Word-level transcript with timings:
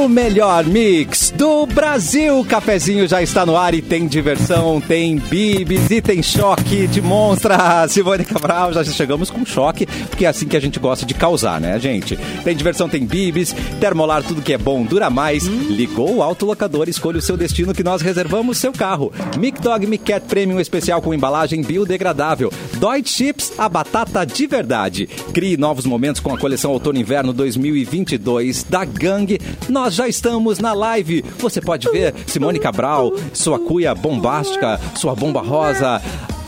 O 0.00 0.08
melhor 0.08 0.64
mix 0.64 1.30
do 1.30 1.66
Brasil. 1.66 2.40
O 2.40 2.44
cafezinho 2.44 3.06
já 3.06 3.22
está 3.22 3.44
no 3.44 3.54
ar 3.54 3.74
e 3.74 3.82
tem 3.82 4.06
diversão, 4.06 4.80
tem 4.80 5.18
bibis 5.18 5.90
e 5.90 6.00
tem 6.00 6.22
choque 6.22 6.86
de 6.86 7.02
monstra. 7.02 7.84
Simone 7.86 8.24
Cabral, 8.24 8.72
já 8.72 8.82
chegamos 8.82 9.28
com 9.28 9.44
choque, 9.44 9.84
porque 10.08 10.24
é 10.24 10.28
assim 10.28 10.48
que 10.48 10.56
a 10.56 10.60
gente 10.60 10.78
gosta 10.80 11.04
de 11.04 11.12
causar, 11.12 11.60
né, 11.60 11.78
gente? 11.78 12.16
Tem 12.42 12.56
diversão, 12.56 12.88
tem 12.88 13.04
bibis, 13.04 13.54
termolar, 13.78 14.22
tudo 14.22 14.40
que 14.40 14.54
é 14.54 14.58
bom 14.58 14.84
dura 14.84 15.10
mais. 15.10 15.44
Ligou 15.44 16.16
o 16.16 16.22
autolocador, 16.22 16.88
escolha 16.88 17.18
o 17.18 17.22
seu 17.22 17.36
destino 17.36 17.74
que 17.74 17.84
nós 17.84 18.00
reservamos 18.00 18.56
seu 18.56 18.72
carro. 18.72 19.12
Mic 19.36 19.60
Dog 19.60 19.86
Mic 19.86 20.02
Cat 20.02 20.24
Premium 20.26 20.60
especial 20.60 21.02
com 21.02 21.12
embalagem 21.12 21.60
biodegradável. 21.60 22.50
Dói 22.78 23.02
Chips, 23.04 23.52
a 23.58 23.68
batata 23.68 24.24
de 24.24 24.46
verdade. 24.46 25.06
Crie 25.34 25.58
novos 25.58 25.84
momentos 25.84 26.22
com 26.22 26.32
a 26.32 26.38
coleção 26.38 26.72
Outono 26.72 26.98
Inverno 26.98 27.34
2022 27.34 28.64
da 28.64 28.86
Gang. 28.86 29.38
Nós 29.68 29.89
já 29.90 30.08
estamos 30.08 30.58
na 30.58 30.72
live. 30.72 31.24
Você 31.38 31.60
pode 31.60 31.90
ver 31.90 32.14
Simone 32.26 32.58
Cabral, 32.58 33.12
sua 33.32 33.58
cuia 33.58 33.94
bombástica, 33.94 34.80
sua 34.96 35.14
bomba 35.14 35.40
rosa. 35.40 36.00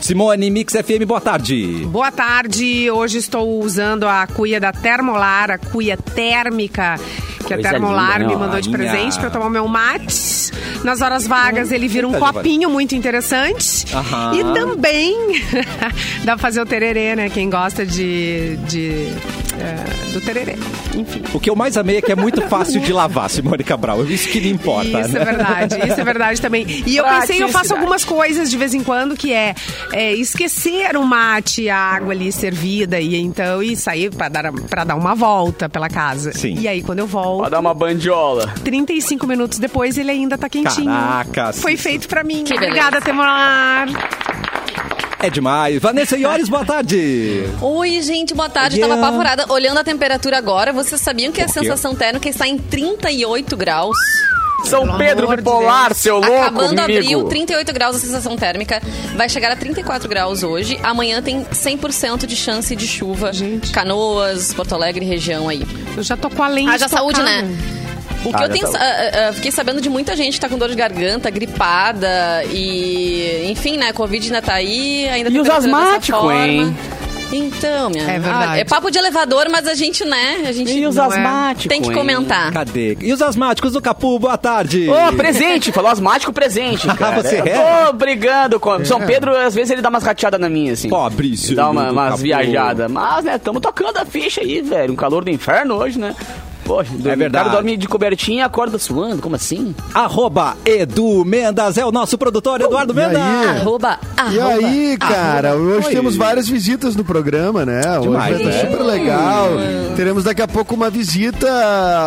Simone 0.03 0.49
Mix 0.51 0.73
FM, 0.73 1.05
boa 1.07 1.21
tarde. 1.21 1.85
Boa 1.85 2.11
tarde. 2.11 2.91
Hoje 2.91 3.19
estou 3.19 3.61
usando 3.63 4.05
a 4.05 4.27
cuia 4.27 4.59
da 4.59 4.73
Termolar, 4.73 5.49
a 5.49 5.57
cuia 5.57 5.95
térmica 5.95 6.99
que 7.43 7.53
Coisa 7.53 7.69
a 7.69 7.71
Termolar 7.71 8.19
linda, 8.19 8.27
né? 8.27 8.35
me 8.35 8.35
mandou 8.35 8.59
de 8.59 8.69
presente 8.69 9.17
para 9.17 9.29
tomar 9.29 9.49
meu 9.49 9.65
mate. 9.65 10.51
Nas 10.83 10.99
horas 10.99 11.25
vagas 11.25 11.71
ele 11.71 11.87
vira 11.87 12.05
um 12.05 12.13
copinho 12.13 12.69
muito 12.69 12.95
interessante. 12.95 13.85
Aham. 13.95 14.35
E 14.35 14.43
também 14.53 15.15
dá 16.25 16.33
pra 16.33 16.37
fazer 16.37 16.61
o 16.61 16.65
tererê, 16.65 17.15
né? 17.15 17.29
Quem 17.29 17.49
gosta 17.49 17.85
de, 17.85 18.57
de 18.67 19.07
é, 19.59 20.11
do 20.13 20.21
tererê. 20.21 20.55
Enfim. 20.95 21.23
O 21.33 21.39
que 21.39 21.49
eu 21.49 21.55
mais 21.55 21.77
amei 21.77 21.97
é 21.97 22.01
que 22.01 22.11
é 22.11 22.15
muito 22.15 22.41
fácil 22.43 22.81
de 22.81 22.91
lavar, 22.91 23.29
Simone 23.29 23.63
Cabral. 23.63 24.03
Isso 24.05 24.27
que 24.29 24.41
me 24.41 24.49
importa, 24.49 25.01
Isso 25.01 25.13
né? 25.13 25.21
é 25.21 25.25
verdade, 25.25 25.75
isso 25.87 26.01
é 26.01 26.03
verdade 26.03 26.41
também. 26.41 26.83
E 26.85 26.97
eu 26.97 27.03
pensei, 27.03 27.41
eu 27.41 27.49
faço 27.49 27.73
algumas 27.73 28.03
coisas 28.03 28.49
de 28.49 28.57
vez 28.57 28.73
em 28.73 28.83
quando 28.83 29.15
que 29.15 29.31
é, 29.31 29.55
é, 29.93 30.13
esquecer 30.13 30.97
o 30.97 31.03
mate, 31.05 31.69
a 31.69 31.77
água 31.77 32.13
ali 32.13 32.31
servida 32.31 32.99
e 32.99 33.15
então 33.15 33.61
e 33.61 33.75
sair 33.75 34.09
pra 34.13 34.27
dar, 34.27 34.51
pra 34.51 34.83
dar 34.83 34.95
uma 34.95 35.13
volta 35.15 35.69
pela 35.69 35.87
casa. 35.87 36.33
Sim. 36.33 36.55
E 36.59 36.67
aí 36.67 36.81
quando 36.81 36.99
eu 36.99 37.07
volto, 37.07 37.41
Pra 37.41 37.49
dar 37.49 37.59
uma 37.59 37.73
bandiola. 37.73 38.47
35 38.63 39.27
minutos 39.27 39.59
depois 39.59 39.97
ele 39.97 40.11
ainda 40.11 40.37
tá 40.37 40.49
quentinho. 40.49 40.87
Caraca, 40.91 41.53
Foi 41.53 41.77
sim. 41.77 41.83
feito 41.83 42.07
pra 42.07 42.23
mim. 42.23 42.43
Que 42.43 42.53
Obrigada, 42.55 42.99
Temolar. 42.99 43.87
É 45.19 45.29
demais. 45.29 45.79
Vanessa 45.81 46.17
Iores, 46.17 46.49
boa 46.49 46.65
tarde. 46.65 47.43
Oi, 47.61 48.01
gente, 48.01 48.33
boa 48.33 48.49
tarde. 48.49 48.75
Yeah. 48.77 48.93
Tava 48.93 49.07
apavorada. 49.07 49.45
Olhando 49.53 49.77
a 49.77 49.83
temperatura 49.83 50.37
agora, 50.37 50.73
vocês 50.73 50.99
sabiam 50.99 51.31
que 51.31 51.41
a 51.41 51.47
sensação 51.47 51.95
térmica 51.95 52.27
está 52.27 52.45
em 52.47 52.57
38 52.57 53.55
graus? 53.55 53.95
São 54.63 54.97
Pedro 54.97 55.27
de 55.27 55.35
bipolar, 55.37 55.87
Deus. 55.87 55.97
seu 55.97 56.15
louco, 56.17 56.33
Acabando 56.33 56.79
amigo. 56.81 56.99
abril, 56.99 57.23
38 57.25 57.73
graus 57.73 57.95
a 57.95 57.99
sensação 57.99 58.35
térmica. 58.35 58.81
Vai 59.15 59.27
chegar 59.29 59.51
a 59.51 59.55
34 59.55 60.07
graus 60.09 60.43
hoje. 60.43 60.79
Amanhã 60.83 61.21
tem 61.21 61.43
100% 61.45 62.25
de 62.25 62.35
chance 62.35 62.75
de 62.75 62.87
chuva. 62.87 63.31
Gente. 63.33 63.71
Canoas, 63.71 64.53
Porto 64.53 64.73
Alegre, 64.73 65.05
região 65.05 65.49
aí. 65.49 65.63
Eu 65.95 66.03
já 66.03 66.15
tô 66.17 66.29
com 66.29 66.41
a 66.43 66.47
lente 66.47 66.69
Haja 66.69 66.87
saúde, 66.87 67.21
né? 67.21 67.47
O 68.25 68.29
que 68.31 68.35
Ah, 68.41 68.45
eu 68.45 68.49
tenho, 68.49 68.71
tá. 68.71 68.79
ah, 68.79 68.83
ah, 68.85 69.29
ah, 69.29 69.33
fiquei 69.33 69.51
sabendo 69.51 69.81
de 69.81 69.89
muita 69.89 70.15
gente 70.15 70.35
que 70.35 70.39
tá 70.39 70.47
com 70.47 70.57
dor 70.57 70.69
de 70.69 70.75
garganta, 70.75 71.29
gripada 71.29 72.41
e, 72.49 73.47
enfim, 73.51 73.75
né, 73.75 73.91
Covid 73.91 74.25
ainda 74.27 74.41
tá 74.41 74.53
aí, 74.53 75.09
ainda 75.09 75.29
E 75.29 75.39
os 75.39 75.49
asmáticos, 75.49 76.07
forma. 76.21 76.47
hein? 76.47 76.77
Então, 77.33 77.89
minha. 77.89 78.03
É 78.03 78.19
verdade. 78.19 78.53
Ah, 78.53 78.57
é 78.57 78.63
papo 78.63 78.89
de 78.91 78.97
elevador, 78.97 79.47
mas 79.49 79.67
a 79.67 79.73
gente, 79.73 80.05
né, 80.05 80.43
a 80.47 80.51
gente 80.51 80.71
E 80.71 80.85
os 80.85 80.97
é. 80.97 81.01
asmáticos, 81.01 81.67
tem 81.67 81.81
que 81.81 81.89
hein? 81.89 81.95
comentar. 81.95 82.51
Cadê? 82.51 82.97
E 83.01 83.11
os 83.11 83.21
asmáticos 83.21 83.73
do 83.73 83.81
Capu, 83.81 84.19
boa 84.19 84.37
tarde. 84.37 84.87
Ô, 84.89 85.13
presente, 85.13 85.71
falou 85.71 85.91
asmático 85.91 86.31
presente, 86.31 86.87
cara. 86.95 87.21
Você 87.21 87.39
Eu 87.39 87.45
é? 87.45 87.85
Tô 87.85 87.93
brigando 87.93 88.59
com... 88.59 88.83
São 88.85 89.01
Pedro, 89.01 89.35
às 89.35 89.53
vezes 89.55 89.71
ele 89.71 89.81
dá 89.81 89.89
umas 89.89 90.03
rateadas 90.03 90.39
na 90.39 90.49
minha, 90.49 90.73
assim. 90.73 90.89
Pobrezinho 90.89 91.55
Dá 91.55 91.69
uma, 91.69 91.91
umas 91.91 92.21
viajadas. 92.21 92.89
Mas, 92.91 93.25
né, 93.25 93.37
tamo 93.37 93.59
tocando 93.59 93.97
a 93.97 94.05
ficha 94.05 94.41
aí, 94.41 94.61
velho. 94.61 94.93
Um 94.93 94.95
calor 94.95 95.23
do 95.23 95.29
inferno 95.31 95.75
hoje, 95.75 95.99
né? 95.99 96.15
Poxa, 96.65 96.91
É 97.05 97.15
verdade. 97.15 97.27
O 97.27 97.31
cara 97.31 97.49
dorme 97.49 97.75
de 97.77 97.87
cobertinha 97.87 98.39
e 98.39 98.41
acorda 98.41 98.77
suando, 98.79 99.21
como 99.21 99.35
assim? 99.35 99.75
Arroba 99.93 100.55
Edu 100.65 101.23
Mendas 101.25 101.77
é 101.77 101.85
o 101.85 101.91
nosso 101.91 102.17
produtor, 102.17 102.61
Eduardo 102.61 102.93
E 102.97 102.99
aí? 103.01 103.07
Mendas. 103.07 103.61
Arroba, 103.61 103.99
E 104.31 104.39
arroba. 104.39 104.67
aí, 104.67 104.97
cara, 104.97 105.55
hoje 105.55 105.87
Oi. 105.87 105.93
temos 105.93 106.15
várias 106.15 106.47
visitas 106.47 106.95
no 106.95 107.03
programa, 107.03 107.65
né? 107.65 107.81
Demais, 107.99 108.35
hoje 108.35 108.43
vai 108.43 108.51
né? 108.51 108.55
estar 108.57 108.67
super 108.71 108.83
legal. 108.83 109.47
Teremos 109.95 110.23
daqui 110.23 110.41
a 110.41 110.47
pouco 110.47 110.73
uma 110.75 110.89
visita 110.89 111.47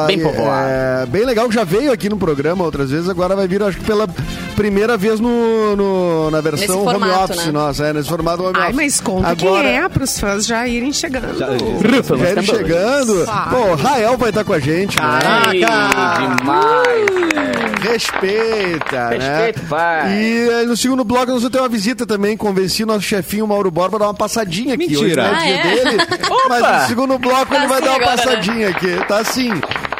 Bem 0.06 0.20
povoada. 0.20 0.68
é, 0.68 1.06
bem 1.06 1.24
legal, 1.24 1.48
que 1.48 1.54
já 1.54 1.64
veio 1.64 1.92
aqui 1.92 2.08
no 2.08 2.16
programa 2.16 2.64
outras 2.64 2.90
vezes, 2.90 3.08
agora 3.08 3.36
vai 3.36 3.46
vir, 3.46 3.62
acho 3.62 3.78
que 3.78 3.84
pela 3.84 4.08
primeira 4.56 4.96
vez 4.96 5.20
no, 5.20 5.76
no- 5.76 6.30
na 6.30 6.40
versão 6.40 6.66
Nesse 6.66 6.72
home 6.88 6.98
formato, 6.98 7.24
office, 7.32 7.46
né? 7.46 7.52
nossa, 7.52 7.86
é, 7.86 7.92
nesse 7.92 8.08
formato 8.08 8.42
home 8.42 8.52
Ai, 8.56 8.62
office. 8.70 8.76
mas 8.76 9.00
conta 9.00 9.28
agora, 9.28 9.62
quem 9.68 9.78
é 9.78 9.88
pros 9.88 10.18
fãs 10.18 10.46
já 10.46 10.66
irem 10.66 10.92
chegando. 10.92 11.36
Já- 11.38 11.46
Rufa, 11.48 12.16
Já 12.16 12.30
ele 12.30 12.42
chegando. 12.42 13.26
Pô, 13.50 13.74
Rael 13.74 14.16
vai 14.16 14.30
estar 14.30 14.44
com 14.46 14.52
a 14.54 14.58
gente, 14.60 14.96
né? 14.96 15.02
Ai, 15.04 15.58
demais, 16.38 17.10
velho. 17.10 17.76
Respeita, 17.92 19.08
Respeito, 19.10 19.60
né? 19.60 19.66
vai. 19.68 20.12
E 20.12 20.48
eh, 20.48 20.64
no 20.64 20.76
segundo 20.76 21.04
bloco 21.04 21.26
nós 21.32 21.42
vamos 21.42 21.50
ter 21.50 21.58
uma 21.60 21.68
visita 21.68 22.06
também. 22.06 22.36
Convenci 22.36 22.82
o 22.82 22.86
nosso 22.86 23.02
chefinho 23.02 23.46
Mauro 23.46 23.70
Borba 23.70 23.96
a 23.96 24.00
dar 24.00 24.06
uma 24.06 24.14
passadinha 24.14 24.74
aqui. 24.74 24.88
Mentira. 24.88 25.04
Hoje 25.04 25.16
não 25.16 25.24
é 25.24 25.30
o 25.30 25.34
Ah, 25.34 25.38
dia 25.44 25.54
é? 25.54 25.62
dele. 25.84 26.02
Mas 26.48 26.80
no 26.82 26.88
segundo 26.88 27.18
bloco 27.18 27.46
Tá 27.46 27.56
ele 27.56 27.66
vai 27.66 27.78
assim 27.78 27.84
dar 27.86 27.90
uma 27.90 27.96
agora, 28.02 28.16
né? 28.16 28.22
passadinha 28.22 28.68
aqui. 28.70 29.06
Tá 29.06 29.18
assim. 29.18 29.50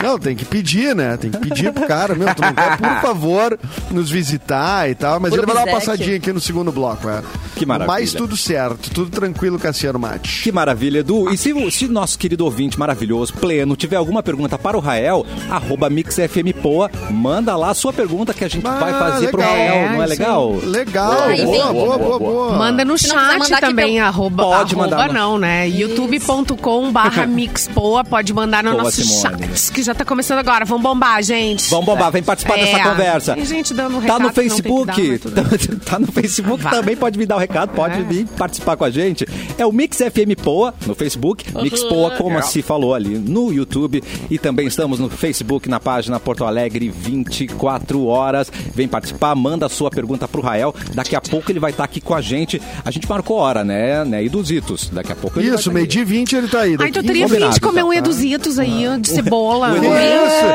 Não, 0.03 0.19
tem 0.19 0.37
que 0.37 0.45
pedir, 0.45 0.95
né? 0.95 1.17
Tem 1.17 1.31
que 1.31 1.39
pedir 1.39 1.73
pro 1.73 1.87
cara, 1.87 2.15
meu. 2.15 2.33
Tu 2.35 2.43
não 2.43 2.53
quer, 2.55 2.77
por 2.77 3.01
favor, 3.01 3.59
nos 3.91 4.11
visitar 4.11 4.89
e 4.91 4.95
tal. 4.95 5.19
Mas 5.19 5.31
Por 5.31 5.39
ele 5.39 5.47
vai 5.47 5.55
dar 5.57 5.63
uma 5.63 5.73
obséquio. 5.77 5.91
passadinha 5.97 6.17
aqui 6.19 6.33
no 6.33 6.41
segundo 6.41 6.71
bloco, 6.71 7.09
é. 7.09 7.23
Que 7.57 7.65
maravilha. 7.65 7.99
Mas 7.99 8.13
tudo 8.13 8.37
certo, 8.37 8.91
tudo 8.91 9.11
tranquilo, 9.11 9.59
Cassiano 9.59 9.99
Mate. 9.99 10.43
Que 10.43 10.53
maravilha, 10.53 10.99
Edu. 10.99 11.33
E 11.33 11.37
se 11.39 11.53
o 11.53 11.71
se 11.71 11.87
o 11.87 11.91
nosso 11.91 12.19
querido 12.19 12.45
ouvinte 12.45 12.79
maravilhoso, 12.79 13.33
pleno, 13.35 13.75
tiver 13.77 13.97
alguma 13.97 14.23
pergunta 14.23 14.59
para 14.59 14.77
o 14.77 14.81
Rael, 14.81 15.25
arroba 15.51 15.89
MixFMPoa, 15.89 16.91
manda 17.11 17.57
lá 17.57 17.71
a 17.71 17.75
sua 17.75 17.93
pergunta 17.93 18.35
que 18.35 18.45
a 18.45 18.49
gente 18.49 18.63
vai 18.63 18.93
Ah, 18.93 18.99
fazer 18.99 19.29
pro 19.29 19.41
legal. 19.41 19.55
Rael, 19.57 19.89
não 19.93 20.01
é 20.03 20.05
É, 20.05 20.07
legal? 20.07 20.57
Legal, 20.63 21.15
boa, 21.15 21.27
boa, 21.27 21.35
vem- 21.37 21.73
boa, 21.75 21.99
boa, 21.99 22.19
boa. 22.19 22.59
Manda 22.59 22.85
no 22.85 22.99
Se 22.99 23.09
não 23.09 23.15
quiser 23.17 23.27
chat 23.31 23.39
mandar 23.39 23.57
aqui 23.57 23.67
também, 23.67 23.95
pelo- 23.95 24.07
arroba, 24.07 24.43
Pode 24.43 24.75
arroba 24.75 24.91
mandar 24.91 25.09
no- 25.09 25.15
não, 25.15 25.39
né? 25.39 25.69
youtube.com 25.69 26.93
barra 26.93 27.27
mixpoa, 27.27 28.05
pode 28.05 28.33
mandar 28.35 28.63
no 28.63 28.73
Boa, 28.73 28.83
nosso 28.85 29.03
Simone. 29.03 29.47
chat, 29.49 29.73
que 29.73 29.86
já 29.87 29.95
tá 29.95 30.05
começando 30.05 30.39
agora. 30.39 30.65
Vamos 30.65 30.83
bombar, 30.83 31.23
gente. 31.23 31.71
Vamos 31.71 31.87
bombar, 31.87 32.11
vem 32.11 32.23
participar 32.23 32.59
É, 32.59 32.65
dessa 32.65 32.91
conversa. 32.91 33.35
Tem 33.35 33.45
gente 33.47 33.73
dando 33.73 33.97
um 33.97 34.01
Tá 34.01 34.19
recado 34.19 34.23
no 34.23 34.31
que 34.33 34.41
não 34.41 34.49
tem 34.49 34.49
que 34.49 34.51
Facebook, 34.51 34.87
dar, 34.87 34.97
mas 34.99 35.21
tudo 35.61 35.71
bem. 35.77 35.79
tá 35.87 35.99
no 35.99 36.07
Facebook 36.13 36.65
também, 36.71 36.97
pode 36.97 37.19
me 37.19 37.25
dar 37.27 37.37
o 37.37 37.39
recado, 37.39 37.71
pode 37.73 38.01
É. 38.01 38.03
vir 38.03 38.27
participar 38.27 38.77
com 38.77 38.85
a 38.85 38.91
gente. 38.91 39.27
É 39.57 39.65
o 39.65 39.73
Mix 39.73 39.99
FM 39.99 40.35
Poa 40.43 40.75
no 40.87 40.95
Facebook, 40.95 41.45
Mix 41.63 41.83
Poa, 41.85 42.11
como 42.13 42.43
se 42.43 42.63
falou 42.63 42.95
ali 42.95 43.19
no 43.19 43.53
YouTube. 43.53 44.03
E 44.31 44.39
também 44.39 44.67
estamos 44.67 44.99
no 44.99 45.09
Facebook, 45.09 45.69
na 45.69 45.79
página 45.79 46.19
Porto 46.19 46.45
Alegre 46.45 46.89
24 46.89 48.05
horas. 48.07 48.51
Vem 48.75 48.89
participar, 48.89 49.35
manda 49.35 49.67
a 49.67 49.69
sua 49.69 49.91
pergunta 49.91 50.27
pro 50.27 50.43
Rael. 50.43 50.75
Daqui 50.95 51.15
a 51.15 51.21
pouco 51.21 51.51
ele 51.51 51.61
vai 51.61 51.71
estar 51.71 51.85
aqui 51.85 52.01
com 52.01 52.15
a 52.15 52.21
gente. 52.21 52.61
A 52.85 52.91
gente 52.91 53.09
marcou 53.09 53.37
hora, 53.37 53.65
né? 53.65 54.05
né? 54.05 54.25
E 54.25 54.29
dos 54.29 54.51
Itos. 54.51 54.91
Daqui 54.93 55.13
a 55.13 55.17
pouco 55.17 55.39
ele 55.39 55.49
vai 55.51 55.59
Isso, 55.59 55.71
tá 55.71 55.75
meio-dia 55.75 56.03
e 56.03 56.05
20 56.05 56.37
ele 56.37 56.49
tá 56.49 56.61
aí. 56.61 56.77
Ai, 56.79 56.91
tu 56.91 57.03
teria 57.03 57.27
Combinado, 57.27 57.53
fim 57.53 57.55
de 57.55 57.61
comer 57.61 57.81
então, 57.81 57.89
um 57.89 57.93
tá? 57.93 57.99
eduzitos 57.99 58.59
aí, 58.59 58.89
ó, 58.89 58.97
de 58.97 59.09
cebola. 59.09 59.69
Que 59.81 59.87
isso? 59.87 60.47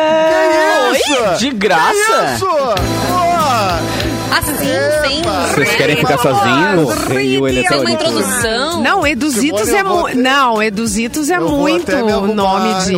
Que 0.92 1.12
isso? 1.14 1.38
De 1.40 1.50
graça? 1.52 1.92
Que 1.92 2.34
isso? 2.36 2.46
Pô! 2.46 4.11
Assim, 4.32 4.56
sem... 4.58 5.22
Vocês 5.54 5.76
querem 5.76 5.96
ficar 5.98 6.18
sozinhos? 6.18 6.96
Tem 7.08 7.38
uma 7.38 7.50
eletrônico. 7.50 7.92
introdução. 7.92 8.82
Não, 8.82 9.06
Eduzitos 9.06 9.68
é 9.70 9.84
muito. 9.84 10.18
Não, 10.18 10.64
Eduzitos 10.64 11.30
é 11.30 11.40
muito 11.40 11.94
arrumar, 11.94 12.34
nome 12.34 12.74
de. 12.86 12.96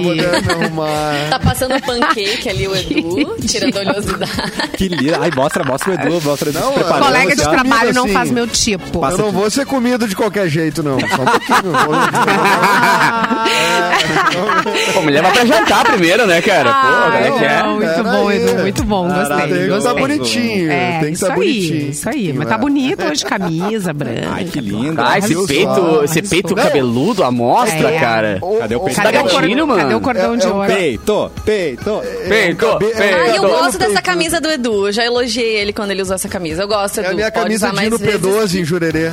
Tá 1.29 1.39
passando 1.39 1.79
pancake 1.81 2.49
ali 2.49 2.67
o 2.67 2.75
Edu, 2.75 3.35
tirando 3.47 3.77
a 3.77 3.81
oleosidade. 3.81 4.31
Que 4.77 4.87
lindo. 4.87 5.15
Ai, 5.19 5.31
mostra, 5.35 5.63
mostra 5.63 5.91
o 5.91 5.93
Edu, 5.93 6.21
mostra 6.21 6.49
o 6.49 6.51
Edu 6.51 6.59
Não. 6.59 6.73
Colega 6.99 7.35
de 7.35 7.43
já. 7.43 7.49
trabalho 7.49 7.93
não 7.93 8.05
assim. 8.05 8.13
faz 8.13 8.31
meu 8.31 8.47
tipo. 8.47 9.05
Eu 9.05 9.17
não 9.17 9.31
vou 9.31 9.49
ser 9.49 9.65
comido 9.65 10.07
de 10.07 10.15
qualquer 10.15 10.47
jeito, 10.47 10.81
não. 10.83 10.99
Só 10.99 11.21
um 11.21 11.25
pouquinho. 11.25 11.73
Pô, 14.93 15.01
me 15.01 15.11
leva 15.11 15.31
pra 15.31 15.45
jantar 15.45 15.83
primeiro, 15.85 16.25
né, 16.27 16.41
cara? 16.41 16.71
Pô, 16.73 16.87
Ai, 16.87 17.31
como 17.31 17.35
é 17.35 17.39
que 17.39 17.45
é? 17.45 17.63
muito 17.63 17.87
Pera 17.87 18.03
bom, 18.03 18.29
aí. 18.29 18.43
Edu, 18.43 18.59
muito 18.61 18.83
bom, 18.83 19.07
gostei. 19.09 19.67
Gostei. 19.67 19.93
bonitinho. 19.93 20.71
É, 20.71 20.99
tem 21.01 21.13
que 21.13 21.19
isso 21.23 21.27
tá 21.27 21.33
aí, 21.33 21.39
bonitinho. 21.39 21.89
isso 21.91 22.09
aí. 22.09 22.33
Mas 22.33 22.47
tá 22.47 22.55
É. 22.55 22.57
bonito 22.57 23.03
hoje, 23.05 23.25
camisa 23.25 23.93
branca. 23.93 24.27
Ai, 24.31 24.45
que 24.45 24.59
lindo. 24.59 25.01
Ah, 25.01 25.17
esse 25.17 25.47
peito, 25.47 26.01
esse 26.03 26.21
peito 26.21 26.55
cabeludo, 26.55 27.23
a 27.23 27.31
mostra, 27.31 27.89
É. 27.91 27.99
cara. 27.99 28.39
Cadê 28.59 28.75
o 28.75 28.79
peito? 28.81 28.95
Tá 28.95 29.03
Cadê 29.03 29.17
o, 29.17 29.23
gatilho, 29.23 29.39
cordão, 29.41 29.67
mano. 29.67 29.81
cadê 29.81 29.95
o 29.95 30.01
cordão 30.01 30.33
É- 30.33 30.37
de 30.37 30.45
é 30.45 30.49
um 30.49 30.55
ouro? 30.57 30.67
Peito, 30.73 31.31
peito. 31.45 32.01
Peito, 32.27 32.65
cabe- 32.67 32.85
peito. 32.85 33.01
Ah, 33.01 33.27
eu 33.35 33.41
Tô- 33.41 33.47
gosto 33.49 33.77
dessa 33.79 34.01
camisa 34.01 34.39
do 34.41 34.49
Edu. 34.49 34.87
Eu 34.87 34.91
já 34.91 35.03
elogiei 35.05 35.55
ele 35.57 35.73
quando 35.73 35.91
ele 35.91 36.01
usou 36.01 36.15
essa 36.15 36.27
camisa. 36.29 36.63
Eu 36.63 36.67
gosto, 36.67 36.99
É 36.99 37.03
Edu. 37.03 37.11
a 37.11 37.13
minha 37.15 37.31
camisa 37.31 37.69
de 37.71 37.89
no 37.89 37.97
vezes. 37.97 38.15
P12 38.21 38.59
em 38.59 38.65
Jurerê. 38.65 39.11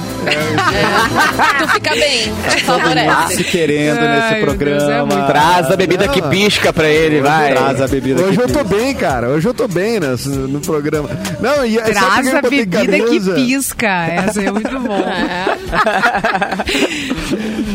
Tu 1.58 1.68
fica 1.72 1.90
bem, 1.94 2.32
te 2.48 2.58
Se 2.58 2.64
favorece. 2.64 3.44
querendo 3.44 3.98
Ai, 3.98 4.20
nesse 4.20 4.34
é 4.34 4.40
programa. 4.40 5.26
Traz 5.26 5.70
a 5.70 5.76
bebida 5.76 6.08
que 6.08 6.22
pisca 6.22 6.72
pra 6.72 6.88
ele, 6.88 7.20
vai. 7.20 7.52
Traz 7.54 7.80
a 7.80 7.88
bebida 7.88 8.22
Hoje 8.22 8.36
que 8.36 8.42
eu 8.42 8.48
tô 8.48 8.64
pisca. 8.64 8.76
bem, 8.76 8.94
cara. 8.94 9.28
Hoje 9.30 9.48
eu 9.48 9.54
tô 9.54 9.68
bem 9.68 10.00
nesse, 10.00 10.28
no 10.28 10.60
programa. 10.60 11.08
Não, 11.40 11.64
e 11.64 11.76
que 11.80 11.94
Traz 12.00 12.34
a 12.34 12.42
bebida 12.42 12.98
que 13.00 13.20
pisca. 13.34 13.86
Essa 14.06 14.42
é 14.42 14.50
muito 14.50 14.78
bom. 14.80 15.04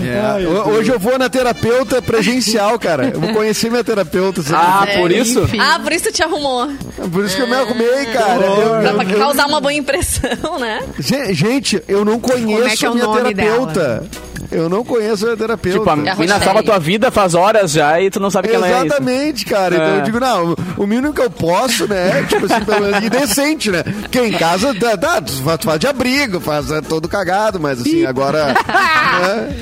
É. 0.06 0.48
Ho- 0.48 0.70
Hoje 0.70 0.92
eu 0.92 1.00
vou 1.00 1.18
na 1.18 1.30
terapeuta 1.30 2.02
presencial, 2.02 2.78
cara. 2.78 3.08
Eu 3.14 3.20
vou 3.20 3.34
conhecer 3.34 3.70
minha 3.70 3.84
terapeuta. 3.84 4.42
sabe? 4.44 4.64
Ah, 4.94 5.00
por 5.00 5.12
isso? 5.12 5.42
Enfim. 5.42 5.60
Ah, 5.60 5.80
por 5.80 5.92
isso 5.92 6.06
tu 6.06 6.12
te 6.14 6.24
arrumou. 6.24 6.68
Por 7.12 7.26
isso 7.26 7.36
que 7.36 7.42
eu 7.42 7.48
me 7.48 7.56
arrumei, 7.56 8.06
cara. 8.14 8.46
Eu- 8.46 8.56
Pra, 8.82 8.90
eu- 8.92 8.96
pra 8.96 9.04
eu- 9.12 9.20
causar 9.20 9.48
uma 9.48 9.60
boa 9.60 9.74
impressão, 9.74 10.60
né? 10.60 10.82
Ge- 11.00 11.34
Gente, 11.34 11.82
eu 11.88 12.06
não 12.06 12.20
conheço 12.20 12.46
Como 12.62 12.68
é 12.68 12.76
que 12.76 12.86
é 12.86 12.88
a 12.88 12.92
o 12.92 12.94
minha 12.94 13.06
nome 13.08 13.34
terapeuta. 13.36 14.04
Eu 14.52 14.70
não 14.70 14.84
conheço 14.84 15.30
a 15.30 15.36
terapeuta. 15.38 15.80
Tipo, 15.80 15.90
a 15.90 15.94
É 16.08 16.12
a 16.12 16.16
mina 16.16 16.40
salva 16.40 16.64
tua 16.64 16.80
vida 16.80 17.12
faz 17.12 17.34
horas 17.34 17.72
já 17.72 18.00
e 18.02 18.10
tu 18.10 18.20
não 18.20 18.30
sabe 18.30 18.48
quem 18.48 18.58
ela 18.58 18.68
é. 18.68 18.72
isso. 18.78 18.86
Exatamente, 18.86 19.46
cara. 19.46 19.76
Então 19.76 19.88
É. 19.88 19.98
eu 20.00 20.02
digo, 20.04 20.20
não, 20.20 20.56
o 20.78 20.86
mínimo 20.88 21.14
que 21.14 21.22
eu 21.22 21.30
posso, 21.30 21.88
né? 21.88 22.24
Tipo 22.28 22.46
assim, 22.46 22.64
pelo 22.66 22.82
menos, 22.82 23.10
decente, 23.10 23.72
né? 23.72 23.84
Porque 23.84 24.20
em 24.20 24.32
casa, 24.32 24.74
tá, 24.76 24.98
tá, 24.98 25.22
tu 25.22 25.34
faz, 25.42 25.80
de 25.80 25.88
abrigo, 25.88 26.40
faz 26.40 26.70
é, 26.72 26.82
todo 26.82 27.08
cagado, 27.08 27.60
mas 27.60 27.80
assim, 27.82 28.06
agora. 28.06 28.54
né? 28.54 29.56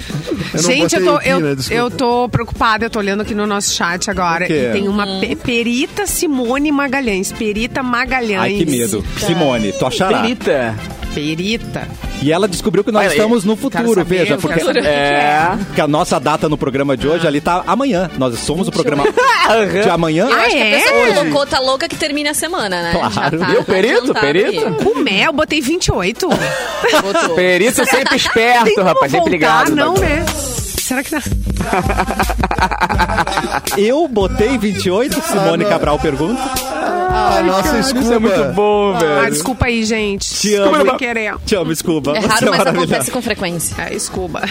Eu 0.53 0.59
Gente, 0.63 0.95
eu 0.95 1.03
tô, 1.03 1.15
aqui, 1.15 1.29
eu, 1.29 1.39
né? 1.39 1.55
Eu 1.71 1.91
tô 1.91 2.29
preocupada, 2.29 2.85
eu 2.85 2.89
tô 2.89 2.99
olhando 2.99 3.21
aqui 3.21 3.33
no 3.35 3.45
nosso 3.47 3.73
chat 3.73 4.09
agora. 4.09 4.45
E 4.51 4.71
tem 4.71 4.87
uma 4.87 5.05
pe- 5.19 5.35
perita 5.35 6.05
Simone 6.05 6.71
Magalhães. 6.71 7.31
Perita 7.31 7.81
Magalhães. 7.81 8.39
Ai, 8.39 8.53
que 8.53 8.65
medo. 8.65 9.03
Simone, 9.19 9.71
tu 9.73 9.85
achará. 9.85 10.21
Perita. 10.21 10.75
Perita. 11.13 11.87
E 12.21 12.31
ela 12.31 12.47
descobriu 12.47 12.83
que 12.83 12.91
nós 12.91 13.05
Olha, 13.05 13.11
estamos 13.11 13.43
no 13.43 13.55
futuro, 13.55 13.93
saber, 13.95 14.19
veja, 14.19 14.33
eu 14.35 14.37
porque, 14.37 14.59
que 14.59 14.71
que 14.73 14.87
É. 14.87 15.51
porque 15.67 15.81
a 15.81 15.87
nossa 15.87 16.19
data 16.19 16.47
no 16.47 16.57
programa 16.57 16.95
de 16.95 17.07
hoje 17.07 17.27
ali 17.27 17.41
tá 17.41 17.63
amanhã. 17.67 18.09
Nós 18.17 18.39
somos 18.39 18.67
o 18.67 18.71
programa 18.71 19.03
de 19.83 19.89
amanhã. 19.89 20.27
Eu 20.29 20.35
acho 20.37 20.49
que 20.51 20.61
a 20.61 20.65
é? 20.65 20.79
pessoa 20.79 21.15
colocou, 21.23 21.45
tá 21.45 21.59
louca 21.59 21.87
que 21.87 21.95
termina 21.95 22.31
a 22.31 22.33
semana, 22.33 22.81
né? 22.81 22.91
Claro. 22.93 23.39
Tá, 23.39 23.45
tá 23.55 23.63
perito, 23.63 24.13
perito? 24.13 24.65
aí. 24.67 24.75
Com 24.83 24.99
mel, 24.99 25.25
eu 25.25 25.33
botei 25.33 25.61
28. 25.61 26.27
Botou. 26.29 27.35
Perito 27.35 27.85
sempre 27.85 28.15
esperto, 28.15 28.81
rapaz. 28.81 29.11
Sempre 29.11 29.31
ligado. 29.31 29.75
não, 29.75 29.93
né? 29.95 30.25
Será 30.83 31.03
que 31.03 31.11
dá? 31.11 31.21
Eu 33.77 34.07
botei 34.07 34.57
28, 34.57 35.21
Simone 35.21 35.63
não. 35.63 35.69
Cabral 35.69 35.97
pergunta. 35.99 36.41
Ah, 37.25 37.41
nossa, 37.43 37.79
Isso 37.79 37.91
é 37.95 37.99
desculpa. 38.01 38.19
muito 38.19 38.53
bom, 38.53 38.93
Ah, 38.95 38.99
velho. 38.99 39.31
desculpa 39.31 39.65
aí, 39.65 39.83
gente. 39.83 40.33
Te 40.33 40.55
amo. 40.55 40.75
Sem 40.85 40.97
querer. 40.97 41.35
Te 41.45 41.55
amo, 41.55 41.71
desculpa. 41.71 42.11
É 42.11 42.19
raro, 42.19 42.27
mas 42.29 42.41
maravilhosa. 42.57 42.69
acontece 42.93 43.11
com 43.11 43.21
frequência. 43.21 43.75
É, 43.81 43.89
desculpa. 43.91 44.41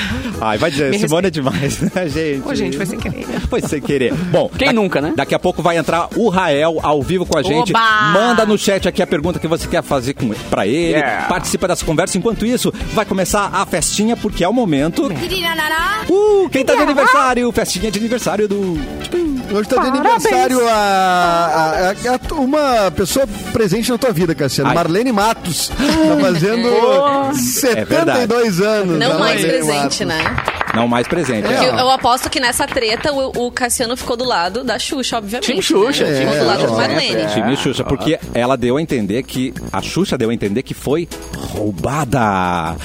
Ai, 0.41 0.59
vai 0.59 0.71
dizer, 0.71 0.91
Me 0.91 0.99
Simone 0.99 1.27
é 1.27 1.31
demais, 1.31 1.81
né, 1.81 1.91
gente? 2.09 2.49
Ô, 2.49 2.55
gente, 2.55 2.77
foi 2.77 2.87
sem 2.87 2.99
querer. 2.99 3.27
Foi 3.49 3.61
sem 3.61 3.81
querer. 3.81 4.15
Bom, 4.15 4.51
Quem 4.57 4.69
da- 4.69 4.73
nunca, 4.73 5.01
né? 5.01 5.13
Daqui 5.15 5.35
a 5.35 5.39
pouco 5.39 5.63
vai 5.63 5.77
entrar 5.77 6.09
o 6.17 6.29
Rael 6.29 6.79
ao 6.83 7.03
vivo 7.03 7.27
com 7.27 7.37
a 7.39 7.43
gente. 7.43 7.71
Oba! 7.73 8.13
Manda 8.13 8.47
no 8.47 8.57
chat 8.57 8.89
aqui 8.89 9.03
a 9.03 9.07
pergunta 9.07 9.39
que 9.39 9.47
você 9.47 9.67
quer 9.69 9.83
fazer 9.83 10.15
com, 10.15 10.29
pra 10.51 10.67
ele. 10.67 10.93
Yeah. 10.99 11.27
Participa 11.27 11.69
dessa 11.69 11.85
conversa. 11.85 12.17
Enquanto 12.17 12.47
isso, 12.47 12.73
vai 12.95 13.05
começar 13.05 13.51
a 13.53 13.67
festinha, 13.67 14.17
porque 14.17 14.43
é 14.43 14.49
o 14.49 14.53
momento. 14.53 15.07
Uh, 16.09 16.49
quem 16.51 16.65
tá 16.65 16.75
de 16.75 16.83
aniversário? 16.83 17.51
Festinha 17.53 17.91
de 17.91 17.99
aniversário 17.99 18.49
do. 18.49 18.79
Hoje 19.55 19.69
tá 19.69 19.81
de 19.83 19.89
aniversário 19.89 20.67
a, 20.69 20.73
a- 20.73 21.91
a- 21.91 22.15
a- 22.15 22.35
uma 22.35 22.91
pessoa 22.91 23.27
presente 23.53 23.91
na 23.91 23.99
tua 23.99 24.13
vida, 24.13 24.35
Cassiano. 24.35 24.71
Ai. 24.71 24.75
Marlene 24.77 25.13
Matos. 25.13 25.69
Tá 25.69 25.75
fazendo 26.21 26.69
É 26.69 27.85
verdade. 27.85 28.21
72 28.21 28.61
anos. 28.61 28.99
Não 28.99 29.19
mais 29.19 29.41
Marlene 29.43 29.49
presente, 29.65 30.05
Matos. 30.05 30.07
né? 30.07 30.37
Não 30.75 30.89
mais 30.89 31.07
presente. 31.07 31.47
É, 31.47 31.65
é. 31.65 31.81
Eu, 31.81 31.91
aposto 31.91 32.31
que 32.31 32.41
nessa 32.41 32.67
treta 32.67 33.13
o, 33.13 33.47
o 33.47 33.51
Cassiano 33.53 33.97
ficou 33.97 34.17
do 34.17 34.25
lado 34.25 34.65
da 34.65 34.79
Xuxa, 34.79 35.19
obviamente. 35.19 35.47
Time 35.51 35.63
Xuxa, 35.63 36.05
né? 36.05 36.19
time 36.21 36.31
Ficou 36.31 36.39
do 36.45 36.47
lado 36.47 36.67
do 36.67 36.73
Marlene. 36.73 37.23
é. 37.23 37.27
Time 37.27 37.57
Xuxa, 37.57 37.85
porque 37.85 38.19
ela 38.35 38.57
deu 38.57 38.77
a 38.77 38.83
entender 38.83 39.23
que. 39.23 39.53
A 39.73 39.83
Xuxa 39.83 40.17
deu 40.17 40.31
a 40.31 40.35
entender 40.35 40.63
que 40.63 40.75
foi 40.75 41.09
roubada. 41.37 42.77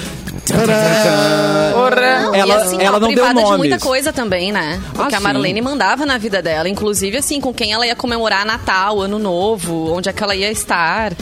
Não, 0.50 2.34
Ela- 2.34 2.54
e 2.54 2.56
assim, 2.58 2.82
ela 2.82 2.96
ó, 2.96 3.00
não 3.00 3.08
deu 3.08 3.16
privada 3.24 3.34
de 3.42 3.50
nomes. 3.50 3.58
muita 3.58 3.78
coisa 3.78 4.12
também, 4.12 4.52
né? 4.52 4.80
Porque 4.94 5.14
Ah, 5.14 5.18
a 5.18 5.20
Marlene 5.20 5.60
mandava 5.60 6.04
na 6.06 6.18
vida 6.18 6.40
dela, 6.42 6.68
inclusive 6.68 7.16
assim, 7.16 7.40
com 7.40 7.52
quem 7.52 7.72
ela 7.72 7.86
ia 7.86 7.96
comemorar 7.96 8.44
Natal, 8.44 9.00
Ano 9.00 9.18
Novo, 9.18 9.92
onde 9.92 10.08
é 10.08 10.12
que 10.12 10.22
ela 10.22 10.34
ia 10.34 10.50
estar. 10.50 11.12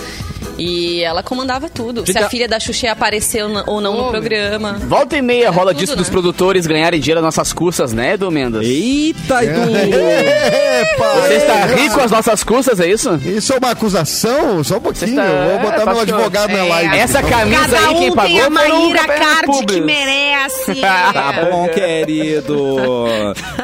E 0.58 1.02
ela 1.02 1.22
comandava 1.22 1.68
tudo. 1.68 2.04
Se 2.10 2.16
a 2.18 2.26
a- 2.26 2.30
filha 2.30 2.48
da 2.48 2.58
Xuxa 2.58 2.86
ia 2.86 2.92
aparecer 2.92 3.42
ou 3.42 3.48
não- 3.48 3.80
não 3.80 3.96
no 4.04 4.10
programa. 4.10 4.74
Volta 4.86 5.16
e 5.16 5.22
meia 5.22 5.50
rola 5.50 5.72
tudo, 5.72 5.80
disso 5.80 5.92
né? 5.92 5.98
dos 5.98 6.08
produtores 6.08 6.66
ganharem 6.66 6.98
dinheiro 7.00 7.20
nas 7.20 7.36
nossas 7.36 7.52
custas, 7.52 7.92
né, 7.92 8.14
Edu 8.14 8.30
Mendes? 8.30 8.62
Eita, 8.66 9.44
Edu! 9.44 9.60
Epa, 9.70 11.04
Você 11.20 11.34
está 11.34 11.54
é, 11.54 11.74
rico 11.74 12.00
às 12.00 12.10
nossas 12.10 12.42
custas, 12.44 12.80
é 12.80 12.88
isso? 12.88 13.14
Isso 13.24 13.52
é 13.52 13.58
uma 13.58 13.70
acusação? 13.70 14.62
Só 14.64 14.76
um 14.76 14.80
pouquinho. 14.80 15.10
Está- 15.10 15.24
Eu 15.26 15.44
vou 15.48 15.58
é, 15.58 15.62
botar 15.62 15.76
meu 15.76 15.84
faz 15.86 16.04
que 16.04 16.10
eu- 16.10 16.16
advogado 16.16 16.50
na 16.52 16.58
É, 16.58 16.68
live. 16.68 16.96
Essa 16.96 17.22
camisa 17.22 17.60
Cada 17.68 17.78
aí, 17.88 17.94
quem 17.96 18.10
um 18.10 18.14
pagou 18.14 18.30
tem 18.30 18.40
a 18.40 18.44
foi 18.44 18.50
Maíra 18.50 19.06
Gabriel 19.06 19.20
Card 19.46 19.66
que 19.66 19.80
merece. 19.80 20.74
Tá 20.80 21.32
bom, 21.50 21.68
querido. 21.68 22.76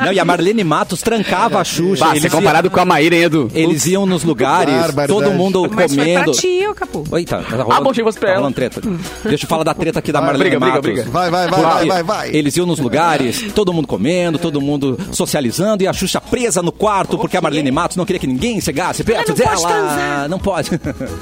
Não, 0.04 0.12
e 0.12 0.18
a 0.18 0.24
Marlene 0.24 0.64
Matos 0.64 1.00
trancava 1.02 1.60
a 1.60 1.64
Xuxa. 1.64 2.04
Bah, 2.04 2.10
eles, 2.12 2.22
ser 2.22 2.28
iam, 2.28 2.36
comparado 2.36 2.70
com 2.70 2.80
a 2.80 2.84
Maíra, 2.84 3.14
hein, 3.14 3.22
Edu? 3.24 3.50
eles 3.54 3.86
iam 3.86 4.04
nos 4.06 4.24
lugares, 4.24 4.74
todo 5.06 5.30
mundo 5.32 5.62
Mas 5.70 5.92
foi 5.94 6.04
comendo. 6.04 6.24
pra 6.32 6.32
ti, 6.40 6.66
ô 6.68 6.74
Capu. 6.82 7.04
Eita, 7.16 7.36
tá 7.38 7.42
rolando, 7.42 7.72
Ah, 7.72 7.80
bom, 7.80 7.92
pra 7.92 8.12
tá 8.12 8.26
ela. 8.26 8.36
rolando 8.38 8.54
treta. 8.54 8.80
Deixa 9.24 9.44
eu 9.44 9.48
falar 9.48 9.64
da 9.64 9.74
treta 9.74 9.98
aqui 10.00 10.10
da 10.12 10.20
Vai, 10.20 10.28
Marlene 10.30 10.50
briga, 10.50 10.60
briga, 10.60 10.74
Matos. 10.76 10.90
briga. 10.92 11.10
Vai, 11.10 11.30
vai, 11.30 11.48
vai, 11.48 11.60
Porque 11.60 11.74
vai, 11.74 11.86
vai, 11.86 12.02
vai. 12.02 12.30
Eles 12.36 12.56
iam 12.56 12.66
nos 12.66 12.78
lugares, 12.78 13.42
todo 13.54 13.72
mundo 13.72 13.86
comendo, 13.86 14.38
todo 14.38 14.60
mundo 14.60 14.98
socializando 15.12 15.82
e 15.82 15.86
a 15.86 15.92
Xuxa 15.92 16.20
presa 16.20 16.62
no 16.62 16.72
quarto 16.72 17.16
porque 17.18 17.36
a 17.36 17.40
Marlene 17.40 17.70
Matos 17.70 17.96
não 17.96 18.04
queria 18.04 18.18
que 18.18 18.26
ninguém 18.26 18.60
chegasse 18.60 19.04
perto 19.04 19.28
não 19.28 19.36
pode 19.36 19.42
dela. 19.48 19.68
transar. 19.68 20.28
Não 20.28 20.38
pode. 20.38 20.70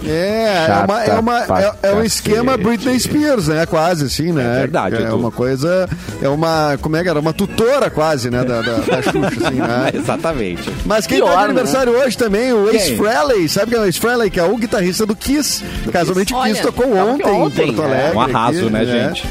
É, 0.06 0.66
é, 0.68 0.84
uma, 0.84 1.04
é, 1.04 1.18
uma, 1.18 1.38
é, 1.60 1.74
é 1.90 1.94
um 1.94 2.02
esquema 2.02 2.56
Britney 2.56 2.98
Spears, 2.98 3.48
né? 3.48 3.66
Quase, 3.66 4.06
assim, 4.06 4.32
né? 4.32 4.56
É 4.56 4.60
verdade, 4.60 4.96
É 5.02 5.12
uma 5.12 5.30
coisa. 5.30 5.88
É 6.22 6.28
uma. 6.28 6.78
Como 6.80 6.96
é 6.96 7.02
que 7.02 7.08
era? 7.08 7.20
Uma 7.20 7.32
tutora 7.32 7.90
quase, 7.90 8.30
né? 8.30 8.42
Da, 8.44 8.62
da, 8.62 8.72
da 8.78 9.02
Xuxa, 9.02 9.18
assim, 9.46 9.56
né? 9.56 9.90
Exatamente. 9.94 10.70
Mas 10.86 11.06
quem 11.06 11.18
tá 11.18 11.24
Pior, 11.26 11.32
de 11.32 11.38
né? 11.38 11.44
aniversário 11.44 11.92
hoje 11.92 12.16
também, 12.16 12.52
o 12.52 12.68
Ace? 12.70 12.96
Frehley. 12.96 13.48
Sabe 13.48 13.72
quem 13.72 13.78
é 13.78 13.82
o 13.82 13.86
Ace 13.86 14.00
Frehley? 14.00 14.30
Que 14.30 14.40
é 14.40 14.44
o 14.44 14.56
guitarrista 14.56 15.04
do 15.04 15.14
Kiss. 15.16 15.49
Casualmente 15.92 16.34
o 16.34 16.42
Kiss 16.42 16.50
Olha, 16.60 16.62
tocou 16.62 16.96
ontem, 16.96 17.26
ontem, 17.26 17.68
em 17.70 17.74
Porto 17.74 17.88
é. 17.90 17.94
Alegre. 17.96 18.16
Um 18.16 18.20
arraso, 18.20 18.60
aqui, 18.60 18.70
né, 18.70 18.84
gente? 18.86 19.26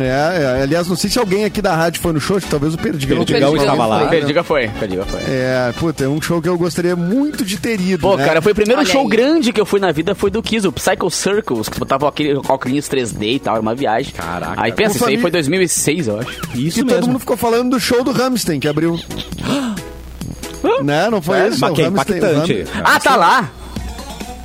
É, 0.00 0.58
é, 0.58 0.62
aliás, 0.64 0.88
não 0.88 0.96
sei 0.96 1.08
se 1.08 1.20
alguém 1.20 1.44
aqui 1.44 1.62
da 1.62 1.72
rádio 1.72 2.02
foi 2.02 2.12
no 2.12 2.20
show, 2.20 2.40
talvez 2.40 2.74
o 2.74 2.78
Perdigão. 2.78 3.18
Perdigão 3.18 3.52
tenha 3.52 3.62
estava 3.62 3.86
lá. 3.86 4.00
né? 4.00 4.06
Perdiga 4.08 4.42
foi, 4.42 4.66
Perdiga 4.66 5.04
foi. 5.04 5.20
É, 5.20 5.72
puta, 5.78 6.02
é 6.04 6.08
um 6.08 6.20
show 6.20 6.42
que 6.42 6.48
eu 6.48 6.58
gostaria 6.58 6.96
muito 6.96 7.44
de 7.44 7.56
ter 7.58 7.80
ido. 7.80 8.00
Pô, 8.00 8.16
né? 8.16 8.24
cara, 8.26 8.42
foi 8.42 8.50
o 8.50 8.54
primeiro 8.56 8.80
Olha 8.80 8.90
show 8.90 9.02
aí. 9.02 9.08
grande 9.08 9.52
que 9.52 9.60
eu 9.60 9.64
fui 9.66 9.78
na 9.78 9.92
vida, 9.92 10.12
foi 10.16 10.32
do 10.32 10.42
Kiss, 10.42 10.66
o 10.66 10.72
Psycho 10.72 11.08
Circles, 11.12 11.68
que 11.68 11.78
botava 11.78 12.08
aquele 12.08 12.34
óculos 12.34 12.88
3D 12.88 13.34
e 13.34 13.38
tal, 13.38 13.54
era 13.54 13.62
uma 13.62 13.74
viagem. 13.74 14.12
Caraca. 14.12 14.54
Aí 14.60 14.72
pensa, 14.72 14.96
isso 14.96 15.06
aí 15.06 15.16
foi 15.16 15.30
2006, 15.30 16.08
eu 16.08 16.18
acho. 16.18 16.40
Isso 16.56 16.80
todo 16.80 16.90
mesmo. 16.92 17.06
mundo 17.08 17.20
ficou 17.20 17.36
falando 17.36 17.70
do 17.70 17.78
show 17.78 18.02
do 18.02 18.10
Rammstein 18.10 18.58
que 18.58 18.66
abriu. 18.66 18.98
né? 20.82 21.08
Não 21.10 21.22
foi 21.22 21.38
É, 21.38 21.48
isso? 21.48 21.60
Mas 21.60 21.70
O 21.70 21.74
que 21.74 21.82
é 21.82 21.84
Rammstein- 21.84 22.14
o 22.14 22.18
impactante. 22.18 22.66
Ah, 22.82 22.98
tá 22.98 23.14
lá! 23.14 23.50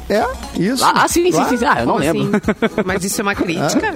É, 0.10 0.26
isso. 0.60 0.84
Ah, 0.84 1.08
sim, 1.08 1.32
sim, 1.32 1.38
Lá. 1.38 1.50
sim, 1.50 1.58
sim. 1.58 1.66
Ah, 1.66 1.82
eu 1.82 1.86
não 1.86 1.94
Como 1.94 2.06
lembro. 2.06 2.32
assim? 2.38 2.82
Mas 2.86 3.04
isso 3.04 3.22
é 3.22 3.24
uma 3.24 3.36
crítica? 3.36 3.94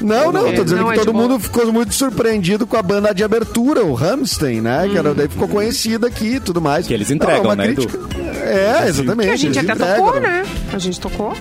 Não, 0.00 0.30
não, 0.32 0.54
tô 0.54 0.62
dizendo 0.64 0.82
Não, 0.82 0.88
que 0.90 0.94
é 0.94 0.98
todo 1.00 1.12
boa. 1.12 1.28
mundo 1.28 1.40
ficou 1.40 1.72
muito 1.72 1.92
surpreendido 1.92 2.66
com 2.68 2.76
a 2.76 2.82
banda 2.82 3.12
de 3.12 3.24
abertura, 3.24 3.84
o 3.84 3.94
Rammstein, 3.94 4.60
né? 4.60 4.88
Que 4.88 4.96
era, 4.96 5.12
daí 5.12 5.28
ficou 5.28 5.48
conhecida 5.48 6.06
aqui 6.06 6.36
e 6.36 6.40
tudo 6.40 6.60
mais. 6.60 6.86
Que 6.86 6.94
eles 6.94 7.08
Não, 7.08 7.16
entregam, 7.16 7.42
uma 7.44 7.56
né, 7.56 7.64
crítica- 7.74 7.98
É, 8.44 8.88
exatamente. 8.88 9.26
Que 9.26 9.32
a 9.32 9.36
gente 9.36 9.58
até 9.58 9.72
entregam. 9.72 10.06
tocou, 10.06 10.20
né? 10.20 10.44
A 10.72 10.78
gente 10.78 11.00
tocou? 11.00 11.32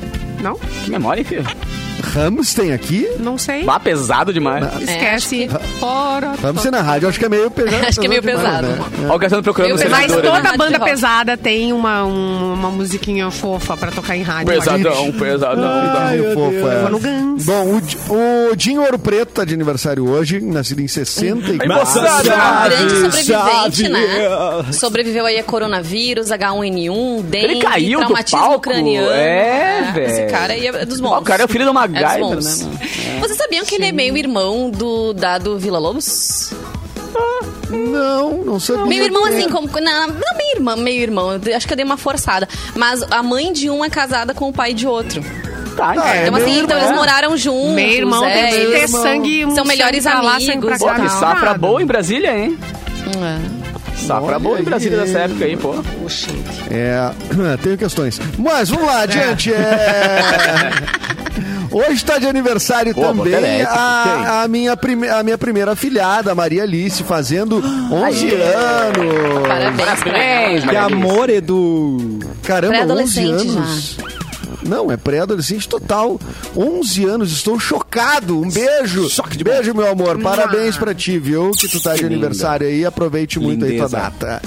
Não? 0.42 0.56
Que 0.56 0.90
memória, 0.92 1.22
hein, 1.22 1.26
filho? 1.26 1.46
Ramstein 2.14 2.72
aqui? 2.74 3.08
Não 3.20 3.38
sei. 3.40 3.64
Vá 3.64 3.80
pesado 3.80 4.32
demais. 4.32 4.64
Esquece. 4.82 5.44
É, 5.44 5.46
acho 5.48 5.60
Ora, 5.86 6.34
Ramstein 6.42 6.72
na 6.72 6.82
rádio, 6.82 7.10
acho 7.10 7.18
que 7.20 7.26
é 7.26 7.30
meio 7.30 7.50
pesado. 7.50 7.86
Acho 7.88 8.00
que 8.00 8.06
é 8.06 8.10
meio 8.10 8.22
demais, 8.22 8.40
pesado. 8.40 8.68
né? 8.68 8.78
Olha 9.06 9.16
o 9.16 9.20
Cassiano 9.20 9.44
procurando 9.44 9.90
Mas 9.90 10.12
toda 10.12 10.50
ali. 10.50 10.58
banda 10.58 10.80
pesada 10.80 11.36
tem 11.36 11.74
uma, 11.74 12.04
um- 12.06 12.54
uma 12.54 12.70
musiquinha 12.70 13.30
fofa 13.32 13.76
pra 13.76 13.92
tocar 13.92 14.16
em 14.16 14.22
rádio. 14.22 14.48
Pesadão, 14.54 15.12
pesadão. 15.12 15.64
Ai, 15.98 16.20
é. 16.20 16.34
Vou 16.36 16.52
no 16.92 17.00
Guns. 17.00 17.44
Bom, 17.46 17.80
o, 18.10 18.52
o 18.52 18.56
Dinho 18.56 18.82
Ouro 18.84 19.00
Preto 19.00 19.30
tá 19.34 19.44
de 19.46 19.54
aniversário 19.56 20.08
hoje, 20.08 20.40
nascido 20.40 20.82
em 20.82 20.88
64. 20.88 21.68
Moçada! 21.68 22.66
Um 22.66 22.70
grande 22.70 22.96
sobrevivente, 23.12 23.90
né? 23.90 24.00
Xavier. 24.08 24.74
Sobreviveu 24.74 25.26
aí 25.26 25.40
a 25.40 25.44
coronavírus, 25.44 26.28
H1N1, 26.30 27.24
dengue, 27.24 27.46
Ele 27.46 27.60
caiu 27.62 28.00
do 28.00 28.06
traumatismo 28.06 28.40
palco? 28.40 28.56
ucraniano. 28.58 29.10
É, 29.12 29.92
velho. 29.94 30.27
Esse 30.28 30.36
cara 30.38 30.54
aí 30.54 30.68
é 30.68 30.86
dos 30.86 31.00
bons. 31.00 31.14
Ah, 31.14 31.20
o 31.20 31.24
cara 31.24 31.42
é 31.44 31.46
o 31.46 31.48
filho 31.48 31.66
do 31.66 31.74
MacGyver, 31.74 32.10
É 32.12 32.14
né, 32.16 32.20
mano? 32.22 32.42
Vocês 32.42 33.38
sabiam 33.38 33.66
que 33.66 33.76
ele 33.76 33.86
é 33.88 33.92
meio 33.92 34.16
irmão 34.18 34.70
do 34.70 35.14
dado 35.14 35.58
Vila 35.58 35.80
Lobos? 35.80 36.52
Não, 37.70 38.44
não 38.46 38.60
sabia. 38.60 38.86
Meio 38.86 39.04
irmão 39.04 39.28
É. 39.28 39.30
assim, 39.36 39.50
como. 39.50 39.68
Não, 39.80 40.08
não 40.08 40.38
meio 40.38 40.56
irmão, 40.56 40.78
meio 40.78 41.02
irmão. 41.02 41.30
Acho 41.56 41.68
que 41.68 41.74
eu 41.74 41.78
dei 41.78 41.86
uma 41.86 41.98
forçada. 41.98 42.48
Mas 42.76 43.02
a 43.12 43.22
mãe 43.22 43.52
de 43.52 43.70
um 43.70 43.84
é 43.84 43.90
casada 43.90 44.34
com 44.34 44.48
o 44.50 44.54
pai 44.54 44.74
de 44.74 44.88
outro. 44.88 45.22
Tá, 45.76 45.94
Ah, 45.98 46.16
é 46.16 46.28
Então, 46.28 46.36
assim, 46.36 46.60
então 46.60 46.78
irmão. 46.78 46.80
eles 46.80 46.96
moraram 46.96 47.38
juntos. 47.38 47.72
Meu 47.76 47.90
irmão 47.90 48.26
é, 48.26 48.48
tem 48.48 48.66
que 48.66 48.72
ter 48.72 48.88
sangue. 48.88 49.46
São 49.54 49.66
melhores 49.66 50.04
sangue 50.04 50.16
pra 50.18 50.26
lá, 50.26 50.40
sangue 50.40 50.52
amigos, 50.52 50.70
pra 50.70 50.80
cá. 50.80 50.86
Pô, 50.86 51.02
que 51.02 51.08
Não, 51.08 51.20
safra 51.20 51.54
boa 51.56 51.82
em 51.82 51.86
Brasília, 51.86 52.36
hein? 52.38 52.58
É. 53.08 53.57
Safra 54.08 54.40
boa 54.40 54.60
em 54.60 54.64
Brasília 54.64 55.00
aí. 55.02 55.06
dessa 55.06 55.20
época 55.20 55.46
aí, 55.46 55.58
pô. 55.58 55.76
É, 56.72 57.12
tenho 57.62 57.78
questões. 57.78 58.20
Mas 58.38 58.70
vamos 58.70 58.86
lá, 58.88 59.02
adiante. 59.02 59.54
É... 59.54 60.72
Hoje 61.70 61.94
está 61.96 62.18
de 62.18 62.26
aniversário 62.26 62.94
Pô, 62.96 63.02
também 63.02 63.62
a, 63.64 64.44
a 64.44 64.48
minha 64.48 64.76
prime- 64.78 65.10
a 65.10 65.22
minha 65.22 65.38
primeira 65.38 65.74
afilhada, 65.74 66.34
Maria 66.34 66.64
Alice, 66.64 67.04
fazendo 67.04 67.58
11 67.92 68.26
Aê. 68.26 68.42
anos. 68.54 69.48
Parabéns. 69.48 70.04
Parabéns, 70.04 70.64
Que 70.66 70.76
amor, 70.78 71.30
Edu. 71.30 72.20
Caramba, 72.42 72.74
11 72.78 72.86
Pré-adolescente 72.86 73.50
anos. 73.50 73.98
Não, 74.68 74.92
é 74.92 74.98
pré-adolescente 74.98 75.68
total. 75.68 76.20
11 76.56 77.06
anos, 77.06 77.32
estou 77.32 77.60
chocado. 77.60 78.40
Um 78.42 78.50
beijo. 78.50 79.10
Choque 79.10 79.38
de 79.38 79.44
beijo, 79.44 79.74
meu 79.74 79.90
amor. 79.90 80.20
Parabéns 80.20 80.78
pra 80.78 80.94
ti, 80.94 81.18
viu? 81.18 81.52
Que 81.52 81.68
tu 81.68 81.82
tá 81.82 81.94
de 81.96 82.04
linda. 82.04 82.14
aniversário 82.14 82.68
aí. 82.68 82.86
Aproveite 82.86 83.40
muito 83.40 83.64
aí 83.66 83.72
Lindeza. 83.72 83.90
tua 83.90 84.00
data. 84.00 84.42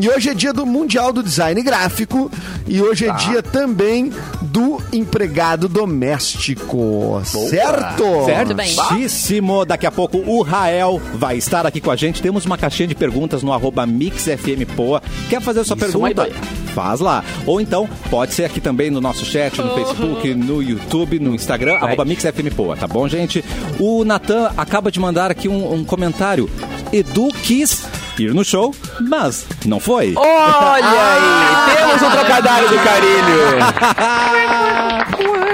E 0.00 0.08
hoje 0.10 0.28
é 0.28 0.34
dia 0.34 0.52
do 0.52 0.66
Mundial 0.66 1.12
do 1.12 1.22
Design 1.22 1.60
Gráfico. 1.62 2.30
E 2.66 2.80
hoje 2.82 3.06
é 3.06 3.12
dia 3.12 3.42
também 3.42 4.12
do 4.56 4.80
empregado 4.90 5.68
doméstico. 5.68 7.20
Certo? 7.50 8.04
Muito 8.04 8.54
bem. 8.54 8.68
Certíssimo. 8.68 9.66
Daqui 9.66 9.84
a 9.84 9.92
pouco 9.92 10.16
o 10.16 10.40
Rael 10.40 10.98
vai 11.12 11.36
estar 11.36 11.66
aqui 11.66 11.78
com 11.78 11.90
a 11.90 11.96
gente. 11.96 12.22
Temos 12.22 12.46
uma 12.46 12.56
caixinha 12.56 12.86
de 12.86 12.94
perguntas 12.94 13.42
no 13.42 13.52
arroba 13.52 13.84
MixFMPoa. 13.84 15.02
Quer 15.28 15.42
fazer 15.42 15.60
a 15.60 15.64
sua 15.64 15.76
Isso, 15.76 15.84
pergunta? 15.84 16.30
Faz 16.74 17.00
lá. 17.00 17.22
Ou 17.44 17.60
então, 17.60 17.86
pode 18.08 18.32
ser 18.32 18.44
aqui 18.44 18.58
também 18.58 18.90
no 18.90 18.98
nosso 18.98 19.26
chat, 19.26 19.60
no 19.60 19.74
Facebook, 19.74 20.34
no 20.34 20.62
YouTube, 20.62 21.18
no 21.18 21.34
Instagram, 21.34 21.74
arroba 21.74 22.06
MixFMPoa, 22.06 22.78
tá 22.78 22.86
bom, 22.86 23.06
gente? 23.06 23.44
O 23.78 24.06
Natan 24.06 24.52
acaba 24.56 24.90
de 24.90 24.98
mandar 24.98 25.30
aqui 25.30 25.48
um, 25.48 25.74
um 25.74 25.84
comentário. 25.84 26.48
Edu 26.92 27.28
quis 27.42 27.84
ir 28.24 28.34
no 28.34 28.44
show, 28.44 28.74
mas 29.00 29.44
não 29.64 29.78
foi. 29.80 30.14
Olha 30.16 30.84
aí, 31.70 31.76
temos 31.76 32.02
um 32.02 32.10
trocadilho 32.10 32.68
do 32.68 32.78
carilho. 32.84 33.36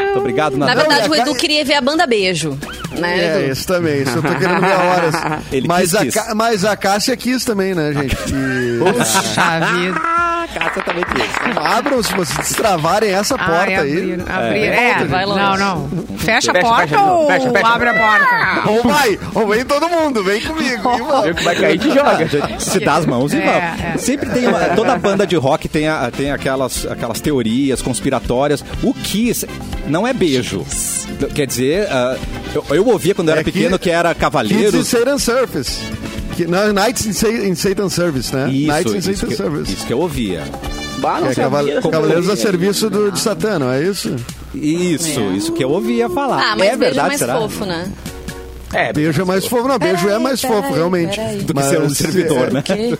Muito 0.04 0.18
obrigado, 0.18 0.56
Na 0.56 0.66
Natan. 0.66 0.80
verdade, 0.80 1.08
o 1.08 1.14
Edu 1.14 1.34
queria 1.34 1.64
ver 1.64 1.74
a 1.74 1.80
banda 1.80 2.06
Beijo. 2.06 2.58
Né, 2.98 3.18
É, 3.18 3.40
Edu? 3.44 3.52
isso 3.52 3.66
também. 3.66 4.02
Isso 4.02 4.18
eu 4.18 4.22
tô 4.22 4.28
querendo 4.34 4.60
ver 4.60 4.72
a 4.72 4.78
horas. 4.92 5.14
Ele 5.50 5.66
mas, 5.66 5.92
quis, 5.92 5.94
a, 5.94 6.00
quis. 6.24 6.34
Mas 6.34 6.64
a 6.64 6.76
Cássia 6.76 7.16
quis 7.16 7.44
também, 7.44 7.74
né, 7.74 7.92
gente? 7.92 8.14
E... 8.28 8.78
Puxa 8.78 9.60
vida. 9.74 10.00
Cássia 10.52 10.82
também 10.82 11.04
quis. 11.04 11.56
Abram 11.56 12.02
se 12.02 12.12
vocês 12.14 12.36
destravarem 12.38 13.10
essa 13.10 13.36
porta 13.36 13.52
Ai, 13.54 13.74
aí. 13.74 14.12
abrir, 14.12 14.30
abrir. 14.30 14.64
É, 14.66 15.04
Vai 15.04 15.24
longe. 15.26 15.40
não, 15.40 15.56
não. 15.56 15.88
Fecha 16.18 16.52
a 16.52 16.60
porta 16.60 16.86
fecha, 16.88 17.02
ou 17.02 17.26
Fecha, 17.26 17.50
fecha. 17.50 17.66
abre 17.66 17.88
a 17.88 17.94
porta? 17.94 18.32
Ou 18.70 18.82
vai, 18.84 19.18
ou 19.34 19.48
vem 19.48 19.64
todo 19.64 19.88
mundo, 19.88 20.22
vem 20.22 20.40
comigo. 20.40 20.88
Viu 21.24 21.34
que 21.34 21.42
vai 21.44 21.56
cair, 21.56 21.78
te 21.78 21.90
joga. 21.90 22.28
Se 22.60 22.78
dá 22.78 22.94
as 22.94 23.06
mãos 23.06 23.32
e 23.32 23.38
É, 23.38 23.40
vamos. 23.40 23.84
é. 23.94 23.98
Sempre 23.98 24.30
tem 24.30 24.46
uma, 24.46 24.60
toda 24.76 24.96
banda 24.96 25.26
de 25.26 25.34
rock 25.34 25.68
tem, 25.68 25.88
a- 25.88 26.10
tem 26.16 26.30
aquelas, 26.30 26.86
aquelas 26.86 27.20
teorias 27.20 27.82
conspiratórias. 27.82 28.64
O 28.84 28.94
Kiss 28.94 29.46
não 29.88 30.06
é 30.06 30.12
beijo. 30.12 30.64
Quer 31.34 31.46
dizer, 31.46 31.88
ah, 31.90 32.16
eu, 32.54 32.64
eu 32.70 32.86
ouvia 32.88 33.14
quando 33.14 33.28
eu 33.28 33.32
era 33.32 33.40
É 33.40 33.44
que- 33.44 33.50
pequeno 33.52 33.78
que 33.78 33.90
era 33.90 34.10
Kids 34.10 34.18
in 34.18 34.20
Cavaleiros. 34.20 34.86
Satan 34.86 35.18
Service. 35.18 35.80
Que, 36.36 36.46
não, 36.46 36.72
Nights 36.72 37.22
in, 37.22 37.48
in 37.48 37.54
Satan 37.54 37.88
Service, 37.88 38.34
né? 38.34 38.46
Nights 38.46 38.92
in 38.92 38.98
Isso, 38.98 39.10
isso, 39.10 39.20
Satan 39.20 39.28
que, 39.28 39.36
Service. 39.36 39.72
isso 39.72 39.86
que 39.86 39.92
eu 39.92 39.98
ouvia. 40.00 40.42
Bah, 40.98 41.20
não 41.20 41.28
É, 41.28 41.34
sabia 41.34 41.80
Cavaleiros 41.82 42.28
a 42.28 42.36
serviço 42.36 42.88
do, 42.88 43.10
de 43.10 43.18
Satã, 43.20 43.58
não 43.58 43.70
é 43.72 43.82
isso? 43.82 44.14
Isso, 44.54 45.20
isso 45.32 45.52
que 45.52 45.64
eu 45.64 45.70
ouvia 45.70 46.08
falar. 46.08 46.52
Ah, 46.52 46.56
mas 46.56 46.68
é 46.68 46.76
beijo 46.76 46.78
verdade, 46.78 46.98
é 46.98 47.08
mais 47.08 47.18
será? 47.18 47.34
fofo, 47.38 47.64
né? 47.64 47.90
É, 48.74 48.90
Beijo 48.92 49.20
é 49.20 49.24
mais 49.24 49.46
fofo. 49.46 49.68
Não, 49.68 49.78
beijo 49.78 50.08
é 50.08 50.18
mais 50.18 50.40
Peraí, 50.40 50.62
fofo, 50.62 50.72
realmente. 50.74 51.16
peraí. 51.16 51.38
Do 51.42 51.52
que 51.54 51.62
ser 51.62 51.80
um 51.82 51.90
servidor, 51.90 52.48
é, 52.48 52.50
né? 52.52 52.62
Que? 52.62 52.98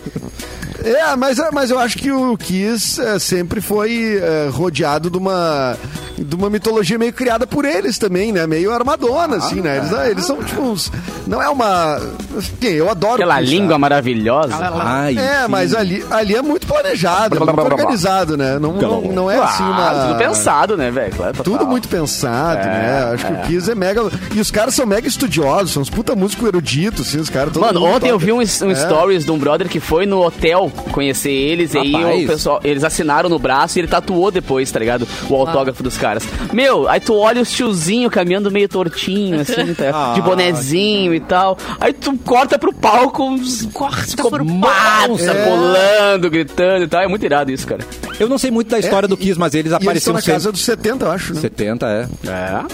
É, 0.83 1.15
mas, 1.15 1.37
mas 1.51 1.71
eu 1.71 1.79
acho 1.79 1.97
que 1.97 2.11
o 2.11 2.37
Kiss 2.37 3.01
é, 3.01 3.17
sempre 3.17 3.59
foi 3.61 4.17
é, 4.21 4.49
rodeado 4.51 5.09
de 5.09 5.17
uma, 5.17 5.77
de 6.17 6.35
uma 6.35 6.49
mitologia 6.49 6.97
meio 6.97 7.13
criada 7.13 7.45
por 7.47 7.65
eles 7.65 7.97
também, 7.97 8.31
né? 8.31 8.45
Meio 8.47 8.71
armadona, 8.71 9.37
assim, 9.37 9.61
né? 9.61 9.77
Eles, 9.77 9.91
eles 10.11 10.25
são 10.25 10.43
tipo 10.43 10.61
uns... 10.61 10.91
Não 11.27 11.41
é 11.41 11.49
uma... 11.49 11.95
Assim, 12.37 12.67
eu 12.67 12.89
adoro 12.89 13.15
aquela 13.15 13.39
língua 13.39 13.77
maravilhosa. 13.77 14.53
Ai, 14.55 15.17
É, 15.17 15.43
sim. 15.43 15.47
mas 15.49 15.73
ali, 15.73 16.05
ali 16.11 16.35
é 16.35 16.41
muito 16.41 16.67
planejado, 16.67 17.35
é 17.35 17.39
muito 17.39 17.61
organizado, 17.61 18.37
né? 18.37 18.59
Não, 18.59 18.73
não, 18.73 19.01
não 19.01 19.31
é 19.31 19.37
assim 19.37 19.63
uma... 19.63 19.89
Ah, 19.89 20.07
tudo 20.07 20.17
pensado, 20.19 20.77
né, 20.77 20.91
velho? 20.91 21.15
Claro. 21.15 21.43
Tudo 21.43 21.65
muito 21.67 21.87
pensado, 21.87 22.59
É, 22.59 22.65
né? 22.65 23.11
Acho 23.13 23.25
que 23.25 23.33
o 23.33 23.41
Kiss 23.41 23.69
é 23.71 23.75
mega. 23.75 24.01
E 24.33 24.39
os 24.39 24.51
caras 24.51 24.73
são 24.75 24.85
mega 24.85 25.07
estudiosos, 25.07 25.71
são 25.71 25.81
uns 25.81 25.89
puta 25.89 26.15
músicos 26.15 26.47
eruditos, 26.47 27.07
assim, 27.07 27.19
os 27.19 27.29
caras. 27.29 27.53
Mano, 27.55 27.83
ontem 27.83 28.07
eu 28.09 28.13
toca. 28.19 28.25
vi 28.25 28.31
um, 28.31 28.37
um 28.37 28.71
É. 28.71 28.75
stories 28.75 29.25
de 29.25 29.31
um 29.31 29.37
brother 29.37 29.67
que 29.67 29.79
foi 29.79 30.05
no 30.05 30.23
hotel 30.25 30.71
conhecer 30.91 31.31
eles 31.31 31.73
e 31.73 31.77
aí 31.77 31.91
Rapaz. 31.91 32.23
o 32.23 32.27
pessoal, 32.27 32.59
eles 32.63 32.83
assinaram 32.83 33.29
no 33.29 33.39
braço 33.39 33.77
e 33.77 33.81
ele 33.81 33.87
tatuou 33.87 34.31
depois, 34.31 34.71
tá 34.71 34.79
ligado? 34.79 35.07
O 35.29 35.35
autógrafo 35.35 35.81
dos 35.83 35.97
caras. 36.03 36.23
Meu, 36.51 36.87
aí 36.89 36.99
tu 36.99 37.15
olha 37.15 37.41
os 37.41 37.51
tiozinho 37.51 38.09
caminhando 38.09 38.51
meio 38.51 38.67
tortinho, 38.67 39.39
assim, 39.39 39.73
tá? 39.73 39.91
Ah, 39.93 40.13
de 40.13 40.21
bonezinho 40.21 41.13
e 41.13 41.19
tal. 41.19 41.57
Aí 41.79 41.93
tu 41.93 42.17
corta 42.17 42.59
pro 42.59 42.73
palco, 42.73 43.23
uns 43.23 43.67
Corta 43.73 44.29
pro 44.29 44.45
monstros 44.45 45.27
É. 45.27 45.45
pulando, 45.49 46.29
gritando 46.29 46.83
e 46.83 46.87
tal. 46.87 47.01
É 47.01 47.07
muito 47.07 47.25
irado 47.25 47.51
isso, 47.51 47.65
cara. 47.65 47.83
Eu 48.19 48.27
não 48.29 48.37
sei 48.37 48.51
muito 48.51 48.69
da 48.69 48.77
história 48.79 49.05
É, 49.05 49.09
do 49.09 49.17
Kiss, 49.17 49.39
mas 49.39 49.53
eles 49.53 49.71
E 49.71 49.75
eles 49.75 49.81
apareciam 49.83 50.13
na 50.13 50.19
sempre. 50.19 50.33
casa 50.33 50.51
dos 50.51 50.61
70, 50.63 51.05
eu 51.05 51.11
acho, 51.11 51.33
né? 51.33 51.41
70, 51.41 51.85
é. 51.87 52.07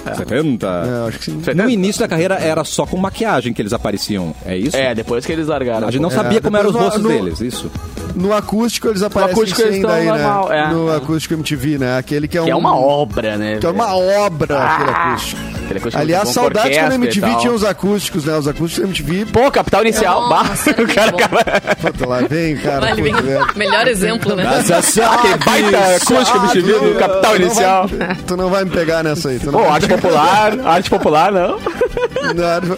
É, 0.09 0.15
70. 0.15 0.67
É, 0.67 1.07
acho 1.07 1.19
que 1.19 1.25
sim. 1.25 1.41
No 1.55 1.69
início 1.69 1.99
da 2.01 2.07
carreira 2.07 2.35
era 2.35 2.63
só 2.63 2.85
com 2.85 2.97
maquiagem 2.97 3.53
que 3.53 3.61
eles 3.61 3.73
apareciam, 3.73 4.35
é 4.45 4.57
isso? 4.57 4.75
É, 4.75 4.93
depois 4.95 5.25
que 5.25 5.31
eles 5.31 5.47
largaram. 5.47 5.87
A 5.87 5.91
gente 5.91 6.01
não 6.01 6.09
É, 6.09 6.13
sabia 6.13 6.41
como 6.41 6.57
eram 6.57 6.69
os 6.69 6.75
no- 6.75 6.81
rostos 6.81 7.01
no- 7.03 7.09
deles, 7.09 7.39
isso. 7.41 7.71
No 8.15 8.33
acústico 8.33 8.87
eles 8.87 9.01
aparecem 9.03 9.33
acústico 9.35 9.61
eles 9.61 9.73
sem 9.75 9.81
estão 9.81 9.95
daí, 9.95 10.05
normal, 10.07 10.49
né? 10.49 10.59
é. 10.59 10.67
No 10.73 10.91
acústico 10.91 11.33
MTV, 11.35 11.77
né? 11.77 11.97
Aquele 11.97 12.27
que 12.27 12.37
é, 12.37 12.43
Que 12.43 12.49
é 12.49 12.55
um, 12.55 12.59
uma 12.59 12.75
obra, 12.75 13.18
né? 13.37 13.57
Que 13.59 13.65
é 13.65 13.69
uma 13.69 13.95
obra, 13.95 14.57
Ah. 14.59 14.75
Aquele 14.75 14.91
acústico 14.91 15.58
Aliás, 15.93 16.23
muito 16.25 16.35
bom, 16.35 16.41
saudades 16.41 16.77
quando 16.77 16.91
a 16.91 16.95
MTV 16.95 17.35
tinha 17.37 17.53
os 17.53 17.63
acústicos, 17.63 18.25
né? 18.25 18.37
Os 18.37 18.47
acústicos 18.47 18.83
da 18.83 18.87
MTV. 18.87 19.25
Pô, 19.31 19.51
Capital 19.51 19.81
Inicial. 19.81 20.29
Nossa, 20.29 20.73
bah, 20.73 20.77
era 20.77 20.83
o 20.83 20.93
cara 20.95 21.09
acaba... 21.09 21.43
Puta, 21.75 22.07
lá 22.07 22.19
vem, 22.21 22.57
cara. 22.57 22.79
Vale 22.81 23.01
velho. 23.01 23.47
Melhor 23.55 23.87
exemplo, 23.87 24.35
né? 24.35 24.43
Aquele 24.47 25.37
baita 25.45 25.95
acústico 25.95 26.37
MTV 26.37 26.73
do 26.73 26.95
Capital 26.99 27.21
tu 27.21 27.39
não 27.39 27.45
Inicial. 27.45 27.87
vai- 27.87 28.15
tu 28.27 28.37
não 28.37 28.49
vai 28.49 28.63
me 28.65 28.71
pegar 28.71 29.03
nessa 29.03 29.29
aí. 29.29 29.39
Tu 29.39 29.51
não 29.51 29.59
Pô, 29.59 29.69
arte 29.69 29.87
popular, 29.87 30.59
arte 30.65 30.89
popular, 30.89 31.31
não. 31.31 31.57
Não, 32.35 32.77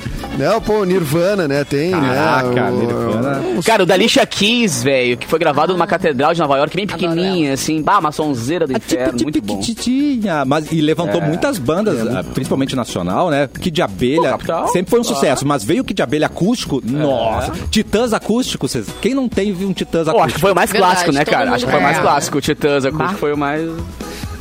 não, 0.54 0.62
pô, 0.62 0.84
Nirvana, 0.84 1.48
né? 1.48 1.64
Tem, 1.64 1.92
Caraca, 1.92 2.50
né? 2.50 2.72
O- 2.72 2.76
Nirvana. 2.78 3.42
Cara, 3.66 3.84
o 3.84 3.86
da 3.86 3.94
Alicia 3.94 4.26
Keys, 4.26 4.84
velho, 4.84 5.18
que 5.18 5.28
foi 5.28 5.40
gravado 5.40 5.74
numa 5.74 5.88
catedral 5.88 6.34
de 6.34 6.40
Nova 6.40 6.58
York, 6.58 6.76
bem 6.76 6.88
pequenininha, 6.88 7.54
assim. 7.54 7.82
Bah, 7.82 8.00
uma 8.00 8.12
sonzeira 8.12 8.66
do 8.68 8.74
inferno, 8.74 9.20
muito 9.24 9.42
bom. 9.42 9.60
Titinha. 9.60 10.44
Mas, 10.46 10.72
e 10.72 10.82
levantou 10.82 11.22
muitas 11.22 11.58
bandas, 11.58 12.00
ah, 12.08 12.24
principalmente 12.34 12.76
nacional, 12.82 13.30
né? 13.30 13.48
Kid 13.48 13.72
de 13.72 13.82
Abelha 13.82 14.22
Pô, 14.22 14.30
Capital. 14.30 14.68
sempre 14.70 14.90
foi 14.90 15.00
um 15.00 15.04
sucesso, 15.04 15.48
mas 15.48 15.64
veio 15.64 15.82
o 15.82 15.86
Kid 15.86 15.96
de 15.96 16.04
Abelha 16.04 16.26
acústico, 16.28 16.82
nossa. 16.84 17.52
Titãs 17.70 18.14
acústico, 18.14 18.68
vocês, 18.68 18.88
quem 19.02 19.14
não 19.14 19.30
tem 19.30 19.54
viu 19.54 19.70
um 19.70 19.74
Titãs 19.74 20.08
acústico? 20.08 20.26
acho 20.26 20.36
que 20.36 20.42
foi 20.42 20.52
o 20.52 20.56
mais 20.56 20.72
Verdade, 20.72 20.92
clássico, 20.94 21.12
né, 21.14 21.26
todo 21.26 21.34
cara? 21.34 21.52
Acho 21.52 21.66
que 21.66 21.72
foi 21.72 21.80
o 21.80 21.84
mais 21.84 21.98
é. 21.98 22.02
clássico. 22.02 22.38
O 22.38 22.42
Titãs 22.42 22.86
acústico 22.86 23.12
Bah. 23.12 23.18
foi 23.18 23.34
o 23.34 23.38
mais... 23.38 23.70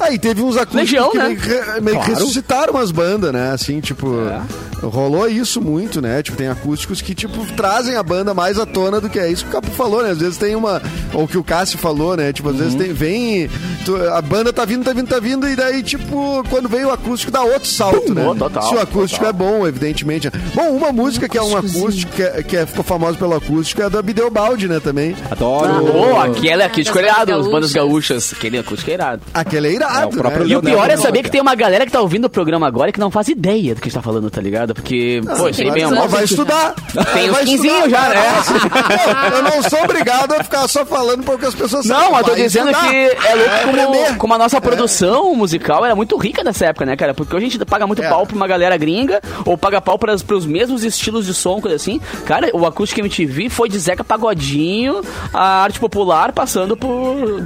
Aí 0.01 0.19
teve 0.19 0.43
uns 0.43 0.57
acústicos 0.57 0.75
Legião, 0.93 1.11
que 1.11 1.19
né? 1.19 1.25
meio, 1.29 1.41
que- 1.41 1.49
meio 1.49 1.99
que 1.99 2.05
Claro. 2.07 2.15
ressuscitaram 2.15 2.77
as 2.77 2.91
bandas, 2.91 3.33
né? 3.33 3.51
Assim, 3.53 3.81
tipo, 3.81 4.15
É. 4.29 4.41
rolou 4.87 5.29
isso 5.29 5.61
muito, 5.61 6.01
né? 6.01 6.23
Tipo, 6.23 6.37
tem 6.39 6.49
acústicos 6.49 7.03
que, 7.03 7.15
tipo, 7.15 7.45
trazem 7.55 7.97
a 7.97 8.03
banda 8.03 8.33
mais 8.33 8.59
à 8.59 8.65
tona 8.67 9.01
do 9.01 9.09
que 9.11 9.19
é 9.19 9.31
isso 9.31 9.45
que 9.45 9.51
o 9.51 9.53
Capo 9.53 9.71
falou, 9.73 10.03
né? 10.03 10.11
Às 10.11 10.19
vezes 10.19 10.39
tem 10.39 10.57
uma. 10.57 10.81
Ou 11.13 11.29
que 11.29 11.37
o 11.37 11.45
Cássio 11.45 11.79
falou, 11.79 12.17
né? 12.17 12.33
Tipo, 12.33 12.49
às 12.51 12.57
vezes 12.57 12.73
Uhum. 12.75 12.79
tem. 12.81 12.93
Vem. 12.93 13.51
tu- 13.85 13.97
a 13.97 14.21
banda 14.21 14.53
tá 14.53 14.65
vindo, 14.67 14.85
tá 14.85 14.93
vindo, 14.93 15.09
tá 15.09 15.19
vindo, 15.19 15.49
e 15.49 15.57
daí, 15.57 15.83
tipo, 15.83 16.45
quando 16.51 16.69
vem 16.69 16.85
o 16.85 16.91
acústico, 16.91 17.33
dá 17.33 17.43
outro 17.43 17.67
salto, 17.69 18.15
né? 18.15 18.27
Oh, 18.29 18.35
total, 18.35 18.63
Se 18.69 18.75
o 18.75 18.79
acústico 18.81 19.25
total. 19.25 19.31
é 19.31 19.33
bom, 19.33 19.67
evidentemente. 19.67 20.31
Bom, 20.55 20.69
uma 20.77 20.93
música 20.93 21.27
que 21.29 21.39
é 21.39 21.43
um 21.43 21.57
acústico, 21.57 22.13
que, 22.13 22.23
é- 22.23 22.43
que 22.43 22.57
é- 22.59 22.67
ficou 22.67 22.85
famosa 22.85 23.17
pelo 23.17 23.35
acústico, 23.35 23.81
é 23.81 23.87
a 23.87 23.89
da 23.89 24.03
Bideobaldi, 24.03 24.69
né? 24.69 24.81
Também. 24.81 25.17
Adoro. 25.31 25.87
Pô, 25.93 26.19
aquele 26.21 26.63
acústico 26.63 26.99
é 26.99 27.03
irado, 27.05 27.33
os 27.39 27.47
bandas 27.47 27.73
gaúchas. 27.73 27.81
gaúchas. 28.21 28.33
Aquele 28.37 28.59
acústico 28.59 28.91
é 28.91 28.95
irado. 28.95 29.23
Aquele 29.33 29.69
é 29.69 29.73
irado, 29.73 29.90
É, 30.03 30.07
o 30.07 30.11
né? 30.11 30.47
E 30.47 30.57
o 30.57 30.63
pior 30.63 30.89
é 30.91 30.97
saber 30.97 31.03
sabe. 31.19 31.23
que 31.25 31.31
tem 31.31 31.41
uma 31.41 31.55
galera 31.55 31.85
que 31.87 31.93
tá 31.93 32.01
ouvindo 32.01 32.25
o 32.27 32.31
programa 32.31 32.67
agora 32.67 32.91
e 32.91 32.93
que 32.93 33.01
não 33.01 33.11
faz 33.11 33.29
ideia 33.29 33.75
do 33.75 33.81
que 33.81 33.89
a 33.89 33.91
gente 33.91 33.95
tá 33.95 34.03
falando, 34.03 34.31
tá 34.31 34.41
ligado? 34.41 34.75
Porque, 34.75 35.21
pô, 35.37 35.49
isso 35.49 35.61
aí 35.63 35.71
bem 35.71 35.87
mal. 35.87 36.09
vai 36.09 36.25
estudar. 36.25 36.75
Tem 37.13 37.29
uns 37.31 37.35
Vai 37.37 37.45
15 37.45 37.67
estudar. 37.67 37.89
já, 37.91 38.09
né? 38.09 38.21
Não, 39.31 39.37
eu 39.39 39.43
não 39.43 39.63
sou 39.63 39.83
obrigado 39.85 40.33
a 40.33 40.43
ficar 40.45 40.67
só 40.69 40.85
falando 40.85 41.23
porque 41.25 41.47
as 41.47 41.55
pessoas 41.55 41.85
Não, 41.87 42.17
eu 42.19 42.25
tô 42.25 42.35
dizendo 42.35 42.71
estudar. 42.71 42.91
que 42.91 42.97
é 42.97 43.35
louco 43.35 43.51
como, 43.67 43.83
aprender. 43.83 44.17
como 44.17 44.35
a 44.35 44.39
nossa 44.39 44.61
produção 44.61 45.35
musical 45.35 45.85
era 45.85 45.95
muito 45.95 46.17
rica 46.17 46.43
nessa 46.45 46.67
época, 46.67 46.85
né, 46.87 46.97
cara? 46.97 47.15
Porque 47.15 47.35
hoje 47.35 47.47
a 47.47 47.49
gente 47.49 47.65
paga 47.65 47.87
muito 47.87 48.03
É. 48.03 48.09
pau 48.09 48.27
pra 48.27 48.37
uma 48.37 48.47
galera 48.47 48.77
gringa, 48.77 49.21
ou 49.45 49.57
paga 49.59 49.81
pau 49.81 49.99
pras, 49.99 50.23
pros 50.23 50.47
mesmos 50.47 50.85
estilos 50.85 51.27
de 51.27 51.35
som, 51.35 51.61
coisa 51.61 51.77
assim. 51.77 52.01
Cara, 52.27 52.51
o 52.53 52.67
Acústico 52.67 53.01
MTV 53.01 53.49
foi 53.49 53.69
de 53.69 53.79
Zeca 53.79 54.03
Pagodinho, 54.05 55.01
a 55.33 55.63
arte 55.63 55.79
popular, 55.81 56.33
passando 56.33 56.77
por... 56.77 57.43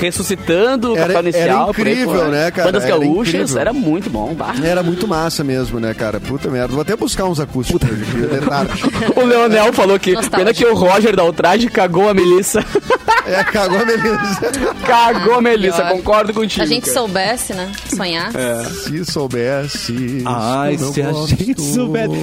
ressuscitando, 0.00 0.96
Era- 0.96 1.20
Inicial. 1.20 1.44
era 1.44 1.64
aí 1.68 1.69
incrível, 1.70 2.28
né, 2.28 2.50
cara? 2.50 2.68
Bandas 2.72 2.84
Era 2.84 2.98
gaúchas, 2.98 3.34
incrível. 3.34 3.58
era 3.60 3.72
muito 3.72 4.10
bom. 4.10 4.34
bah. 4.34 4.54
Era 4.62 4.82
muito 4.82 5.06
massa 5.08 5.42
mesmo, 5.44 5.78
né, 5.80 5.94
cara? 5.94 6.20
Puta 6.20 6.48
merda. 6.48 6.72
Vou 6.72 6.82
até 6.82 6.96
buscar 6.96 7.24
uns 7.26 7.40
acústicos 7.40 7.80
hoje 7.90 8.40
tarde. 8.48 8.82
O 9.16 9.24
Leonel 9.24 9.72
falou 9.72 9.98
que 9.98 10.12
Nostálgico. 10.12 10.36
pena 10.36 10.54
que 10.54 10.64
o 10.64 10.74
Roger 10.74 11.14
da 11.16 11.24
Ultraje 11.24 11.68
cagou 11.68 12.08
a 12.08 12.14
Melissa. 12.14 12.64
É, 13.26 13.44
cagou 13.44 13.78
a 13.80 13.84
Melissa. 13.84 14.74
cagou 14.86 15.34
a 15.34 15.40
Melissa, 15.40 15.82
concordo 15.84 16.32
contigo. 16.32 16.54
Se 16.54 16.60
a 16.62 16.66
gente 16.66 16.84
cara. 16.84 16.94
soubesse, 16.94 17.52
né? 17.54 17.70
Sonhar. 17.94 18.30
Se 18.84 19.04
soubesse. 19.04 20.22
Ai, 20.26 20.78
se 20.78 21.02
a 21.02 21.12
gente 21.12 21.60
soubesse. 21.60 22.14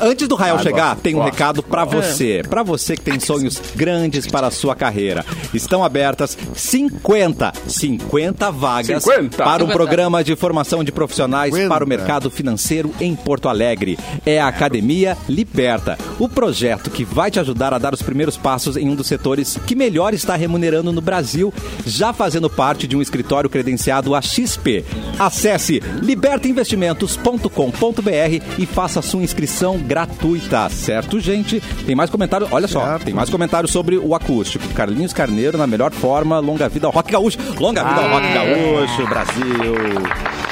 Antes 0.00 0.28
do 0.28 0.34
Rael 0.34 0.56
Ah, 0.56 0.62
chegar, 0.62 0.88
gosto, 0.90 1.02
tem 1.02 1.14
um 1.14 1.18
gosto. 1.18 1.30
recado 1.32 1.62
pra 1.62 1.84
você. 1.84 2.42
Pra 2.48 2.62
você 2.62 2.96
que 2.96 3.02
tem 3.02 3.20
sonhos 3.20 3.60
grandes 3.74 4.26
para 4.26 4.46
a 4.46 4.50
sua 4.50 4.74
carreira. 4.74 5.24
Estão 5.52 5.84
abertas 5.84 6.36
50, 6.54 7.52
50 7.66 8.50
vagas 8.50 8.95
50. 9.00 9.36
para 9.44 9.64
um 9.64 9.68
50. 9.68 9.72
programa 9.72 10.22
de 10.24 10.34
formação 10.36 10.82
de 10.84 10.92
profissionais 10.92 11.52
50. 11.52 11.68
para 11.72 11.84
o 11.84 11.88
mercado 11.88 12.30
financeiro 12.30 12.92
em 13.00 13.14
Porto 13.14 13.48
Alegre. 13.48 13.98
É 14.24 14.40
a 14.40 14.48
Academia 14.48 15.16
Liberta, 15.28 15.98
o 16.18 16.28
projeto 16.28 16.90
que 16.90 17.04
vai 17.04 17.30
te 17.30 17.38
ajudar 17.40 17.72
a 17.74 17.78
dar 17.78 17.94
os 17.94 18.02
primeiros 18.02 18.36
passos 18.36 18.76
em 18.76 18.88
um 18.88 18.94
dos 18.94 19.06
setores 19.06 19.58
que 19.66 19.74
melhor 19.74 20.14
está 20.14 20.36
remunerando 20.36 20.92
no 20.92 21.00
Brasil, 21.00 21.52
já 21.84 22.12
fazendo 22.12 22.48
parte 22.50 22.86
de 22.86 22.96
um 22.96 23.02
escritório 23.02 23.48
credenciado 23.50 24.14
a 24.14 24.22
XP. 24.22 24.84
Acesse 25.18 25.82
libertainvestimentos.com.br 26.02 28.42
e 28.58 28.66
faça 28.66 29.02
sua 29.02 29.22
inscrição 29.22 29.78
gratuita, 29.78 30.68
certo, 30.68 31.18
gente? 31.20 31.60
Tem 31.84 31.94
mais 31.94 32.10
comentários, 32.10 32.50
olha 32.52 32.68
só, 32.68 32.84
Certo. 32.84 33.04
tem 33.04 33.14
mais 33.14 33.30
comentários 33.30 33.70
sobre 33.72 33.96
o 33.96 34.14
acústico. 34.14 34.66
Carlinhos 34.74 35.12
Carneiro, 35.12 35.58
na 35.58 35.66
melhor 35.66 35.92
forma, 35.92 36.38
longa 36.38 36.68
vida 36.68 36.86
ao 36.86 36.92
rock 36.92 37.12
gaúcho. 37.12 37.38
Longa 37.58 37.82
vida 37.84 38.00
ao 38.00 38.10
rock 38.10 38.26
gaúcho, 38.32 38.85
Brasil. 38.86 40.45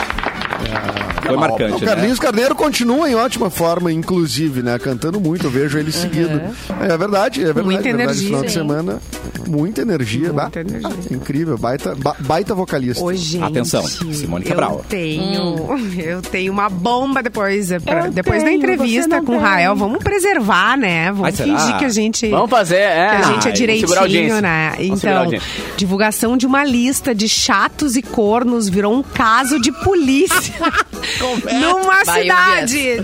Foi 1.26 1.36
marcante, 1.36 1.74
O 1.76 1.80
né? 1.80 1.86
Carlinhos 1.86 2.18
Carneiro 2.18 2.54
continua 2.54 3.08
em 3.10 3.14
ótima 3.14 3.50
forma, 3.50 3.92
inclusive, 3.92 4.62
né? 4.62 4.78
Cantando 4.78 5.20
muito, 5.20 5.46
eu 5.46 5.50
vejo 5.50 5.78
ele 5.78 5.90
seguido. 5.92 6.40
É 6.80 6.96
verdade, 6.96 7.40
é 7.40 7.44
verdade. 7.46 7.64
Muita 7.66 7.88
é 7.88 7.92
verdade. 7.92 8.02
energia, 8.10 8.26
Final 8.28 8.42
de 8.44 8.52
semana, 8.52 9.00
muita 9.46 9.82
energia. 9.82 10.32
Muita 10.32 10.60
energia. 10.60 10.88
ah, 10.88 11.14
incrível, 11.14 11.56
baita, 11.58 11.94
ba- 11.94 12.16
baita 12.18 12.54
vocalista. 12.54 13.02
Ô, 13.04 13.12
gente, 13.14 13.42
Atenção, 13.44 13.82
Simone 13.86 14.44
Cabral. 14.44 14.78
Eu 14.78 14.84
tenho, 14.88 15.66
eu 15.98 16.22
tenho 16.22 16.52
uma 16.52 16.68
bomba 16.68 17.22
depois, 17.22 17.70
é 17.70 17.78
pra- 17.78 18.08
depois 18.08 18.40
da 18.42 18.48
tenho, 18.48 18.58
entrevista 18.58 19.02
você 19.02 19.16
não 19.16 19.24
com 19.24 19.36
o. 19.36 19.40
Rael. 19.40 19.74
Vamos 19.76 20.02
preservar, 20.02 20.76
né? 20.76 21.10
Vamos 21.10 21.26
Ai, 21.26 21.32
será? 21.32 21.58
fingir 21.58 21.78
que 21.78 21.84
a 21.84 21.88
gente. 21.88 22.28
Vamos 22.28 22.50
fazer, 22.50 22.76
é. 22.76 23.08
Que 23.08 23.14
a 23.16 23.22
gente 23.32 23.48
é 23.48 23.52
direitinho, 23.52 24.40
né? 24.40 24.74
Então, 24.78 25.30
divulgação 25.76 26.36
de 26.36 26.46
uma 26.46 26.64
lista 26.64 27.14
de 27.14 27.28
chatos 27.28 27.96
e 27.96 28.02
cornos 28.02 28.68
virou 28.68 28.94
um 28.94 29.02
caso 29.02 29.60
de 29.60 29.70
polícia 29.72 30.54
numa 31.60 32.04
Vai, 32.04 32.22
cidade. 32.22 32.96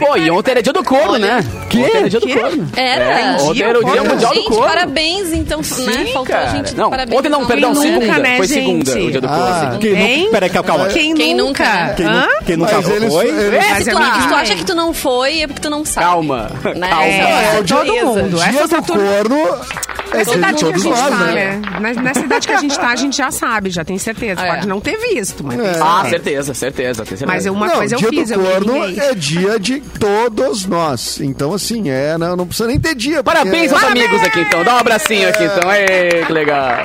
Pô, 0.00 0.16
e 0.16 0.30
ontem 0.30 0.50
era 0.52 0.62
dia 0.62 0.72
do 0.72 0.84
corno, 0.84 1.18
né? 1.18 1.44
Ontem 1.66 1.96
era 1.96 2.08
dia 2.10 2.20
do 2.20 2.28
corno. 2.28 2.68
Era. 2.76 3.04
É, 3.04 3.36
ontem 3.42 3.62
era 3.62 3.78
o 3.78 3.84
dia 3.84 3.92
Dia 3.92 4.04
mundial 4.04 4.30
do 4.32 4.36
Gente, 4.36 4.48
corno. 4.48 4.66
parabéns, 4.66 5.32
então, 5.32 5.58
né? 5.60 6.04
Faltou 6.12 6.24
cara. 6.24 6.50
a 6.50 6.54
gente. 6.56 6.74
Não, 6.76 6.90
parabéns, 6.90 7.18
ontem 7.18 7.28
não, 7.28 7.46
perdão, 7.46 7.72
Quem 7.72 7.82
segunda. 7.82 8.06
nunca, 8.06 8.18
né, 8.18 8.36
Foi 8.36 8.46
segunda 8.48 8.92
gente? 8.92 9.06
o 9.06 9.10
dia 9.10 9.20
do 9.20 9.26
Ah. 9.28 9.30
corno. 9.62 9.78
Quem 9.80 9.94
Quem? 9.94 10.18
nunca, 10.18 10.30
peraí, 10.32 10.50
calma. 10.50 10.86
Quem, 10.88 11.14
Quem 11.14 11.34
nunca? 11.34 11.64
nunca? 11.64 11.94
Quem, 11.94 12.06
Hã? 12.06 12.26
quem 12.46 12.56
nunca 12.56 12.74
Mas 12.76 12.88
eles- 12.88 13.12
foi? 13.12 13.28
eles- 13.28 13.54
é 13.54 13.78
tu, 13.78 13.96
porque- 13.98 14.28
tu 14.28 14.34
acha 14.34 14.54
que 14.54 14.64
tu 14.64 14.74
não 14.74 14.92
foi, 14.94 15.40
é 15.40 15.46
porque 15.46 15.60
tu 15.62 15.70
não 15.70 15.84
sabe. 15.84 16.06
Calma, 16.06 16.50
Né? 16.76 16.88
calma. 16.88 17.04
É, 17.04 17.10
É, 17.20 17.56
é 17.56 17.60
o 17.60 17.64
dia 17.64 17.76
todo 17.76 17.86
do- 17.86 18.06
mundo. 18.06 18.36
Dia 18.38 18.66
do 18.68 18.82
corno 18.82 19.58
é 20.20 20.24
cidade 20.24 20.64
que 20.64 20.72
a 20.72 20.78
gente 20.78 20.88
nós, 20.88 21.10
tá, 21.10 21.18
né? 21.18 21.60
né? 21.62 21.80
Na, 21.80 22.02
na 22.02 22.14
cidade 22.14 22.46
que 22.46 22.52
a 22.52 22.58
gente 22.58 22.78
tá, 22.78 22.88
a 22.88 22.96
gente 22.96 23.16
já 23.16 23.30
sabe, 23.30 23.70
já 23.70 23.84
tem 23.84 23.98
certeza. 23.98 24.40
É. 24.40 24.54
Pode 24.54 24.68
não 24.68 24.80
ter 24.80 24.96
visto, 24.96 25.44
mas 25.44 25.56
tem 25.56 25.66
É. 25.66 25.78
Ah, 25.80 26.04
certeza. 26.08 26.54
certeza, 26.54 27.04
certeza. 27.04 27.26
Mas 27.26 27.46
uma 27.46 27.66
não, 27.66 27.76
coisa 27.76 27.94
eu 27.94 27.98
dia 27.98 28.08
fiz, 28.10 28.28
do 28.28 28.34
eu 28.34 28.40
corno 28.40 28.84
é 28.84 29.14
dia 29.14 29.58
de 29.58 29.80
todos 29.80 30.66
nós. 30.66 31.20
Então, 31.20 31.52
assim, 31.54 31.90
é, 31.90 32.16
não, 32.18 32.36
não 32.36 32.46
precisa 32.46 32.68
nem 32.68 32.78
ter 32.78 32.94
dia. 32.94 33.22
Parabéns 33.22 33.72
aos 33.72 33.82
amigos 33.84 34.22
aqui, 34.22 34.40
então. 34.40 34.64
Dá 34.64 34.74
um 34.74 34.78
abracinho 34.78 35.28
aqui, 35.28 35.44
então. 35.44 35.72
Ei, 35.72 36.24
que 36.24 36.32
legal. 36.32 36.82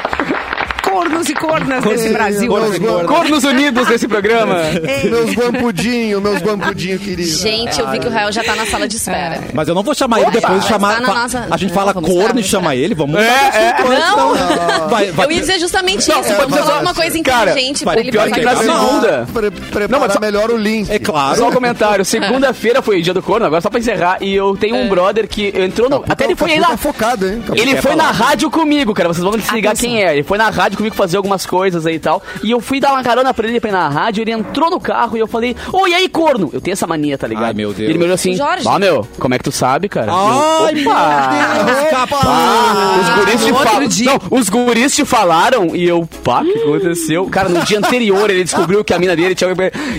Cornos 0.97 1.29
e 1.29 1.33
cornas 1.35 1.83
desse 1.83 2.09
Brasil. 2.09 2.47
Cornos. 2.49 2.77
Cornos 3.05 3.43
unidos 3.43 3.87
nesse 3.87 4.07
programa. 4.07 4.55
Meus 5.03 5.35
guampudinhos, 5.35 6.21
meus 6.21 6.41
guampudinhos 6.41 7.01
queridos. 7.01 7.39
Gente, 7.39 7.79
eu 7.79 7.87
vi 7.91 7.99
que 7.99 8.07
o 8.07 8.09
Rael 8.09 8.31
já 8.31 8.43
tá 8.43 8.55
na 8.55 8.65
sala 8.65 8.87
de 8.87 8.95
espera. 8.95 9.41
Mas 9.53 9.67
eu 9.67 9.75
não 9.75 9.83
vou 9.83 9.93
chamar 9.93 10.21
ele 10.21 10.31
depois 10.31 10.61
de 10.61 10.67
chamar. 10.67 11.01
fa- 11.01 11.13
nossa- 11.13 11.47
A 11.51 11.57
gente 11.57 11.69
Não, 11.69 11.75
fala 11.75 11.93
corno 11.93 12.39
e 12.39 12.43
chama 12.43 12.75
ele. 12.75 12.95
Vamos. 12.95 13.19
É, 13.21 13.27
é. 13.27 13.75
Não, 13.83 14.89
Vai, 14.89 15.11
vai, 15.11 15.25
eu 15.27 15.31
ia 15.31 15.39
dizer 15.39 15.59
justamente 15.59 15.99
isso. 15.99 16.11
Não, 16.11 16.23
você 16.23 16.33
pode 16.33 16.49
Vamos 16.49 16.57
falar 16.65 16.71
dizer- 16.79 16.85
uma 16.87 16.93
coisa 16.95 17.23
Cara, 17.23 17.51
inteligente 17.51 17.85
vai- 17.85 17.95
pra 17.95 18.01
ele 18.01 18.11
pior 18.11 18.29
que 18.31 18.41
na 18.41 18.53
Não. 18.55 18.61
segunda. 18.87 19.27
Pre 19.33 19.51
preparar 19.51 19.89
Não, 19.89 19.99
mas 19.99 20.13
só- 20.13 20.19
melhor 20.19 20.49
o 20.49 20.57
link. 20.57 20.89
É 20.91 20.99
claro. 20.99 21.37
Só 21.37 21.47
um 21.49 21.51
comentário. 21.51 22.03
Segunda-feira 22.17 22.81
foi 22.81 22.99
o 22.99 23.01
dia 23.03 23.13
do 23.13 23.21
corno, 23.21 23.45
agora 23.45 23.61
só 23.61 23.69
pra 23.69 23.79
encerrar. 23.79 24.17
E 24.21 24.33
eu 24.35 24.55
tenho 24.57 24.75
um 24.75 24.89
brother 24.89 25.27
que 25.27 25.53
entrou 25.55 25.89
no. 25.89 26.03
Até 26.09 26.25
ele 26.25 26.35
foi 26.35 26.57
lá. 26.59 26.69
Tá 26.69 26.77
focado, 26.77 27.27
hein? 27.27 27.43
Ele 27.55 27.81
foi 27.81 27.95
na 27.95 28.11
rádio 28.11 28.49
comigo, 28.49 28.93
cara. 28.93 29.09
Vocês 29.09 29.23
vão 29.23 29.33
se 29.39 29.53
ligar 29.53 29.75
quem 29.75 30.03
é. 30.03 30.13
Ele 30.13 30.23
foi 30.23 30.37
na 30.37 30.49
rádio 30.49 30.77
comigo 30.77 30.86
fazer 30.95 31.17
algumas 31.17 31.45
coisas 31.45 31.85
aí 31.85 31.95
e 31.95 31.99
tal. 31.99 32.21
E 32.43 32.51
eu 32.51 32.61
fui 32.61 32.79
dar 32.79 32.93
uma 32.93 33.03
carona 33.03 33.33
pra 33.33 33.47
ele 33.47 33.59
pra 33.59 33.69
ir 33.69 33.73
na 33.73 33.89
rádio. 33.89 34.21
Ele 34.21 34.31
entrou 34.31 34.69
no 34.69 34.79
carro 34.79 35.17
e 35.17 35.19
eu 35.19 35.27
falei: 35.27 35.55
Ô, 35.73 35.87
e 35.87 35.93
aí, 35.93 36.07
corno? 36.07 36.49
Eu 36.53 36.61
tenho 36.61 36.73
essa 36.73 36.87
mania, 36.87 37.17
tá 37.17 37.27
ligado? 37.27 37.45
Ai, 37.45 37.53
meu 37.53 37.69
Deus. 37.73 37.79
E 37.87 37.91
ele 37.91 37.97
me 37.97 38.03
olhou 38.05 38.15
assim: 38.15 38.33
Jorge. 38.35 38.67
Ah, 38.67 38.79
meu, 38.79 39.07
como 39.19 39.33
é 39.33 39.37
que 39.37 39.43
tu 39.43 39.51
sabe, 39.51 39.89
cara? 39.89 40.11
Ai, 40.13 40.73
Eu, 40.83 40.89
Opa! 40.91 42.07
Ah, 42.23 42.99
os 43.01 43.25
guris 43.25 43.43
te 43.45 43.53
falaram. 43.53 43.87
Não, 44.29 44.37
os 44.39 44.49
guris 44.49 44.95
te 44.95 45.05
falaram 45.05 45.75
e 45.75 45.87
eu, 45.87 46.07
pá, 46.23 46.41
o 46.41 46.45
que 46.45 46.59
aconteceu? 46.59 47.25
Cara, 47.27 47.49
no 47.49 47.61
dia 47.65 47.77
anterior 47.79 48.29
ele 48.29 48.43
descobriu 48.43 48.83
que 48.83 48.93
a 48.93 48.99
mina 48.99 49.15
dele 49.15 49.35
tinha. 49.35 49.49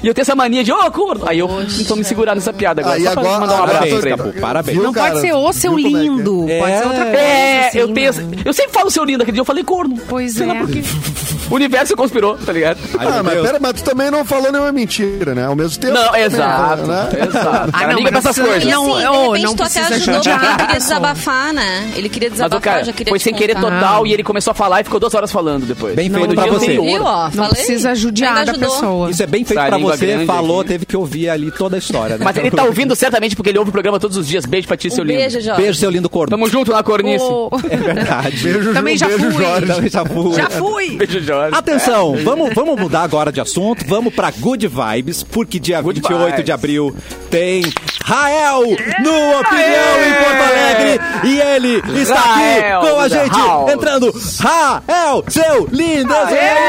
E 0.03 0.07
eu 0.07 0.14
tenho 0.14 0.22
essa 0.22 0.35
mania 0.35 0.62
de, 0.64 0.72
ô, 0.72 0.90
corno! 0.90 1.24
Aí 1.27 1.38
eu 1.38 1.48
então 1.79 1.96
me 1.96 2.05
segurar 2.05 2.35
nessa 2.35 2.53
piada 2.53 2.81
agora. 2.81 2.96
Aí 2.96 3.05
só 3.05 3.12
pra 3.12 3.20
agora- 3.22 3.40
mandar 3.40 3.53
um 3.61 3.62
abraço 3.64 3.79
Parabéns, 3.79 4.01
pra 4.01 4.11
ele. 4.29 4.40
Parabéns. 4.40 4.74
Viu, 4.77 4.85
Não 4.85 4.92
pode 4.92 5.20
ser 5.20 5.33
o 5.33 5.53
seu 5.53 5.72
é 5.72 5.77
que 5.77 5.87
é? 5.87 5.88
lindo. 5.88 6.46
Pode 6.59 6.79
ser 6.79 6.87
outra 6.87 7.05
coisa. 7.05 7.18
É, 7.18 7.68
assim, 7.68 7.79
eu 7.79 7.88
tenho. 7.94 8.12
né? 8.12 8.42
Eu 8.44 8.53
sempre 8.53 8.72
falo 8.72 8.90
seu 8.90 9.05
lindo, 9.05 9.22
aquele 9.22 9.35
dia 9.35 9.40
eu 9.40 9.44
falei 9.44 9.64
corno. 9.64 9.96
Pois 10.09 10.33
Sei 10.35 10.46
lá 10.46 10.55
é. 10.57 10.59
Por 10.69 10.75
quê. 10.75 11.38
O 11.51 11.55
universo 11.55 11.97
conspirou, 11.97 12.37
tá 12.37 12.53
ligado? 12.53 12.79
Ah, 12.99 13.23
mas 13.23 13.41
pera, 13.41 13.59
mas 13.61 13.73
tu 13.75 13.85
também 13.85 14.11
não 14.11 14.25
falou 14.25 14.51
nenhuma 14.53 14.73
mentira, 14.73 15.35
né? 15.35 15.47
Ao 15.47 15.57
mesmo 15.57 15.79
tempo. 15.79 15.95
Não, 15.95 16.07
também, 16.07 16.23
exato. 16.23 16.87
né? 16.87 17.09
Exato. 17.29 17.71
Ah, 17.73 17.87
não, 17.87 17.97
liga 17.99 18.11
pra 18.11 18.19
essas 18.19 18.39
coisas. 18.39 18.65
Não, 18.65 18.95
assim, 18.95 19.07
ô, 19.07 19.13
de 19.13 19.27
repente 19.27 19.43
não 19.45 19.55
tu 19.55 19.63
até 19.63 19.81
ajudou 19.81 20.15
porque 20.15 20.29
ele 20.29 20.47
a 20.47 20.57
queria 20.57 20.79
desabafar, 20.79 21.53
né? 21.53 21.93
Ele 21.97 22.09
queria 22.09 22.31
desabafar, 22.31 22.61
cara 22.61 22.85
já 22.85 22.93
queria 22.93 23.11
foi 23.11 23.19
sem 23.19 23.35
querer 23.35 23.55
total 23.57 24.07
e 24.07 24.13
ele 24.13 24.23
começou 24.23 24.51
a 24.51 24.55
falar 24.55 24.81
e 24.81 24.85
ficou 24.85 25.01
duas 25.01 25.15
horas 25.15 25.31
falando 25.31 25.67
depois. 25.67 25.95
Bem 25.95 26.11
feito 26.11 26.35
pra 26.35 26.47
você. 26.47 26.79
Viu, 26.79 27.03
ó? 27.03 27.31
Não 27.35 27.49
precisa 27.49 27.95
judiar 27.95 28.45
da 28.45 28.55
pessoa. 28.55 29.11
Isso 29.11 29.23
é 29.23 29.27
bem 29.27 29.45
feito 29.45 29.61
pra 29.61 29.79
você. 29.79 30.25
Falou, 30.27 30.65
teve 30.65 30.85
que 30.85 30.97
ouvir 30.97 31.29
ali 31.29 31.51
toda 31.51 31.77
a 31.77 31.79
história. 31.79 32.19
Né? 32.19 32.25
Mas 32.25 32.37
ele 32.37 32.51
tá 32.51 32.65
ouvindo 32.69 32.95
certamente 32.95 33.35
porque 33.37 33.51
ele 33.51 33.59
ouve 33.59 33.71
o 33.71 33.73
programa 33.73 33.99
todos 33.99 34.17
os 34.17 34.27
dias. 34.27 34.45
Beijo 34.45 34.67
pra 34.67 34.77
ti, 34.77 34.91
seu 34.91 35.05
lindo. 35.05 35.19
beijo, 35.19 35.41
Jorge. 35.41 35.63
Beijo, 35.63 35.79
seu 35.79 35.91
lindo 35.91 36.09
corno. 36.09 36.31
Tamo 36.31 36.49
junto 36.49 36.73
na 36.73 36.83
cornice. 36.83 37.25
É 37.71 37.77
verdade. 37.77 38.37
Beijo, 38.39 38.73
Também 38.75 38.97
já 38.97 39.07
beijo, 39.07 39.31
fui. 39.31 39.45
Jorge. 39.45 39.67
Também 39.67 39.91
já 39.91 40.05
fui. 40.05 40.35
Já 40.35 40.51
fui. 40.51 40.97
Beijo, 40.97 41.21
Jorge. 41.21 41.38
Atenção, 41.53 42.16
vamos, 42.24 42.55
vamos 42.55 42.81
mudar 42.81 43.03
agora 43.03 43.33
de 43.33 43.40
assunto. 43.40 43.85
Vamos 43.87 44.14
pra 44.14 44.31
Good 44.31 44.68
Vibes, 44.68 45.22
porque 45.22 45.59
dia 45.59 45.81
Good 45.81 46.01
28 46.01 46.37
de 46.37 46.37
vibes. 46.37 46.51
abril 46.51 46.96
tem 47.31 47.62
Rael 48.05 48.62
no 48.62 49.40
Opinião 49.40 50.05
em 50.07 50.14
Porto 50.14 50.42
Alegre. 50.42 51.01
E 51.24 51.40
ele 51.40 51.83
está 52.01 52.20
Rael 52.20 52.81
aqui 52.81 52.90
com 52.90 53.01
a 53.01 53.09
gente, 53.09 53.38
house. 53.38 53.72
entrando. 53.72 54.12
Rael, 54.40 55.24
seu 55.29 55.68
lindo! 55.70 56.12
E 56.12 56.16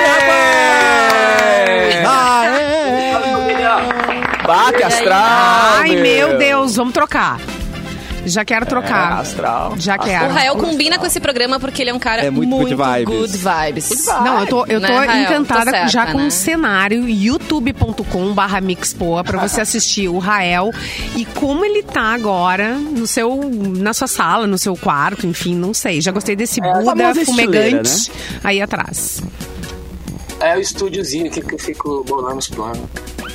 rapaz? 0.07 1.95
Rael! 2.05 2.59
Bate 4.45 4.83
astral. 4.83 5.21
Ai, 5.79 5.95
meu 5.97 6.37
Deus, 6.37 6.75
vamos 6.75 6.93
trocar. 6.93 7.39
Já 8.25 8.43
quero 8.45 8.65
É, 8.65 8.67
trocar. 8.67 9.19
astral. 9.19 9.75
Já 9.77 9.95
O 9.95 9.99
quero. 9.99 10.33
Rael 10.33 10.55
combina 10.55 10.97
com 10.99 11.05
esse 11.05 11.19
programa 11.19 11.59
porque 11.59 11.81
ele 11.81 11.89
é 11.89 11.93
um 11.93 11.99
cara 11.99 12.21
É 12.23 12.29
muito 12.29 12.49
muito, 12.49 12.75
good 12.75 12.89
vibes. 13.05 13.15
good 13.19 13.37
vibes. 13.37 14.05
Não, 14.07 14.39
eu 14.41 14.47
tô, 14.47 14.65
eu 14.65 14.79
tô 14.81 14.87
Né, 14.87 15.05
Rael? 15.05 15.23
encantada 15.23 15.65
Tô 15.65 15.71
certa, 15.71 15.87
já 15.89 16.05
com 16.11 16.17
né? 16.19 16.27
o 16.27 16.31
cenário 16.31 17.07
youtube.com 17.09 18.33
barra 18.33 18.61
mixpoa 18.61 19.23
pra 19.23 19.39
você 19.47 19.61
assistir 19.61 20.07
o 20.09 20.17
Rael 20.19 20.71
e 21.15 21.25
como 21.25 21.63
ele 21.65 21.83
tá 21.83 22.13
agora 22.13 22.73
no 22.75 23.07
seu, 23.07 23.39
na 23.77 23.93
sua 23.93 24.07
sala, 24.07 24.45
no 24.47 24.57
seu 24.57 24.75
quarto, 24.75 25.25
enfim, 25.25 25.55
não 25.55 25.73
sei. 25.73 26.01
Já 26.01 26.11
gostei 26.11 26.35
desse 26.35 26.59
a 26.63 26.81
Buda 26.81 27.13
fumegante 27.25 28.11
aí 28.43 28.61
atrás. 28.61 29.21
É 30.41 30.55
o 30.55 30.59
estúdiozinho 30.59 31.27
aqui 31.27 31.41
que 31.41 31.53
eu 31.55 31.59
fico 31.59 32.03
bolando 32.07 32.37
os 32.37 32.47
planos. 32.47 32.79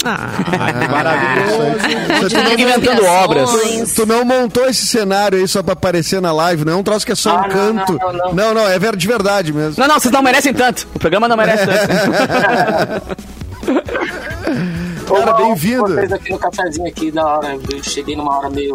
Ah, 0.05 0.29
Você 2.23 2.39
Fica 2.39 2.61
inventando 2.63 3.05
obras. 3.05 3.51
tu 3.95 4.05
não 4.07 4.25
montou 4.25 4.67
esse 4.69 4.87
cenário 4.87 5.39
aí 5.39 5.49
só 5.49 5.63
pra 5.63 5.73
aparecer 5.75 6.21
na 6.21 6.33
live, 6.33 6.65
não 6.65 6.73
é 6.75 6.77
um 6.77 6.83
troço 6.83 7.07
que 7.07 7.13
é 7.13 7.15
só 7.15 7.31
Ah, 7.31 7.37
um 7.37 7.43
não, 7.43 7.49
canto. 7.49 7.93
não, 7.99 8.13
não, 8.13 8.13
não. 8.13 8.35
não, 8.35 8.55
não, 8.55 8.69
é 8.69 8.79
de 8.79 9.07
verdade 9.09 9.53
mesmo. 9.53 9.77
Não, 9.79 9.89
não, 9.89 9.99
vocês 10.01 10.13
não 10.13 10.23
merecem 10.23 10.53
tanto. 10.53 10.87
O 10.95 10.99
programa 10.99 11.27
não 11.29 11.37
merece 11.37 11.65
tanto. 11.67 13.17
Cara, 15.15 15.33
bem-vindo. 15.35 15.87
Vocês 15.95 16.13
aqui 16.13 16.31
no 16.33 16.39
cafezinho 16.39 16.89
aqui, 16.89 17.11
da 17.11 17.27
hora. 17.27 17.59
Eu 17.71 17.83
cheguei 17.83 18.17
numa 18.17 18.39
hora 18.39 18.51
meio. 18.51 18.75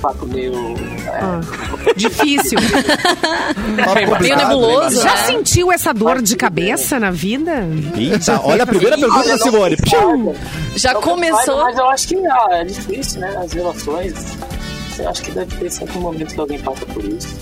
Um 0.00 0.02
papo 0.02 0.26
meio. 0.26 0.54
é, 0.54 1.94
difícil. 1.94 2.58
Papo 3.84 4.22
Meio 4.22 4.36
nebuloso, 4.36 5.02
Já 5.02 5.14
né? 5.14 5.26
sentiu 5.26 5.70
essa 5.70 5.92
dor 5.92 6.22
de 6.22 6.36
cabeça 6.36 6.98
na 6.98 7.10
vida? 7.10 7.64
Eita, 7.96 8.40
olha 8.42 8.64
a 8.64 8.66
primeira 8.66 8.96
pergunta 8.96 9.28
da 9.28 9.38
Simone. 9.38 9.76
Já 10.74 10.94
Não 10.94 11.02
começou. 11.02 11.62
Mas 11.64 11.78
eu 11.78 11.88
acho 11.88 12.08
que 12.08 12.16
ah, 12.26 12.48
é 12.52 12.64
difícil, 12.64 13.20
né? 13.20 13.36
As 13.42 13.52
relações. 13.52 14.14
Eu 14.98 15.08
acho 15.08 15.22
que 15.22 15.30
deve 15.30 15.56
ter 15.56 15.70
sempre 15.70 15.98
um 15.98 16.02
momento 16.02 16.34
que 16.34 16.40
alguém 16.40 16.58
passa 16.58 16.84
por 16.86 17.04
isso. 17.04 17.36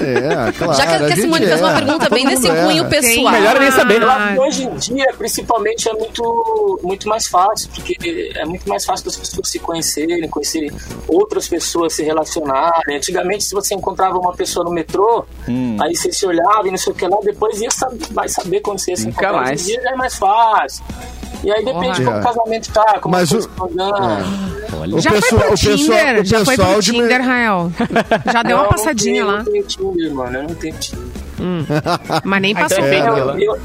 É, 0.00 0.52
claro. 0.52 0.74
Já 0.78 0.86
que, 0.86 0.98
que 0.98 1.04
a 1.04 1.08
gente 1.08 1.20
Simone 1.20 1.46
fez 1.46 1.60
uma 1.60 1.70
erra. 1.70 1.78
pergunta 1.82 2.10
bem 2.10 2.26
mundo 2.26 2.40
cunho 2.40 2.82
erra. 2.82 2.88
pessoal. 2.88 3.32
Melhor 3.32 3.60
nem 3.60 3.70
saber. 3.70 4.00
Que 4.00 4.38
hoje 4.40 4.64
em 4.64 4.74
dia, 4.76 5.06
principalmente, 5.16 5.88
é 5.88 5.92
muito, 5.92 6.80
muito 6.82 7.08
mais 7.08 7.26
fácil, 7.26 7.68
porque 7.74 8.32
é 8.34 8.44
muito 8.44 8.68
mais 8.68 8.84
fácil 8.84 9.04
das 9.06 9.16
pessoas 9.16 9.48
se 9.48 9.58
conhecerem, 9.58 10.28
conhecerem 10.28 10.70
outras 11.06 11.48
pessoas, 11.48 11.92
se 11.94 12.02
relacionarem. 12.02 12.96
Antigamente, 12.96 13.44
se 13.44 13.54
você 13.54 13.74
encontrava 13.74 14.18
uma 14.18 14.32
pessoa 14.34 14.64
no 14.64 14.70
metrô, 14.70 15.24
aí 15.80 15.94
você 15.96 16.12
se 16.12 16.26
olhava 16.26 16.66
e 16.66 16.70
não 16.70 16.78
sei 16.78 16.92
o 16.92 16.96
que 16.96 17.06
lá, 17.06 17.16
depois 17.22 17.60
ia 17.60 17.70
saber, 17.70 17.98
vai 18.10 18.28
saber 18.28 18.60
quando 18.60 18.78
você 18.78 18.90
ia 18.92 18.96
se 18.96 19.06
Nunca 19.06 19.22
encontrar. 19.24 19.42
mais. 19.42 19.60
Hoje 19.62 19.70
em 19.70 19.74
dia 19.74 19.82
já 19.82 19.90
é 19.90 19.96
mais 19.96 20.14
fácil. 20.16 20.84
E 21.44 21.52
aí 21.52 21.64
depende 21.64 21.96
de 21.98 22.04
como 22.04 22.16
É. 22.16 22.20
o 22.20 22.22
casamento 22.22 22.72
tá, 22.72 22.98
como 23.00 23.14
Mas 23.14 23.32
as 23.32 23.44
o- 23.44 23.48
Já 25.00 25.10
pessoal, 25.12 25.20
foi 25.20 25.38
pro 25.38 25.46
o 25.46 25.50
pessoal, 25.50 25.76
Tinder? 25.76 26.20
o 26.20 26.24
Já 26.24 26.44
foi 26.44 26.56
pessoal 26.56 26.72
pro 26.74 26.82
de 26.82 26.92
Tinder, 26.92 27.24
Rael? 27.24 27.72
Já 28.32 28.42
deu 28.42 28.56
Não, 28.56 28.64
uma 28.64 28.66
eu 28.66 28.70
passadinha 28.70 29.24
não 29.24 29.30
lá, 29.32 29.44
tenho, 29.44 29.44
Não 29.44 29.52
tenho 29.52 29.64
Tinder, 29.92 30.14
mano. 30.14 30.36
Eu 30.38 30.42
não 30.42 30.54
tenho 30.54 30.74
Tinder. 30.74 31.08
mas 32.24 32.42
nem 32.42 32.54
passou. 32.54 32.78
também. 32.78 32.98
Eu, 33.00 33.38
eu, 33.38 33.58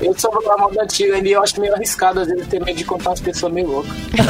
eu 0.00 0.14
sou 0.18 0.30
da 0.42 0.56
moda 0.56 0.82
antiga 0.82 1.14
ainda 1.16 1.28
e 1.28 1.32
eu 1.32 1.42
acho 1.42 1.60
meio 1.60 1.74
arriscado, 1.74 2.20
às 2.20 2.28
vezes, 2.28 2.46
ter 2.46 2.60
medo 2.64 2.76
de 2.76 2.84
contar 2.84 3.10
umas 3.10 3.20
pessoas 3.20 3.52
meio 3.52 3.68
loucas. 3.68 3.92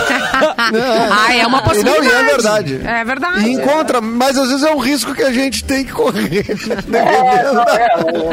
Ah, 1.11 1.35
é 1.35 1.47
uma 1.47 1.59
E 1.59 1.63
possibilidade. 1.63 2.07
Não, 2.07 2.13
e 2.13 2.17
é 2.17 2.25
verdade. 2.25 2.81
É 2.87 3.05
verdade. 3.05 3.49
E 3.49 3.53
encontra, 3.53 4.01
mas 4.01 4.37
às 4.39 4.49
vezes 4.51 4.65
é 4.65 4.71
um 4.73 4.79
risco 4.79 5.15
que 5.15 5.23
a 5.23 5.33
gente 5.33 5.65
tem 5.65 5.85
que 5.85 5.93
correr. 5.93 6.45
É, 6.99 7.43
não, 7.53 7.63
é, 7.63 7.85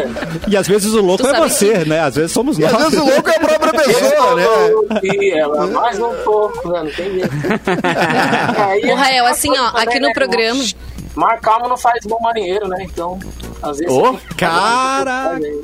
é. 0.03 0.07
E 0.47 0.57
às 0.57 0.67
vezes 0.67 0.93
o 0.93 1.01
louco 1.01 1.23
Tu 1.23 1.29
é 1.29 1.39
você, 1.39 1.85
né? 1.85 1.99
Às 2.01 2.15
vezes 2.15 2.31
somos 2.31 2.57
E 2.57 2.61
nós. 2.61 2.73
às 2.73 2.83
vezes 2.83 2.99
o 2.99 3.05
louco 3.05 3.29
é 3.29 3.35
a 3.35 3.39
própria 3.39 3.73
pessoa, 3.73 4.35
né? 4.35 4.45
e 5.03 5.31
ela, 5.39 5.67
mais 5.67 5.99
um 5.99 6.13
pouco, 6.23 6.69
né? 6.69 6.83
não 6.83 6.91
tem 6.91 7.11
jeito. 7.13 7.29
Ô, 8.91 8.95
Rael, 8.95 9.25
assim, 9.27 9.51
ó, 9.57 9.67
aqui 9.77 9.99
no 9.99 10.07
né, 10.07 10.13
programa- 10.13 10.63
Mar 11.15 11.39
calmo 11.39 11.69
não 11.69 11.77
faz 11.77 12.03
bom 12.05 12.19
marinheiro, 12.21 12.67
né? 12.67 12.77
Então, 12.81 13.17
às 13.63 13.77
vezes. 13.77 13.93
Ô, 13.93 14.11
você 14.13 14.19
tem 14.35 15.61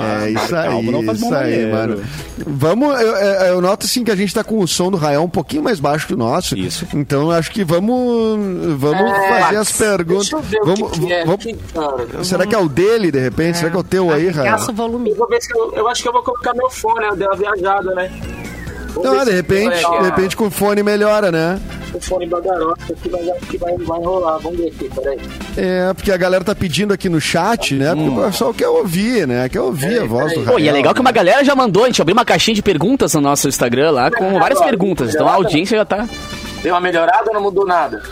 É 0.00 0.30
isso 0.30 0.56
aí, 0.56 0.68
Calma, 0.68 0.92
não 0.92 1.02
faz 1.04 1.20
bom 1.20 1.26
isso 1.26 1.34
aí, 1.34 1.50
maneiro. 1.66 1.72
mano. 1.98 2.02
Vamos, 2.46 3.00
eu, 3.00 3.06
eu- 3.16 3.44
eu 3.54 3.60
noto 3.60 3.84
assim 3.86 4.04
que 4.04 4.10
a 4.10 4.16
gente 4.16 4.32
tá 4.34 4.42
com 4.42 4.58
o 4.60 4.66
som 4.68 4.90
do 4.90 4.96
Rael 4.96 5.22
um 5.22 5.28
pouquinho 5.28 5.62
mais 5.62 5.78
baixo 5.80 6.06
que 6.06 6.14
o 6.14 6.16
nosso. 6.16 6.56
Isso. 6.56 6.86
Então 6.94 7.22
eu 7.22 7.30
acho 7.32 7.50
que 7.50 7.64
vamos, 7.64 8.38
vamos 8.78 9.10
É, 9.12 9.28
fazer 9.40 9.56
as 9.56 9.72
perguntas. 9.72 10.28
Deixa 10.30 10.36
eu 10.36 10.42
ver 10.42 10.60
Vamos, 10.64 10.80
o 10.80 10.90
que, 10.90 11.00
que 11.06 11.12
é. 11.12 11.24
vamos- 11.24 11.44
que, 11.44 11.56
será 12.24 12.46
que 12.46 12.54
é 12.54 12.58
o 12.58 12.68
dele, 12.68 13.10
de 13.10 13.18
repente? 13.20 13.58
Será 13.58 13.70
que 13.70 13.76
é 13.76 13.80
o 13.80 13.84
teu 13.84 14.10
aí, 14.10 14.28
Rael? 14.28 14.52
Gasta 14.52 14.72
o 14.72 14.74
volume. 14.74 15.10
eu, 15.10 15.16
vou 15.16 15.28
ver 15.28 15.42
se 15.42 15.52
eu, 15.56 15.72
eu 15.74 15.88
acho 15.88 16.02
que 16.02 16.08
eu 16.08 16.12
vou 16.12 16.22
colocar 16.22 16.54
meu 16.54 16.70
fone, 16.70 17.04
eu 17.06 17.16
dei 17.16 17.26
uma 17.26 17.36
viajada, 17.36 17.94
né? 17.94 18.10
Não, 19.02 19.24
de 19.24 19.30
repente, 19.30 19.74
é, 19.84 19.98
de 20.00 20.04
repente 20.04 20.36
com 20.36 20.46
o 20.46 20.50
fone 20.50 20.82
melhora, 20.82 21.32
né? 21.32 21.58
O 21.94 22.00
fone 22.00 22.26
bagarota 22.26 22.94
mas 23.10 23.28
acho 23.28 23.46
que 23.46 23.58
vai, 23.58 23.76
vai 23.76 24.00
rolar. 24.00 24.38
Vamos 24.38 24.58
ver 24.58 24.68
aqui, 24.68 24.88
peraí. 24.94 25.18
É, 25.56 25.92
porque 25.92 26.10
a 26.10 26.16
galera 26.16 26.42
tá 26.42 26.54
pedindo 26.54 26.92
aqui 26.92 27.08
no 27.08 27.20
chat, 27.20 27.74
né? 27.74 27.94
Porque 27.94 28.08
o 28.08 28.24
pessoal 28.24 28.54
quer 28.54 28.68
ouvir, 28.68 29.26
né? 29.26 29.48
Quer 29.48 29.60
ouvir 29.60 30.00
a 30.00 30.04
voz 30.04 30.32
do 30.32 30.40
Rael. 30.40 30.52
Pô, 30.52 30.58
e 30.58 30.68
é 30.68 30.72
legal 30.72 30.94
que 30.94 31.00
uma 31.00 31.12
galera 31.12 31.44
já 31.44 31.54
mandou, 31.54 31.84
a 31.84 31.86
gente 31.86 32.00
abriu 32.00 32.14
uma 32.14 32.24
caixinha 32.24 32.54
de 32.54 32.62
perguntas 32.62 33.12
no 33.14 33.20
nosso 33.20 33.48
Instagram 33.48 33.90
lá, 33.90 34.10
com 34.10 34.38
várias 34.38 34.60
perguntas. 34.60 35.14
Então 35.14 35.28
a 35.28 35.34
audiência 35.34 35.76
já 35.76 35.84
tá. 35.84 36.08
Deu 36.62 36.74
uma 36.74 36.80
melhorada 36.80 37.24
ou 37.28 37.34
não 37.34 37.42
mudou 37.42 37.66
nada? 37.66 38.02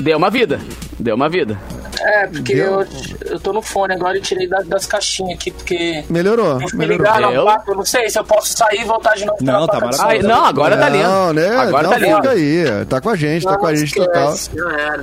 Deu 0.00 0.16
uma 0.18 0.30
vida. 0.30 0.60
Deu 0.98 1.14
uma 1.14 1.28
vida. 1.28 1.58
É, 2.04 2.26
porque 2.26 2.54
Deu. 2.54 2.80
eu, 2.82 2.86
eu 3.26 3.40
tô 3.40 3.52
no 3.52 3.62
fone 3.62 3.94
agora 3.94 4.18
e 4.18 4.20
tirei 4.20 4.46
das, 4.46 4.66
das 4.66 4.84
caixinhas 4.86 5.38
aqui, 5.38 5.50
porque. 5.50 6.04
Melhorou, 6.10 6.60
Eu 6.60 6.68
melhorou. 6.78 6.98
ligar 7.06 7.64
eu 7.66 7.74
não 7.74 7.84
sei 7.84 8.08
se 8.10 8.18
eu 8.18 8.24
posso 8.24 8.54
sair 8.56 8.80
e 8.82 8.84
voltar 8.84 9.14
de 9.14 9.24
novo. 9.24 9.38
pra 9.42 9.52
Não, 9.52 9.66
tá 9.66 9.74
maravilhoso. 9.80 10.04
Ai, 10.06 10.18
não, 10.22 10.44
agora 10.44 10.76
tá 10.76 10.88
lindo. 10.88 11.04
Não, 11.08 11.32
né? 11.32 11.48
Agora 11.56 11.82
não, 11.84 11.90
tá 11.90 11.98
lindo. 11.98 12.28
aí. 12.28 12.64
Tá 12.88 13.00
com 13.00 13.08
a 13.10 13.16
gente, 13.16 13.44
tá 13.44 13.56
com 13.56 13.66
a 13.66 13.74
gente 13.74 13.94
total. 13.94 14.34
esquece, 14.34 14.50
Já 14.58 14.72
era. 14.78 15.02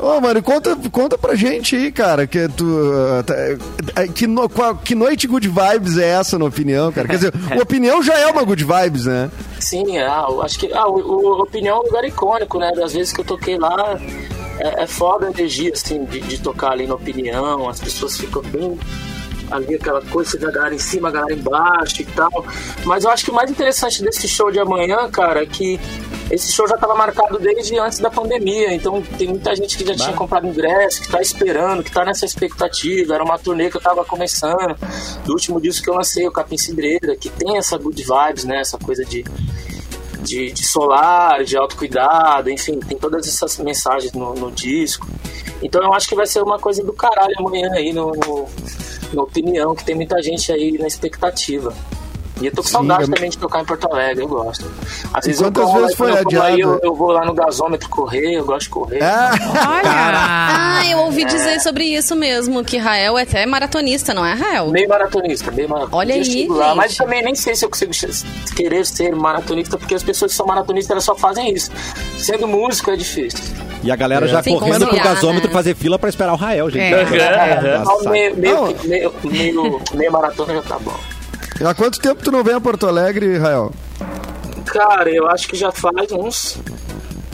Ô, 0.00 0.20
mano, 0.20 0.42
conta, 0.42 0.76
conta 0.90 1.16
pra 1.18 1.34
gente 1.34 1.76
aí, 1.76 1.92
cara, 1.92 2.26
que 2.26 2.48
tu. 2.48 2.64
uh, 2.64 3.22
tá- 3.22 3.34
é, 4.02 4.08
que, 4.08 4.26
no- 4.26 4.48
qual- 4.48 4.76
que 4.76 4.94
noite 4.94 5.26
good 5.26 5.48
vibes 5.48 5.96
é 5.98 6.08
essa, 6.08 6.38
na 6.38 6.44
opinião, 6.46 6.90
cara? 6.92 7.06
Quer 7.06 7.14
dizer, 7.16 7.32
o 7.56 7.62
opinião 7.62 8.02
já 8.02 8.18
é 8.18 8.26
uma 8.26 8.42
good 8.42 8.64
vibes, 8.64 9.04
né? 9.06 9.30
Sim, 9.60 9.98
ah, 9.98 10.26
eu 10.28 10.42
acho 10.42 10.58
que. 10.58 10.72
Ah, 10.72 10.86
o, 10.88 10.96
o 10.98 11.42
Opinião 11.42 11.76
é 11.76 11.80
um 11.80 11.82
lugar 11.84 12.04
icônico, 12.04 12.58
né? 12.58 12.72
Das 12.76 12.92
vezes 12.92 13.12
que 13.12 13.20
eu 13.20 13.24
toquei 13.24 13.56
lá, 13.58 13.98
é, 14.58 14.82
é 14.82 14.86
foda 14.86 15.26
a 15.26 15.30
energia, 15.30 15.72
assim, 15.72 16.04
de, 16.04 16.20
de 16.20 16.40
tocar 16.40 16.72
ali 16.72 16.86
na 16.86 16.94
Opinião. 16.94 17.68
As 17.68 17.80
pessoas 17.80 18.16
ficam 18.16 18.42
bem. 18.42 18.78
Ali 19.50 19.76
aquela 19.76 20.02
coisa 20.02 20.36
da 20.38 20.50
galera 20.50 20.74
em 20.74 20.78
cima, 20.78 21.08
a 21.08 21.10
galera 21.10 21.32
embaixo 21.32 22.02
e 22.02 22.04
tal. 22.04 22.44
Mas 22.84 23.04
eu 23.04 23.10
acho 23.10 23.24
que 23.24 23.30
o 23.30 23.34
mais 23.34 23.50
interessante 23.50 24.02
desse 24.02 24.28
show 24.28 24.50
de 24.50 24.58
amanhã, 24.58 25.08
cara, 25.10 25.42
é 25.42 25.46
que 25.46 25.80
esse 26.30 26.52
show 26.52 26.68
já 26.68 26.74
estava 26.74 26.94
marcado 26.94 27.38
desde 27.38 27.78
antes 27.78 27.98
da 27.98 28.10
pandemia. 28.10 28.74
Então 28.74 29.02
tem 29.16 29.28
muita 29.28 29.56
gente 29.56 29.78
que 29.78 29.86
já 29.86 29.94
tinha 29.94 30.12
comprado 30.12 30.46
ingresso, 30.46 31.00
que 31.00 31.08
tá 31.08 31.22
esperando, 31.22 31.82
que 31.82 31.90
tá 31.90 32.04
nessa 32.04 32.26
expectativa. 32.26 33.14
Era 33.14 33.24
uma 33.24 33.38
turnê 33.38 33.70
que 33.70 33.78
eu 33.78 33.80
tava 33.80 34.04
começando, 34.04 34.76
do 35.24 35.32
último 35.32 35.58
disco 35.58 35.84
que 35.84 35.90
eu 35.90 35.94
lancei, 35.94 36.28
o 36.28 36.32
Capim 36.32 36.58
Cidreira, 36.58 37.16
que 37.16 37.30
tem 37.30 37.56
essa 37.56 37.78
good 37.78 38.02
vibes, 38.02 38.44
né? 38.44 38.60
Essa 38.60 38.76
coisa 38.76 39.02
de 39.02 39.24
de, 40.28 40.52
de 40.52 40.66
solar, 40.66 41.44
de 41.44 41.56
autocuidado, 41.56 42.50
enfim, 42.50 42.78
tem 42.78 42.96
todas 42.96 43.26
essas 43.26 43.58
mensagens 43.58 44.12
no, 44.12 44.34
no 44.34 44.50
disco. 44.50 45.06
Então 45.62 45.82
eu 45.82 45.92
acho 45.92 46.08
que 46.08 46.14
vai 46.14 46.26
ser 46.26 46.42
uma 46.42 46.58
coisa 46.58 46.84
do 46.84 46.92
caralho 46.92 47.34
amanhã 47.38 47.70
aí 47.72 47.92
no, 47.92 48.12
no, 48.12 48.48
na 49.12 49.22
opinião, 49.22 49.74
que 49.74 49.84
tem 49.84 49.94
muita 49.94 50.22
gente 50.22 50.52
aí 50.52 50.78
na 50.78 50.86
expectativa. 50.86 51.74
E 52.40 52.46
eu 52.46 52.52
tô 52.52 52.62
com 52.62 52.68
Sim, 52.68 52.72
saudade 52.74 53.04
é- 53.04 53.06
também 53.14 53.30
de 53.30 53.38
tocar 53.38 53.60
em 53.60 53.64
Porto 53.64 53.92
Alegre, 53.92 54.22
eu 54.24 54.28
gosto. 54.28 54.64
Às 55.12 55.26
vezes 55.26 55.40
eu 55.40 55.46
quantas 55.48 55.64
corro, 55.64 55.80
vezes 55.80 55.96
quando 55.96 56.10
foi 56.12 56.20
eu 56.20 56.24
corro 56.24 56.42
aí, 56.42 56.52
adiado? 56.54 56.72
eu, 56.74 56.80
eu 56.90 56.94
vou 56.94 57.10
lá 57.12 57.24
no 57.24 57.34
gasômetro 57.34 57.88
correr, 57.88 58.34
eu 58.34 58.44
gosto 58.44 58.62
de 58.64 58.70
correr. 58.70 59.02
Ah, 59.02 59.30
Olha! 59.68 59.90
Ah, 59.90 60.82
eu 60.88 60.98
ouvi 60.98 61.24
dizer 61.24 61.60
sobre 61.60 61.84
isso 61.84 62.14
mesmo, 62.14 62.64
que 62.64 62.76
Rael 62.76 63.18
é 63.18 63.22
até 63.22 63.44
maratonista, 63.46 64.14
não 64.14 64.24
é, 64.24 64.34
Rael? 64.34 64.68
Meio 64.70 64.88
maratonista, 64.88 65.50
meio 65.50 65.68
maratonista. 65.68 65.96
Olha 65.96 66.16
Eu 66.16 66.22
aí, 66.22 66.46
lá. 66.48 66.74
Mas 66.74 66.96
também 66.96 67.22
nem 67.22 67.34
sei 67.34 67.54
se 67.56 67.64
eu 67.64 67.68
consigo 67.70 67.92
querer 68.54 68.86
ser 68.86 69.14
maratonista, 69.14 69.76
porque 69.76 69.94
as 69.94 70.02
pessoas 70.02 70.30
que 70.32 70.36
são 70.36 70.46
maratonistas 70.46 70.90
elas 70.92 71.04
só 71.04 71.14
fazem 71.16 71.52
isso. 71.52 71.70
Sendo 72.18 72.46
músico 72.46 72.90
é 72.90 72.96
difícil. 72.96 73.40
E 73.82 73.90
a 73.92 73.96
galera 73.96 74.26
já 74.26 74.42
Sim, 74.42 74.58
correndo 74.58 74.86
pro 74.86 74.96
gasômetro 74.96 75.48
né? 75.48 75.54
fazer 75.54 75.74
fila 75.74 75.98
pra 75.98 76.08
esperar 76.08 76.32
o 76.32 76.36
Rael, 76.36 76.68
gente. 76.70 76.92
É. 76.94 77.78
Nossa, 77.84 78.10
meio, 78.10 78.36
meio, 78.36 78.74
meio, 79.24 79.80
meio 79.94 80.12
maratona 80.12 80.54
já 80.54 80.62
tá 80.62 80.78
bom. 80.78 80.94
Há 81.66 81.74
quanto 81.74 81.98
tempo 82.00 82.22
tu 82.22 82.30
não 82.30 82.44
vem 82.44 82.54
a 82.54 82.60
Porto 82.60 82.86
Alegre, 82.86 83.36
Rael? 83.38 83.72
Cara, 84.66 85.08
eu 85.10 85.26
acho 85.28 85.48
que 85.48 85.56
já 85.56 85.72
faz 85.72 86.12
uns, 86.12 86.58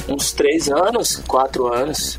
uns 0.08 0.32
três 0.32 0.68
anos, 0.68 1.20
quatro 1.26 1.66
anos. 1.72 2.16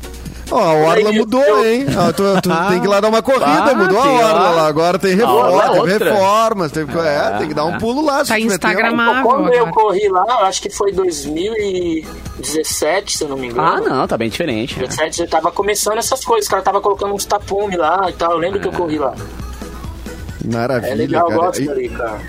Ó, 0.50 0.58
a 0.60 0.72
Orla 0.74 1.12
mudou, 1.12 1.64
hein? 1.66 1.86
Ó, 1.96 2.12
tu, 2.12 2.22
tu 2.40 2.48
tem 2.70 2.80
que 2.80 2.86
ir 2.86 2.88
lá 2.88 3.00
dar 3.00 3.08
uma 3.08 3.20
corrida, 3.22 3.46
Ah, 3.46 3.74
mudou 3.74 3.98
a 3.98 4.04
Orla 4.04 4.50
lá. 4.50 4.66
Agora 4.68 4.96
tem 4.98 5.20
Orla 5.20 5.62
reforma, 5.62 5.74
é 5.74 5.80
teve 5.80 6.04
reformas, 6.04 6.70
teve, 6.72 6.98
é, 7.00 7.38
tem 7.38 7.48
que 7.48 7.54
dar 7.54 7.64
um 7.64 7.78
pulo 7.78 8.04
lá. 8.04 8.24
se 8.24 8.30
Tá. 8.30 8.38
Instagramável 8.38 9.22
Quando 9.24 9.52
eu 9.52 9.66
corri 9.68 10.08
lá, 10.08 10.24
eu 10.28 10.46
acho 10.46 10.62
que 10.62 10.70
foi 10.70 10.92
2017, 10.92 13.18
se 13.18 13.24
eu 13.24 13.28
não 13.28 13.36
me 13.36 13.48
engano. 13.48 13.66
Ah, 13.66 13.80
não, 13.80 14.06
tá 14.06 14.16
bem 14.16 14.28
diferente. 14.28 14.78
17 14.78 15.16
já 15.18 15.26
tava 15.26 15.50
começando 15.50 15.98
essas 15.98 16.24
coisas, 16.24 16.46
o 16.46 16.50
cara 16.50 16.62
tava 16.62 16.80
colocando 16.80 17.12
uns 17.12 17.24
tapumes 17.24 17.76
lá 17.76 18.06
e 18.08 18.12
tal. 18.12 18.30
Eu 18.32 18.38
lembro 18.38 18.60
que 18.60 18.68
eu 18.68 18.72
corri 18.72 18.98
lá. 18.98 19.14
Maravilha, 20.46 20.90
É 20.92 20.94
legal, 20.94 21.22
eu 21.22 21.28
cara. 21.28 21.40
gosto 21.40 21.62
E- 21.62 21.66
dali, 21.66 21.88
cara. 21.88 22.20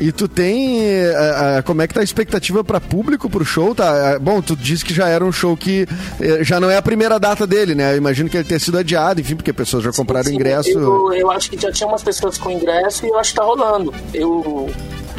E 0.00 0.12
tu 0.12 0.28
tem. 0.28 0.80
eh, 0.80 1.60
como 1.66 1.82
é 1.82 1.88
que 1.88 1.92
tá 1.94 2.00
a 2.00 2.04
expectativa 2.04 2.62
pra 2.62 2.80
público 2.80 3.28
pro 3.28 3.44
show? 3.44 3.74
Tá? 3.74 4.12
Eh, 4.14 4.18
Bom, 4.20 4.40
tu 4.40 4.54
disse 4.54 4.84
que 4.84 4.94
já 4.94 5.08
era 5.08 5.24
um 5.24 5.32
show 5.32 5.56
que 5.56 5.88
eh, 6.20 6.44
já 6.44 6.60
não 6.60 6.70
é 6.70 6.76
a 6.76 6.82
primeira 6.82 7.18
data 7.18 7.44
dele, 7.44 7.74
né? 7.74 7.94
Eu 7.94 7.96
imagino 7.96 8.30
que 8.30 8.36
ele 8.36 8.44
tenha 8.46 8.60
sido 8.60 8.78
adiado, 8.78 9.20
enfim, 9.20 9.34
porque 9.34 9.52
pessoas 9.52 9.82
já 9.82 9.90
compraram 9.92 10.28
Sim, 10.28 10.36
ingresso. 10.36 10.70
Eu, 10.70 11.12
eu 11.12 11.30
acho 11.32 11.50
que 11.50 11.60
já 11.60 11.72
tinha 11.72 11.88
umas 11.88 12.00
pessoas 12.04 12.38
com 12.38 12.48
ingresso 12.48 13.06
e 13.06 13.08
eu 13.08 13.18
acho 13.18 13.30
que 13.32 13.40
tá 13.40 13.44
rolando. 13.44 13.92
Eu, 14.14 14.70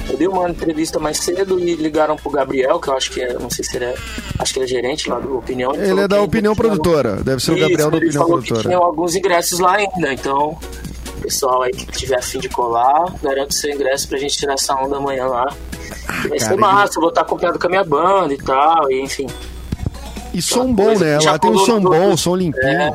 eu 0.09 0.17
dei 0.17 0.27
uma 0.29 0.49
entrevista 0.49 0.97
mais 0.97 1.17
cedo 1.17 1.59
e 1.59 1.75
ligaram 1.75 2.15
pro 2.15 2.31
Gabriel, 2.31 2.79
que 2.79 2.87
eu 2.87 2.95
acho 2.95 3.11
que 3.11 3.19
é, 3.21 3.33
não 3.33 3.49
sei 3.49 3.65
se 3.65 3.75
ele 3.75 3.83
é, 3.85 3.95
acho 4.39 4.53
que 4.53 4.59
ele 4.59 4.65
é 4.65 4.69
gerente 4.69 5.09
lá 5.09 5.19
do 5.19 5.37
Opinião. 5.39 5.73
Ele 5.75 5.87
falou 5.89 6.03
é 6.05 6.07
da 6.07 6.21
Opinião 6.21 6.55
Produtora. 6.55 7.17
Deve 7.17 7.43
ser 7.43 7.51
o 7.51 7.59
Gabriel 7.59 7.91
da 7.91 7.97
ele 7.97 8.05
Opinião 8.05 8.23
falou 8.25 8.41
que 8.41 8.47
Produtora. 8.47 8.69
tinham 8.69 8.81
alguns 8.81 9.13
ingressos 9.13 9.59
lá 9.59 9.75
ainda, 9.75 10.13
então 10.13 10.57
pessoal 11.29 11.61
aí 11.61 11.71
que 11.71 11.85
tiver 11.85 12.17
afim 12.17 12.39
de 12.39 12.49
colar, 12.49 13.13
garanto 13.21 13.53
seu 13.53 13.71
ingresso 13.71 14.07
pra 14.07 14.17
gente 14.17 14.35
tirar 14.35 14.53
essa 14.53 14.73
onda 14.73 14.97
amanhã 14.97 15.27
lá. 15.27 15.47
vai 16.27 16.39
ser 16.39 16.49
cara, 16.49 16.57
massa, 16.57 16.97
eu 16.97 17.01
vou 17.01 17.09
estar 17.09 17.21
acompanhado 17.21 17.59
com 17.59 17.67
a 17.67 17.69
minha 17.69 17.83
banda 17.83 18.33
e 18.33 18.37
tal, 18.37 18.91
e 18.91 18.99
enfim. 18.99 19.27
E 20.39 20.41
som 20.41 20.71
bom, 20.73 20.97
né? 20.97 21.19
Já 21.19 21.33
Lá 21.33 21.39
tem 21.39 21.51
um 21.51 21.57
som 21.59 21.79
bom, 21.81 22.15
som 22.17 22.35
limpinho. 22.35 22.67
É. 22.67 22.93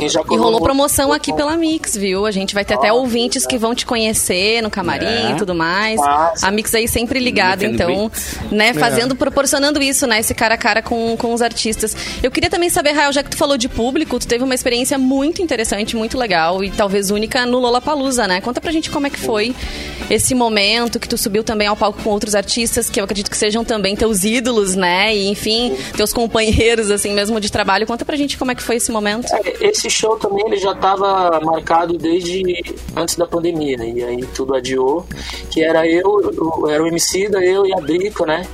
É. 0.00 0.06
E 0.32 0.36
rolou 0.36 0.60
promoção 0.60 1.12
aqui 1.12 1.32
pela 1.32 1.56
Mix, 1.56 1.94
viu? 1.96 2.26
A 2.26 2.30
gente 2.30 2.54
vai 2.54 2.64
ter 2.64 2.74
até 2.74 2.92
ouvintes 2.92 3.46
que 3.46 3.58
vão 3.58 3.74
te 3.74 3.84
conhecer 3.84 4.62
no 4.62 4.70
camarim 4.70 5.06
É. 5.06 5.30
e 5.32 5.34
tudo 5.36 5.54
mais. 5.54 6.00
A 6.42 6.50
Mix 6.50 6.74
aí 6.74 6.88
sempre 6.88 7.18
ligada, 7.20 7.64
então, 7.64 8.10
né, 8.50 8.72
fazendo, 8.74 9.14
proporcionando 9.14 9.82
isso, 9.82 10.06
né, 10.06 10.20
esse 10.20 10.34
cara 10.34 10.54
a 10.54 10.58
cara 10.58 10.82
com, 10.82 11.16
com 11.16 11.34
os 11.34 11.42
artistas. 11.42 11.94
Eu 12.22 12.30
queria 12.30 12.48
também 12.50 12.70
saber, 12.70 12.92
Rael, 12.92 13.12
já 13.12 13.22
que 13.22 13.30
tu 13.30 13.36
falou 13.36 13.56
de 13.56 13.68
público, 13.68 14.18
tu 14.18 14.26
teve 14.26 14.42
uma 14.42 14.54
experiência 14.54 14.96
muito 14.98 15.42
interessante, 15.42 15.96
muito 15.96 16.16
legal 16.16 16.64
e 16.64 16.70
talvez 16.70 17.10
única 17.10 17.44
no 17.44 17.58
Lollapalooza, 17.58 18.26
né? 18.26 18.40
Conta 18.40 18.60
pra 18.60 18.72
gente 18.72 18.90
como 18.90 19.06
é 19.06 19.10
que 19.10 19.18
foi 19.18 19.54
esse 20.08 20.34
momento 20.34 20.98
que 20.98 21.08
tu 21.08 21.16
subiu 21.18 21.44
também 21.44 21.68
ao 21.68 21.76
palco 21.76 22.02
com 22.02 22.10
outros 22.10 22.34
artistas 22.34 22.88
que 22.88 22.98
eu 23.00 23.04
acredito 23.04 23.30
que 23.30 23.36
sejam 23.36 23.64
também 23.64 23.94
teus 23.94 24.24
ídolos, 24.24 24.74
né? 24.74 25.14
E 25.14 25.28
enfim, 25.28 25.76
teus 25.96 26.12
companheiros 26.12 26.69
assim 26.78 27.12
mesmo 27.12 27.40
de 27.40 27.50
trabalho. 27.50 27.86
Conta 27.86 28.04
pra 28.04 28.16
gente 28.16 28.36
como 28.38 28.50
é 28.52 28.54
que 28.54 28.62
foi 28.62 28.76
esse 28.76 28.92
momento. 28.92 29.26
É, 29.34 29.68
Esse 29.68 29.88
show 29.90 30.16
também 30.16 30.44
ele 30.46 30.58
já 30.58 30.72
estava 30.72 31.40
marcado 31.40 31.96
desde 31.98 32.42
antes 32.94 33.16
da 33.16 33.26
pandemia, 33.26 33.76
né? 33.76 33.88
E 33.90 34.04
aí 34.04 34.24
tudo 34.34 34.54
adiou. 34.54 35.06
Que 35.50 35.62
era 35.64 35.88
eu, 35.88 36.68
era 36.68 36.82
o 36.82 36.86
MC 36.86 37.28
da 37.28 37.42
eu 37.44 37.66
e 37.66 37.72
a 37.74 37.80
Drica, 37.80 38.24
né? 38.26 38.46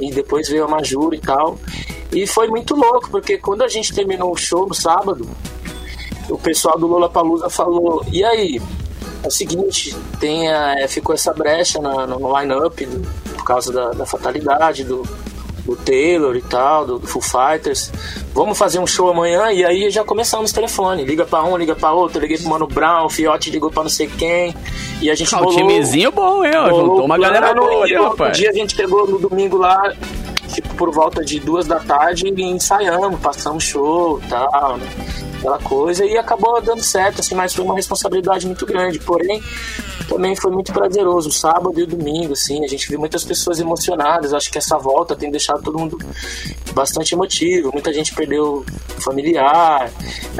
E 0.00 0.12
depois 0.12 0.48
veio 0.48 0.64
a 0.64 0.68
Majura 0.68 1.16
e 1.16 1.20
tal. 1.20 1.58
E 2.12 2.26
foi 2.26 2.46
muito 2.48 2.74
louco, 2.76 3.10
porque 3.10 3.38
quando 3.38 3.62
a 3.62 3.68
gente 3.68 3.92
terminou 3.92 4.30
o 4.32 4.36
show 4.36 4.66
no 4.66 4.74
sábado, 4.74 5.28
o 6.28 6.38
pessoal 6.38 6.78
do 6.78 6.86
Lollapalooza 6.86 7.48
falou, 7.50 8.04
e 8.12 8.22
aí? 8.24 8.60
É 9.22 9.28
o 9.28 9.30
seguinte, 9.30 9.94
tem 10.18 10.48
a- 10.50 10.76
é, 10.78 10.88
ficou 10.88 11.14
essa 11.14 11.32
brecha 11.34 11.78
na- 11.80 12.06
no, 12.06 12.38
line-up 12.40 12.86
por 13.34 13.44
causa 13.44 13.70
da, 13.72 13.90
da 13.90 14.06
fatalidade 14.06 14.82
do, 14.82 15.02
do 15.70 15.76
Taylor 15.76 16.36
e 16.36 16.42
tal, 16.42 16.84
do, 16.86 16.98
do 16.98 17.06
Foo 17.06 17.22
Fighters. 17.22 17.90
Vamos 18.34 18.58
fazer 18.58 18.78
um 18.78 18.86
show 18.86 19.08
amanhã 19.10 19.50
e 19.52 19.64
aí 19.64 19.90
já 19.90 20.02
começamos 20.04 20.50
o 20.50 20.54
telefone. 20.54 21.04
Liga 21.04 21.24
pra 21.24 21.42
um, 21.44 21.56
liga 21.56 21.74
pra 21.74 21.92
outro. 21.92 22.20
Liguei 22.20 22.38
pro 22.38 22.48
Mano 22.48 22.66
Brown, 22.66 23.06
o 23.06 23.08
Fiote 23.08 23.50
ligou 23.50 23.70
pra 23.70 23.82
não 23.82 23.90
sei 23.90 24.06
quem. 24.08 24.54
E 25.00 25.10
a 25.10 25.14
gente 25.14 25.34
Ah, 25.34 25.38
o 25.38 25.44
bolou- 25.44 25.56
timezinho 25.56 26.10
bom, 26.12 26.44
hein? 26.44 26.52
bolou 26.52 26.80
Juntou 26.86 27.04
uma 27.04 27.16
o 27.16 27.20
galera 27.20 27.54
boa 27.54 27.84
ali, 27.84 27.94
outro 27.96 28.10
rapaz. 28.10 28.36
dia 28.36 28.50
a 28.50 28.52
gente 28.52 28.74
chegou 28.76 29.06
no 29.06 29.18
domingo 29.18 29.56
lá, 29.56 29.94
tipo, 30.52 30.74
por 30.74 30.90
volta 30.92 31.24
de 31.24 31.40
duas 31.40 31.66
da 31.66 31.80
tarde 31.80 32.28
ensaiamos, 32.28 33.20
passamos 33.20 33.64
show 33.64 34.20
tal, 34.28 34.76
né? 34.76 34.86
Aquela 35.38 35.58
coisa, 35.58 36.04
e 36.04 36.18
acabou 36.18 36.60
dando 36.60 36.82
certo, 36.82 37.20
assim, 37.20 37.34
mas 37.34 37.54
foi 37.54 37.64
uma 37.64 37.74
responsabilidade 37.74 38.46
muito 38.46 38.66
grande. 38.66 38.98
Porém, 38.98 39.42
também 40.06 40.36
foi 40.36 40.50
muito 40.50 40.70
prazeroso, 40.70 41.30
o 41.30 41.32
sábado 41.32 41.80
e 41.80 41.84
o 41.84 41.86
domingo, 41.86 42.34
assim, 42.34 42.62
a 42.62 42.68
gente 42.68 42.86
viu 42.88 42.98
muitas 42.98 43.24
pessoas 43.24 43.58
emocionadas. 43.58 44.34
Acho 44.34 44.50
que 44.50 44.58
essa 44.58 44.76
volta 44.76 45.16
tem 45.16 45.30
deixado 45.30 45.62
todo 45.62 45.78
mundo 45.78 45.98
bastante 46.74 47.14
emotivo. 47.14 47.70
Muita 47.72 47.90
gente 47.90 48.14
perdeu 48.14 48.66
familiar, 48.98 49.90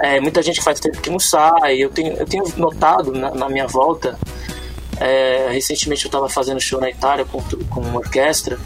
é, 0.02 0.20
muita 0.20 0.42
gente 0.42 0.60
faz 0.60 0.78
tempo 0.78 1.00
que 1.00 1.08
não 1.08 1.18
sai. 1.18 1.78
Eu 1.78 1.88
tenho, 1.88 2.12
eu 2.14 2.26
tenho 2.26 2.44
notado 2.58 3.10
na, 3.12 3.34
na 3.34 3.48
minha 3.48 3.66
volta 3.66 4.18
é, 5.00 5.48
recentemente 5.50 6.04
eu 6.04 6.08
estava 6.08 6.28
fazendo 6.28 6.60
show 6.60 6.78
na 6.78 6.90
Itália 6.90 7.24
com, 7.24 7.42
com 7.70 7.80
uma 7.80 8.00
orquestra. 8.00 8.58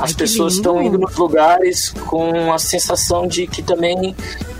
As 0.00 0.12
pessoas 0.12 0.54
lindo. 0.54 0.68
estão 0.68 0.82
indo 0.82 0.98
nos 0.98 1.16
lugares 1.16 1.90
com 2.06 2.52
a 2.52 2.58
sensação 2.58 3.26
de 3.26 3.46
que 3.46 3.62
também 3.62 4.14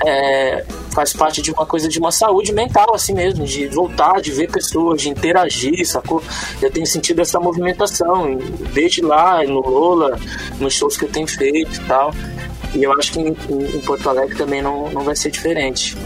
é, 0.04 0.64
faz 0.90 1.12
parte 1.12 1.40
de 1.42 1.50
uma 1.52 1.64
coisa 1.66 1.88
de 1.88 1.98
uma 1.98 2.10
saúde 2.10 2.52
mental, 2.52 2.94
assim 2.94 3.12
mesmo, 3.14 3.44
de 3.44 3.66
voltar, 3.68 4.20
de 4.20 4.30
ver 4.32 4.50
pessoas, 4.50 5.00
de 5.02 5.08
interagir, 5.08 5.86
sacou? 5.86 6.22
Eu 6.60 6.70
tenho 6.70 6.86
sentido 6.86 7.20
essa 7.20 7.38
movimentação, 7.38 8.36
desde 8.72 9.00
lá, 9.00 9.42
no 9.44 9.60
Lola, 9.60 10.18
nos 10.58 10.74
shows 10.74 10.96
que 10.96 11.04
eu 11.04 11.08
tenho 11.08 11.26
feito 11.26 11.80
e 11.80 11.84
tal. 11.84 12.12
E 12.74 12.82
eu 12.82 12.92
acho 12.98 13.12
que 13.12 13.20
em, 13.20 13.28
em- 13.48 13.76
em 13.76 13.80
Porto 13.80 14.08
Alegre 14.10 14.36
também 14.36 14.60
não, 14.60 14.90
não 14.90 15.02
vai 15.02 15.16
ser 15.16 15.30
diferente. 15.30 15.96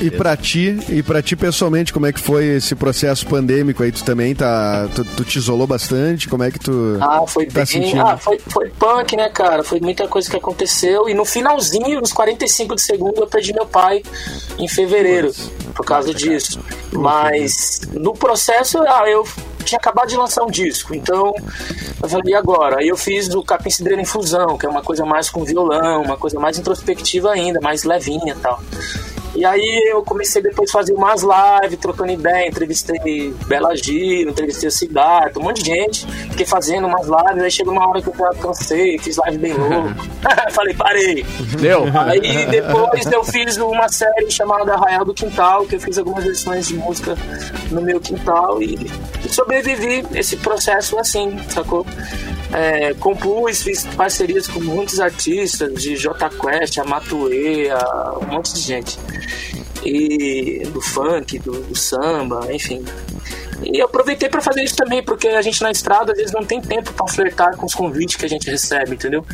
E 0.00 0.10
pra 0.10 0.36
ti, 0.36 0.78
e 0.88 1.02
pra 1.02 1.22
ti 1.22 1.36
pessoalmente, 1.36 1.92
como 1.92 2.06
é 2.06 2.12
que 2.12 2.20
foi 2.20 2.56
esse 2.56 2.74
processo 2.74 3.26
pandêmico 3.26 3.82
aí? 3.82 3.92
Tu 3.92 4.04
também 4.04 4.34
tá. 4.34 4.88
Tu, 4.94 5.04
tu 5.04 5.24
te 5.24 5.38
isolou 5.38 5.66
bastante? 5.66 6.28
Como 6.28 6.42
é 6.42 6.50
que 6.50 6.58
tu. 6.58 6.98
Ah, 7.00 7.24
foi 7.26 7.46
tá 7.46 7.54
bem. 7.54 7.66
sentindo? 7.66 8.02
Ah, 8.02 8.16
foi, 8.16 8.38
foi 8.38 8.70
punk, 8.70 9.16
né, 9.16 9.28
cara? 9.28 9.62
Foi 9.62 9.80
muita 9.80 10.08
coisa 10.08 10.28
que 10.28 10.36
aconteceu. 10.36 11.08
E 11.08 11.14
no 11.14 11.24
finalzinho, 11.24 12.00
nos 12.00 12.12
45 12.12 12.74
de 12.74 12.82
segundo, 12.82 13.20
eu 13.20 13.26
perdi 13.26 13.52
meu 13.52 13.66
pai 13.66 14.02
em 14.58 14.68
fevereiro 14.68 15.32
por 15.74 15.84
causa 15.84 16.12
disso. 16.12 16.60
Mas 16.92 17.80
no 17.92 18.14
processo, 18.14 18.78
ah, 18.82 19.08
eu 19.08 19.26
tinha 19.68 19.78
acabado 19.78 20.08
de 20.08 20.16
lançar 20.16 20.42
um 20.44 20.50
disco. 20.50 20.94
Então, 20.94 21.34
eu 22.02 22.08
falei, 22.08 22.32
e 22.32 22.34
agora? 22.34 22.80
Aí 22.80 22.88
eu 22.88 22.96
fiz 22.96 23.28
o 23.34 23.42
Capim 23.42 23.70
Cidreira 23.70 24.00
Infusão, 24.00 24.56
que 24.56 24.66
é 24.66 24.68
uma 24.68 24.82
coisa 24.82 25.04
mais 25.04 25.28
com 25.28 25.44
violão, 25.44 26.02
uma 26.02 26.16
coisa 26.16 26.40
mais 26.40 26.58
introspectiva 26.58 27.30
ainda, 27.30 27.60
mais 27.60 27.84
levinha 27.84 28.32
e 28.32 28.40
tal. 28.40 28.60
E 29.38 29.44
aí 29.44 29.84
eu 29.88 30.02
comecei 30.02 30.42
depois 30.42 30.68
a 30.68 30.72
fazer 30.72 30.92
umas 30.94 31.22
lives, 31.22 31.78
trocando 31.78 32.10
ideia, 32.10 32.48
entrevistei 32.48 33.32
Bela 33.46 33.72
Gil, 33.76 34.28
entrevistei 34.28 34.68
o 34.68 34.72
Siddhartha, 34.72 35.38
um 35.38 35.44
monte 35.44 35.62
de 35.62 35.70
gente. 35.70 36.04
Fiquei 36.30 36.44
fazendo 36.44 36.88
umas 36.88 37.06
lives, 37.06 37.44
aí 37.44 37.50
chegou 37.52 37.72
uma 37.72 37.88
hora 37.88 38.02
que 38.02 38.08
eu 38.08 38.14
já 38.16 38.30
cansei, 38.30 38.98
fiz 38.98 39.16
live 39.16 39.38
bem 39.38 39.52
louco. 39.52 39.94
Falei, 40.50 40.74
parei. 40.74 41.24
Deu? 41.60 41.84
Aí 42.04 42.46
depois 42.46 43.06
eu 43.06 43.22
fiz 43.22 43.56
uma 43.58 43.88
série 43.88 44.28
chamada 44.28 44.74
Arraial 44.74 45.04
do 45.04 45.14
Quintal, 45.14 45.66
que 45.66 45.76
eu 45.76 45.80
fiz 45.80 45.96
algumas 45.98 46.24
versões 46.24 46.66
de 46.66 46.74
música 46.74 47.16
no 47.70 47.80
meu 47.80 48.00
quintal 48.00 48.60
e 48.60 48.90
sobrevivi 49.30 50.04
esse 50.14 50.36
processo 50.36 50.98
assim, 50.98 51.38
sacou? 51.48 51.86
É, 52.52 52.94
compus, 52.94 53.62
fiz 53.62 53.84
parcerias 53.96 54.46
com 54.46 54.60
muitos 54.60 55.00
artistas, 55.00 55.72
de 55.74 55.96
J 55.96 56.30
Quest, 56.30 56.78
a 56.78 56.84
Matue, 56.84 57.68
a 57.70 58.18
um 58.20 58.26
monte 58.26 58.54
de 58.54 58.60
gente. 58.60 58.98
E 59.84 60.62
do 60.72 60.80
funk, 60.80 61.38
do, 61.38 61.52
do 61.62 61.76
samba, 61.76 62.52
enfim. 62.52 62.84
E 63.62 63.80
aproveitei 63.80 64.28
para 64.28 64.40
fazer 64.40 64.62
isso 64.62 64.76
também, 64.76 65.02
porque 65.02 65.28
a 65.28 65.42
gente 65.42 65.62
na 65.62 65.70
estrada 65.70 66.12
às 66.12 66.18
vezes 66.18 66.32
não 66.32 66.44
tem 66.44 66.60
tempo 66.60 66.92
para 66.92 67.06
flertar 67.08 67.56
com 67.56 67.66
os 67.66 67.74
convites 67.74 68.16
que 68.16 68.24
a 68.24 68.28
gente 68.28 68.48
recebe, 68.48 68.94
entendeu? 68.94 69.24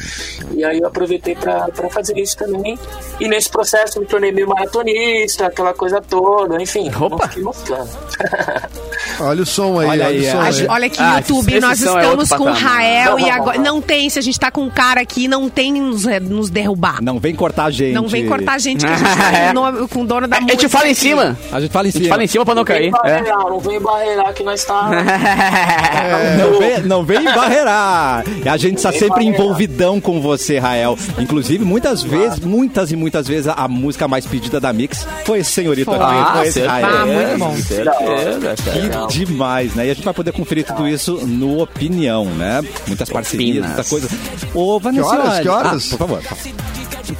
E 0.52 0.64
aí 0.64 0.78
eu 0.78 0.86
aproveitei 0.86 1.36
para 1.36 1.70
fazer 1.90 2.18
isso 2.18 2.36
também. 2.36 2.78
E 3.20 3.28
nesse 3.28 3.50
processo 3.50 4.00
me 4.00 4.06
tornei 4.06 4.32
meio 4.32 4.48
maratonista, 4.48 5.46
aquela 5.46 5.74
coisa 5.74 6.00
toda, 6.00 6.60
enfim. 6.60 6.90
Opa! 6.94 7.28
Fiquei. 7.28 7.44
Olha 9.20 9.42
o 9.42 9.46
som 9.46 9.78
aí, 9.80 9.86
Olha 9.88 10.06
olha, 10.06 10.06
aí, 10.06 10.20
o 10.20 10.30
som 10.30 10.38
a 10.40 10.44
aí. 10.44 10.66
Olha 10.68 10.86
aqui 10.86 10.96
Ah, 11.00 11.10
no 11.12 11.16
YouTube, 11.18 11.50
esse 11.52 11.60
nós 11.60 11.82
é 11.82 11.84
estamos 11.86 12.06
outro 12.30 12.36
com 12.38 12.44
o 12.44 12.46
patamar. 12.54 12.62
Rael 12.76 13.18
e 13.18 13.22
Não, 13.22 13.30
agora. 13.32 13.58
não, 13.58 13.64
não. 13.64 13.74
Não 13.74 13.82
tem, 13.82 14.08
se 14.08 14.18
a 14.20 14.22
gente 14.22 14.38
tá 14.38 14.50
com 14.52 14.62
um 14.62 14.70
cara 14.70 15.00
aqui, 15.00 15.26
não 15.26 15.48
tem 15.48 15.72
nos, 15.72 16.04
nos 16.22 16.48
derrubar. 16.48 17.02
Não, 17.02 17.14
Não 17.14 17.20
vem 17.20 17.34
cortar 17.34 17.64
a 17.64 17.70
gente. 17.72 17.98
vem 18.08 18.24
cortar 18.26 18.52
a 18.54 18.58
gente 18.58 18.86
que 18.86 18.92
a 18.92 18.96
gente 18.96 19.04
tá 19.16 19.30
com 19.32 19.50
o 19.50 19.52
nome- 19.52 19.88
com 19.88 20.02
o 20.02 20.06
dono 20.06 20.28
da 20.28 20.36
A 20.36 20.40
música. 20.40 20.60
gente 20.60 20.70
fala 20.70 20.88
em 20.88 20.94
cima. 20.94 21.36
A 21.50 21.60
gente 21.60 21.72
fala 21.72 21.86
em 21.86 21.88
A 21.88 21.92
gente 21.92 22.02
cima. 22.02 22.08
fala 22.14 22.24
em 22.24 22.26
cima 22.28 22.44
pra 22.44 22.54
não 22.54 22.62
Não 22.62 22.66
vem 22.66 22.90
cair. 22.92 23.04
É. 23.04 23.18
barreirar, 23.18 23.38
não 23.50 23.58
vem 23.60 23.80
barreirar 23.80 24.32
que 24.34 24.42
nós 24.44 24.64
tá. 24.64 24.90
Não 26.38 26.58
vem, 26.58 26.80
não 26.82 27.04
vem 27.04 27.24
barreirar. 27.24 28.24
A 28.50 28.56
gente 28.56 28.76
está 28.76 28.90
Vem 28.90 28.98
sempre 29.00 29.24
barreirar. 29.24 29.40
envolvidão 29.40 30.00
com 30.00 30.20
você, 30.20 30.58
Rael. 30.58 30.96
Inclusive, 31.18 31.64
muitas 31.64 32.02
vezes, 32.02 32.38
muitas 32.40 32.92
e 32.92 32.96
muitas 32.96 33.26
vezes, 33.26 33.48
a, 33.48 33.52
a 33.54 33.68
música 33.68 34.06
mais 34.06 34.26
pedida 34.26 34.60
da 34.60 34.72
Mix 34.72 35.06
foi 35.24 35.38
esse 35.40 35.50
senhorito 35.50 35.90
Foi. 35.90 35.94
aqui. 36.00 36.04
Ah, 36.14 36.32
Foi 36.36 36.46
esse 36.48 36.60
Rael. 36.62 36.86
Ah, 36.86 37.06
muito 37.06 37.38
bom. 37.38 37.56
certeza, 37.56 38.54
cara. 38.64 39.03
Legal. 39.06 39.26
Demais, 39.26 39.74
né? 39.74 39.86
E 39.86 39.90
a 39.90 39.94
gente 39.94 40.04
vai 40.04 40.14
poder 40.14 40.32
conferir 40.32 40.64
tudo 40.64 40.86
isso 40.88 41.26
no 41.26 41.60
Opinião, 41.60 42.24
né? 42.26 42.62
Muitas 42.86 43.08
parcerias, 43.08 43.64
Opinas. 43.64 43.74
muita 43.74 43.84
coisa. 43.90 44.08
Ô, 44.54 44.78
Vanessa, 44.80 45.08
Que 45.08 45.16
horas? 45.16 45.40
Que 45.40 45.48
horas? 45.48 45.86
Ah, 45.92 45.96
por 45.96 45.98
favor. 45.98 46.22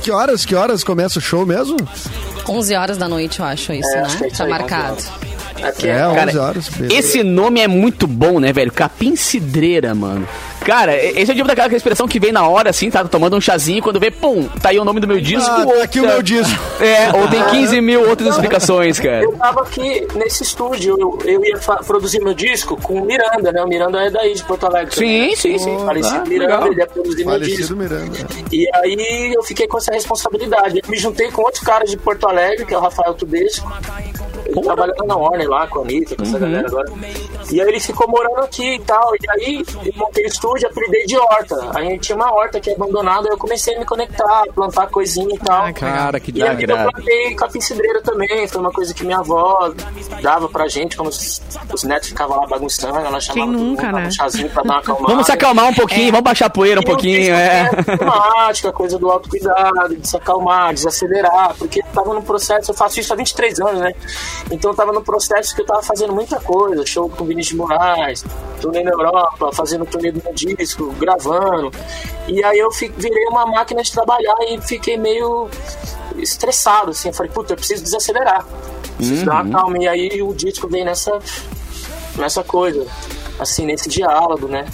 Que 0.03 0.11
horas, 0.11 0.44
que 0.44 0.55
horas 0.55 0.85
começa 0.85 1.18
o 1.18 1.23
show 1.23 1.44
mesmo? 1.47 1.77
11 2.49 2.75
horas 2.75 2.99
da 2.99 3.09
noite, 3.09 3.40
eu 3.40 3.47
acho 3.47 3.73
isso, 3.73 3.88
É, 3.90 3.97
né? 3.97 4.03
acho 4.03 4.25
é 4.25 4.29
tá 4.31 4.44
aí, 4.44 4.51
marcado. 4.51 4.97
11 4.97 5.25
Aqui 5.62 5.88
É, 5.88 5.99
é, 5.99 6.07
11 6.09 6.14
Cara, 6.16 6.42
horas. 6.42 6.68
beleza. 6.68 6.94
Esse 6.94 7.23
nome 7.23 7.61
é 7.61 7.68
muito 7.68 8.07
bom, 8.07 8.38
né, 8.40 8.53
velho? 8.53 8.70
Capim 8.73 9.16
Cidreira, 9.16 9.94
mano. 9.94 10.27
Cara, 10.64 10.96
esse 10.96 11.31
é 11.31 11.35
o 11.35 11.37
tipo 11.37 11.46
daquela 11.46 11.74
expressão 11.74 12.09
que 12.09 12.18
vem 12.18 12.33
na 12.33 12.46
hora, 12.48 12.70
assim, 12.70 12.90
tá 12.90 13.05
tomando 13.05 13.37
um 13.37 13.40
chazinho, 13.40 13.83
quando 13.83 14.00
vê, 14.00 14.11
pum, 14.11 14.48
tá 14.62 14.70
aí 14.70 14.79
o 14.79 14.85
nome 14.85 15.00
do 15.00 15.07
meu 15.07 15.20
disco. 15.20 15.48
Ah, 15.50 15.64
ou 15.66 15.77
tá 15.79 15.83
aqui 15.85 16.00
o 16.00 16.07
meu 16.07 16.22
disco. 16.22 16.55
É, 16.81 17.16
ou 17.16 17.29
tem 17.29 17.42
15 17.44 17.81
mil 17.81 18.09
outras 18.09 18.31
explicações, 18.35 18.98
cara. 18.98 19.22
Eu 19.22 19.33
tava 19.33 19.62
aqui 19.62 20.07
nesse 20.16 20.42
estúdio, 20.42 20.96
eu, 20.98 21.18
eu 21.24 21.44
ia 21.44 21.57
produzir 21.87 22.20
meu 22.20 22.35
disco 22.35 22.77
com 22.77 22.94
o 23.00 23.05
Miranda, 23.07 23.53
né? 23.53 23.62
O 23.62 23.68
Miranda 23.68 24.03
é 24.03 24.11
daí 24.11 24.35
de 24.35 24.42
Porto 24.44 24.66
Alegre. 24.66 24.94
Sim, 24.94 25.35
sim, 25.37 25.57
sim. 25.59 25.79
Falecido 25.85 26.16
Ah, 26.16 26.24
Miranda, 26.29 26.55
legal. 26.55 26.66
ele 26.72 26.81
ia 26.81 26.87
produzir 26.87 27.24
meu 27.24 27.38
disco. 27.38 27.55
Falecido 27.55 27.77
Miranda. 27.77 28.18
E 28.53 28.68
aí 28.74 29.33
eu 29.35 29.42
fiquei 29.44 29.66
com 29.68 29.79
essa 29.79 29.92
responsabilidade. 29.92 30.81
Eu 30.83 30.90
me 30.90 30.96
juntei 30.96 31.31
com 31.31 31.42
outros 31.42 31.62
caras 31.62 31.88
de 31.90 31.96
Porto 31.96 32.27
Alegre, 32.27 32.66
que 32.66 32.74
é 32.74 32.77
o 32.77 32.81
Rafael 32.81 33.14
Tubesco. 33.14 33.66
Ele 34.45 34.61
trabalhando 34.61 35.05
na 35.07 35.17
Warner 35.17 35.49
lá 35.49 35.67
com 35.67 35.81
a 35.81 35.83
Anitta, 35.83 36.17
com 36.17 36.23
essa 36.23 36.39
galera 36.39 36.69
agora. 36.69 36.93
E 37.51 37.61
aí 37.61 37.69
ele 37.69 37.81
ficou 37.81 38.09
morando 38.09 38.41
aqui 38.41 38.75
e 38.75 38.81
tal. 38.81 39.13
E 39.15 39.31
aí 39.31 39.65
eu 39.87 39.93
montei 39.97 40.25
o 40.25 40.29
estúdio, 40.29 40.69
apelidei 40.69 41.05
de 41.07 41.17
horta. 41.17 41.57
Aí 41.75 41.87
a 41.87 41.91
gente 41.91 42.01
tinha 42.01 42.17
uma 42.17 42.33
horta 42.33 42.61
que 42.61 42.71
é 42.71 42.75
abandonada, 42.75 43.29
aí 43.29 43.33
eu 43.33 43.39
comecei 43.39 43.77
a 43.77 43.79
me 43.79 43.85
conectar, 43.85 44.45
plantar 44.55 44.89
coisinha 44.89 45.35
e 45.35 45.39
tal. 45.39 45.73
Cara, 45.75 46.21
que 46.21 46.33
E 46.35 46.43
aí 46.43 46.63
eu 46.63 46.91
plantei 46.91 47.35
capim 47.35 47.61
cidreira 47.61 48.03
também, 48.03 48.47
foi 48.49 48.61
uma 48.61 48.73
coisa 48.73 48.93
que 48.95 49.05
minha 49.05 49.19
avó 49.19 49.73
dava 50.21 50.49
pra 50.49 50.69
gente, 50.69 50.97
quando 50.97 51.09
os, 51.09 51.41
os 51.73 51.85
netos 51.85 52.09
ficavam 52.09 52.41
lá 52.41 52.47
bagunçando, 52.47 52.99
ela 52.99 53.21
chamava 53.21 53.51
todo 53.53 53.59
nunca, 53.59 53.87
mundo, 53.87 53.97
né? 53.97 54.07
um 54.07 54.11
chazinho 54.11 54.51
pra 54.51 54.63
dar 54.63 54.75
uma 54.75 54.79
acalmada. 54.81 55.13
Vamos 55.13 55.27
se 55.27 55.33
acalmar 55.33 55.67
um 55.67 55.75
pouquinho, 55.75 56.11
vamos 56.11 56.25
baixar 56.25 56.47
a 56.47 56.51
poeira 56.51 56.81
um 56.81 56.83
E 56.83 56.87
pouquinho, 56.87 57.35
é. 57.35 57.71
Temática, 57.99 58.73
coisa 58.73 58.99
do 58.99 59.11
autocuidado, 59.11 59.97
de 59.97 60.09
se 60.09 60.17
acalmar, 60.17 60.75
desacelerar, 60.75 61.55
porque 61.59 61.81
eu 61.81 61.85
tava 61.93 62.15
no 62.15 62.23
processo, 62.23 62.71
eu 62.71 62.75
faço 62.75 63.01
isso 63.01 63.13
há 63.13 63.17
23 63.17 63.61
anos, 63.61 63.81
né? 63.81 63.93
Então 64.51 64.70
eu 64.70 64.77
tava 64.77 64.92
no 64.92 65.03
processo 65.03 65.55
que 65.55 65.62
eu 65.62 65.66
tava 65.66 65.83
fazendo 65.83 66.12
muita 66.12 66.40
coisa, 66.40 66.85
show 66.87 67.09
com 67.09 67.25
Vinícius 67.25 67.53
de 67.53 67.57
Moraes, 67.57 68.25
turnê 68.61 68.83
na 68.83 68.90
Europa, 68.90 69.51
fazendo 69.53 69.85
turnê 69.87 70.12
do 70.12 70.23
meu 70.23 70.33
disco, 70.35 70.92
gravando. 70.99 71.70
E 72.29 72.42
aí 72.44 72.59
eu 72.59 72.70
virei 72.70 73.27
uma 73.29 73.47
máquina 73.47 73.83
de 73.83 73.92
trabalhar 73.92 74.37
e 74.49 74.61
fiquei 74.61 74.97
meio 74.97 75.49
estressado, 76.16 76.90
assim. 76.90 77.09
Eu 77.09 77.14
falei, 77.14 77.33
puta, 77.33 77.53
eu 77.53 77.57
preciso 77.57 77.83
desacelerar. 77.83 78.47
Preciso 78.97 79.25
dar 79.25 79.44
uma 79.44 79.59
calma. 79.59 79.79
E 79.79 79.88
aí 79.88 80.23
o 80.23 80.33
disco 80.33 80.68
vem 80.68 80.85
nessa, 80.85 81.18
nessa 82.16 82.42
coisa, 82.42 82.87
assim, 83.38 83.66
nesse 83.66 83.88
diálogo, 83.88 84.49
né? 84.49 84.66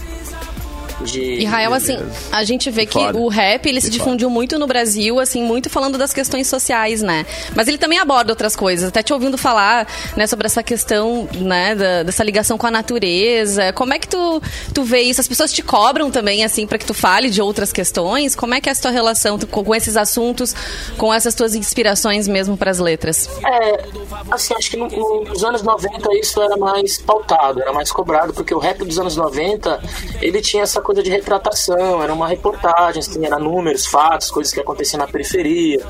De, 1.04 1.20
E 1.40 1.44
Rael, 1.44 1.72
assim, 1.72 1.98
a 2.30 2.44
gente 2.44 2.70
vê 2.70 2.84
que 2.86 2.98
o 2.98 3.28
rap, 3.28 3.66
ele 3.66 3.80
se 3.80 3.90
difundiu 3.90 4.28
muito 4.28 4.58
no 4.58 4.66
Brasil, 4.66 5.18
assim, 5.18 5.42
muito 5.42 5.70
falando 5.70 5.96
das 5.96 6.12
questões 6.12 6.46
sociais, 6.46 7.00
né? 7.02 7.24
Mas 7.54 7.68
ele 7.68 7.78
também 7.78 7.98
aborda 7.98 8.32
outras 8.32 8.54
coisas. 8.54 8.88
Até 8.88 9.02
te 9.02 9.12
ouvindo 9.12 9.38
falar, 9.38 9.86
né, 10.16 10.26
sobre 10.26 10.46
essa 10.46 10.62
questão, 10.62 11.28
né, 11.34 11.74
da- 11.74 12.02
dessa 12.02 12.22
ligação 12.22 12.58
com 12.58 12.66
a 12.66 12.70
natureza. 12.70 13.72
Como 13.72 13.94
é 13.94 13.98
que 13.98 14.08
tu, 14.08 14.42
tu 14.74 14.82
vê 14.82 15.00
isso? 15.00 15.20
As 15.20 15.28
pessoas 15.28 15.52
te 15.52 15.62
cobram 15.62 16.10
também, 16.10 16.44
assim, 16.44 16.66
para 16.66 16.78
que 16.78 16.84
tu 16.84 16.94
fale 16.94 17.30
de 17.30 17.40
outras 17.40 17.72
questões? 17.72 18.34
Como 18.36 18.54
é 18.54 18.60
que 18.60 18.68
é 18.68 18.72
a 18.72 18.74
tua 18.76 18.90
relação 18.90 19.38
com, 19.38 19.64
com 19.64 19.74
esses 19.74 19.96
assuntos, 19.96 20.54
com 20.98 21.12
essas 21.12 21.34
tuas 21.34 21.54
inspirações 21.54 22.28
mesmo 22.28 22.56
para 22.56 22.70
as 22.70 22.78
letras? 22.78 23.28
É, 23.44 23.84
assim, 24.30 24.54
acho 24.54 24.70
que 24.70 24.76
no- 24.76 24.88
no- 24.88 25.24
nos 25.24 25.44
anos 25.44 25.62
90 25.62 26.14
isso 26.18 26.40
era 26.42 26.56
mais 26.56 26.98
pautado, 26.98 27.60
era 27.62 27.72
mais 27.72 27.90
cobrado, 27.90 28.32
porque 28.32 28.54
o 28.54 28.58
rap 28.58 28.84
dos 28.84 28.98
anos 28.98 29.16
90, 29.16 29.80
ele 30.20 30.40
tinha 30.40 30.62
essa 30.62 30.80
coisa 30.90 31.04
de 31.04 31.10
retratação, 31.10 32.02
era 32.02 32.12
uma 32.12 32.26
reportagem, 32.26 32.98
assim, 32.98 33.24
era 33.24 33.38
números, 33.38 33.86
fatos, 33.86 34.28
coisas 34.28 34.52
que 34.52 34.58
aconteciam 34.58 34.98
na 34.98 35.06
periferia, 35.06 35.80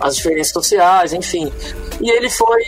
as 0.00 0.16
diferenças 0.16 0.52
sociais, 0.52 1.12
enfim. 1.12 1.52
E 2.00 2.10
ele 2.10 2.28
foi, 2.28 2.64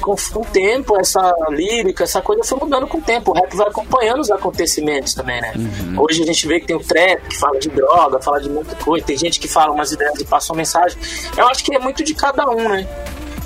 com, 0.00 0.12
o 0.12 0.44
tempo, 0.46 0.98
essa 0.98 1.20
lírica, 1.50 2.04
essa 2.04 2.22
coisa 2.22 2.42
foi 2.44 2.58
mudando 2.58 2.86
com 2.86 2.96
o 2.96 3.02
tempo. 3.02 3.32
O 3.32 3.34
rap 3.34 3.54
vai 3.54 3.68
acompanhando 3.68 4.20
os 4.20 4.30
acontecimentos 4.30 5.12
também, 5.12 5.38
né? 5.42 5.52
Hoje 5.98 6.22
a 6.22 6.26
gente 6.26 6.48
vê 6.48 6.60
que 6.60 6.66
tem 6.66 6.76
o 6.76 6.82
trap, 6.82 7.20
que 7.28 7.36
fala 7.36 7.58
de 7.58 7.68
droga, 7.68 8.22
fala 8.22 8.40
de 8.40 8.48
muita 8.48 8.74
coisa, 8.76 9.04
tem 9.04 9.18
gente 9.18 9.38
que 9.38 9.48
fala 9.48 9.70
umas 9.70 9.92
ideias 9.92 10.18
e 10.18 10.24
passa 10.24 10.50
uma 10.50 10.56
mensagem. 10.56 10.98
Eu 11.36 11.46
acho 11.48 11.62
que 11.62 11.74
é 11.74 11.78
muito 11.78 12.02
de 12.02 12.14
cada 12.14 12.48
um, 12.48 12.70
né? 12.70 12.88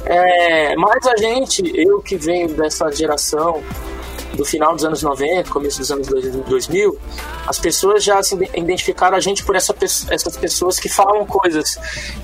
É, 0.05 0.77
mas 0.77 1.05
a 1.05 1.17
gente, 1.17 1.63
eu 1.75 2.01
que 2.01 2.17
venho 2.17 2.49
dessa 2.51 2.89
geração 2.93 3.61
do 4.35 4.45
final 4.45 4.75
dos 4.75 4.85
anos 4.85 5.03
90, 5.03 5.51
começo 5.51 5.79
dos 5.79 5.91
anos 5.91 6.09
2000, 6.09 6.99
as 7.47 7.59
pessoas 7.59 8.03
já 8.05 8.23
se 8.23 8.35
identificaram 8.55 9.17
a 9.17 9.21
gente 9.21 9.45
por 9.45 9.57
essa, 9.57 9.75
essas 10.11 10.37
pessoas 10.37 10.79
que 10.79 10.89
falam 10.89 11.25
coisas 11.27 11.79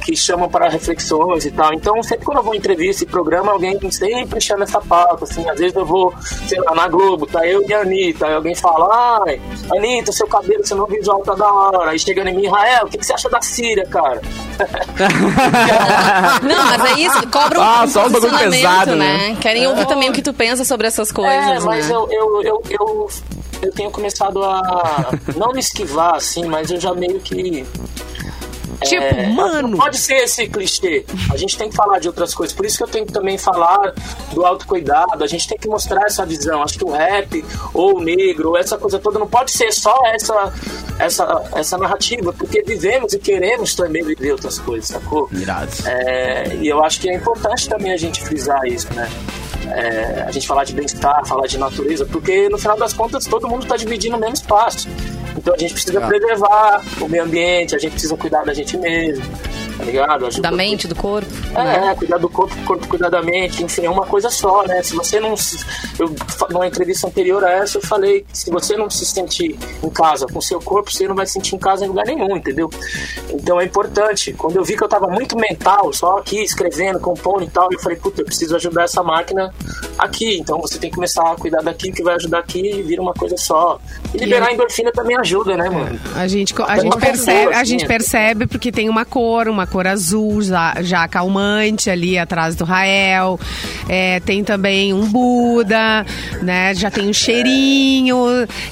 que 0.04 0.16
chamam 0.16 0.48
para 0.48 0.68
reflexões 0.68 1.44
e 1.44 1.50
tal. 1.50 1.72
Então, 1.74 2.02
sempre 2.02 2.24
quando 2.24 2.38
eu 2.38 2.42
vou 2.44 2.54
em 2.54 2.59
entrevista 2.59 3.04
e 3.04 3.07
programa, 3.07 3.52
alguém 3.52 3.78
sempre 3.90 4.40
chama 4.40 4.64
essa 4.64 4.81
pauta, 4.81 5.24
assim, 5.24 5.48
às 5.48 5.59
vezes 5.59 5.74
eu 5.76 5.85
vou, 5.85 6.12
sei 6.46 6.61
lá, 6.61 6.74
na 6.74 6.88
Globo, 6.88 7.26
tá 7.26 7.46
eu 7.46 7.62
e 7.68 7.74
a 7.74 7.81
Anitta, 7.81 8.26
aí 8.26 8.35
alguém 8.35 8.54
fala, 8.54 9.22
ai, 9.26 9.40
Anitta, 9.76 10.12
seu 10.12 10.26
cabelo, 10.26 10.66
seu 10.66 10.76
novo 10.76 10.92
visual 10.92 11.20
tá 11.22 11.35
da 11.35 11.52
hora. 11.52 11.90
Aí 11.90 11.98
chega 11.98 12.28
em 12.28 12.35
mim, 12.35 12.46
Rael, 12.48 12.87
o 12.87 12.88
que, 12.88 12.98
que 12.98 13.07
você 13.07 13.12
acha 13.12 13.28
da 13.28 13.40
Síria, 13.40 13.87
cara? 13.87 14.20
Não, 16.42 16.64
mas 16.66 16.85
é 16.96 17.00
isso, 17.00 17.26
cobram 17.28 17.62
Ah, 17.62 17.83
um 17.85 17.88
só 17.88 18.07
um 18.07 18.11
bagulho 18.11 18.38
pesado, 18.38 18.96
né? 18.96 19.28
né? 19.31 19.37
Querem 19.40 19.66
ouvir 19.66 19.87
também 19.87 20.11
o 20.11 20.12
que 20.12 20.22
tu 20.22 20.33
pensa 20.33 20.64
sobre 20.64 20.87
essas 20.87 21.12
coisas, 21.12 21.35
É, 21.35 21.61
mas 21.61 21.88
né? 21.88 21.94
eu, 21.94 22.09
eu, 22.11 22.42
eu, 22.42 22.62
eu, 22.70 23.09
eu 23.62 23.72
tenho 23.72 23.90
começado 23.90 24.42
a 24.42 25.10
não 25.36 25.52
me 25.52 25.60
esquivar, 25.60 26.14
assim, 26.14 26.44
mas 26.46 26.70
eu 26.70 26.80
já 26.80 26.94
meio 26.94 27.20
que. 27.20 27.66
Tipo, 28.84 29.02
É, 29.02 29.26
mano. 29.28 29.68
Não 29.68 29.78
pode 29.78 29.98
ser 29.98 30.14
esse 30.18 30.46
clichê. 30.46 31.04
A 31.32 31.36
gente 31.36 31.58
tem 31.58 31.68
que 31.68 31.74
falar 31.74 31.98
de 31.98 32.06
outras 32.06 32.32
coisas. 32.32 32.54
Por 32.54 32.64
isso 32.64 32.78
que 32.78 32.84
eu 32.84 32.88
tenho 32.88 33.04
que 33.04 33.12
também 33.12 33.36
falar 33.36 33.92
do 34.32 34.46
autocuidado. 34.46 35.24
A 35.24 35.26
gente 35.26 35.48
tem 35.48 35.58
que 35.58 35.66
mostrar 35.66 36.04
essa 36.06 36.24
visão. 36.24 36.62
Acho 36.62 36.78
que 36.78 36.84
o 36.84 36.90
rap, 36.90 37.44
ou 37.74 37.96
o 37.96 38.00
negro, 38.00 38.50
ou 38.50 38.56
essa 38.56 38.78
coisa 38.78 38.98
toda, 39.00 39.18
não 39.18 39.26
pode 39.26 39.50
ser 39.50 39.72
só 39.72 40.00
essa, 40.06 40.52
essa, 40.98 41.50
essa 41.56 41.76
narrativa, 41.76 42.32
porque 42.32 42.62
vivemos 42.62 43.12
e 43.14 43.18
queremos 43.18 43.74
também 43.74 44.04
viver 44.04 44.30
outras 44.30 44.60
coisas, 44.60 44.88
sacou? 44.90 45.28
Irado. 45.32 45.72
É, 45.84 46.54
e 46.60 46.68
eu 46.68 46.84
acho 46.84 47.00
que 47.00 47.10
é 47.10 47.14
importante 47.14 47.68
também 47.68 47.92
a 47.92 47.96
gente 47.96 48.22
frisar 48.22 48.64
isso, 48.64 48.86
né? 48.94 49.10
É, 49.74 50.24
a 50.26 50.31
gente 50.31 50.46
falar 50.46 50.64
de 50.64 50.72
bem-estar, 50.72 51.26
falar 51.26 51.46
de 51.46 51.59
natureza, 51.59 52.07
porque 52.07 52.48
no 52.48 52.59
final 52.59 52.76
das 52.76 52.92
contas 52.92 53.26
todo 53.26 53.48
mundo 53.48 53.62
está 53.62 53.76
dividindo 53.76 54.16
o 54.16 54.20
mesmo 54.20 54.35
espaço. 54.35 54.88
Então 55.37 55.54
a 55.54 55.59
gente 55.59 55.72
precisa 55.72 56.00
preservar 56.00 56.83
o 57.00 57.09
meio 57.09 57.24
ambiente, 57.24 57.74
a 57.74 57.78
gente 57.78 57.92
precisa 57.92 58.16
cuidar 58.16 58.44
da 58.44 58.52
gente 58.52 58.76
mesmo, 58.76 59.24
tá 59.78 59.84
ligado? 59.84 60.26
Ajuda 60.26 60.50
Da 60.50 60.56
mente, 60.56 60.86
do 60.88 60.94
corpo. 60.94 61.28
é, 61.54 61.94
cuidar 61.94 62.18
do 62.18 62.28
corpo, 62.28 62.54
corpo 62.66 62.86
cuidar 62.88 63.08
da 63.08 63.22
mente, 63.22 63.62
enfim, 63.62 63.86
é 63.86 63.90
uma 63.90 64.04
coisa 64.04 64.28
só, 64.28 64.64
né? 64.66 64.82
Se 64.82 64.94
você 64.94 65.18
não. 65.20 65.36
se- 65.36 65.64
Eu, 65.98 66.14
numa 66.50 66.66
entrevista 66.66 67.06
anterior 67.06 67.42
a 67.44 67.50
essa, 67.50 67.78
eu 67.78 67.82
falei 67.82 68.22
que 68.30 68.36
se 68.36 68.50
você 68.50 68.76
não 68.76 68.90
se 68.90 69.06
sentir 69.06 69.58
em 69.82 69.90
casa 69.90 70.26
com 70.26 70.38
o 70.38 70.42
seu 70.42 70.60
corpo, 70.60 70.90
você 70.92 71.06
não 71.08 71.14
vai 71.14 71.26
se 71.26 71.32
sentir 71.34 71.54
em 71.54 71.58
casa 71.58 71.84
em 71.84 71.88
lugar 71.88 72.04
nenhum, 72.06 72.36
entendeu? 72.36 72.68
Então 73.30 73.60
é 73.60 73.64
importante. 73.64 74.32
Quando 74.32 74.56
eu 74.56 74.64
vi 74.64 74.76
que 74.76 74.82
eu 74.84 74.88
tava 74.88 75.06
muito 75.06 75.36
mental, 75.36 75.92
só 75.92 76.18
aqui 76.18 76.42
escrevendo, 76.42 76.98
compondo 77.00 77.44
e 77.44 77.48
tal, 77.48 77.68
eu 77.72 77.78
falei, 77.78 77.96
puta, 77.98 78.20
eu 78.20 78.24
preciso 78.24 78.56
ajudar 78.56 78.84
essa 78.84 79.02
máquina 79.02 79.52
aqui. 79.98 80.38
Então 80.38 80.60
você 80.60 80.78
tem 80.78 80.90
que 80.90 80.96
começar 80.96 81.30
a 81.30 81.36
cuidar 81.36 81.62
daqui, 81.62 81.92
que 81.92 82.02
vai 82.02 82.14
ajudar 82.16 82.38
aqui 82.40 82.60
e 82.60 82.82
vira 82.82 83.00
uma 83.00 83.14
coisa 83.14 83.36
só. 83.36 83.80
E 84.12 84.18
liberar 84.18 84.48
a 84.48 84.52
endorfina 84.52 84.90
também 84.92 85.16
ajuda, 85.16 85.56
né, 85.56 85.68
mano? 85.68 85.98
A 86.16 86.26
gente, 86.26 86.54
a 86.66 86.78
gente 86.78 86.96
percebe, 86.98 87.52
a 87.54 87.60
assim, 87.60 87.70
gente 87.70 87.84
é. 87.84 87.88
percebe 87.88 88.46
porque 88.46 88.72
tem 88.72 88.88
uma 88.88 89.04
cor, 89.04 89.48
uma 89.48 89.66
cor 89.68 89.87
azul 89.87 90.42
já, 90.42 90.74
já 90.81 91.07
calmante 91.09 91.90
ali 91.90 92.18
atrás 92.18 92.57
do 92.57 92.64
Rael. 92.64 93.38
É, 93.88 94.20
tem 94.20 94.44
também 94.44 94.92
um 94.92 95.07
Buda, 95.09 96.04
né? 96.42 96.74
Já 96.74 96.90
tem 96.90 97.09
um 97.09 97.12
cheirinho. 97.12 98.16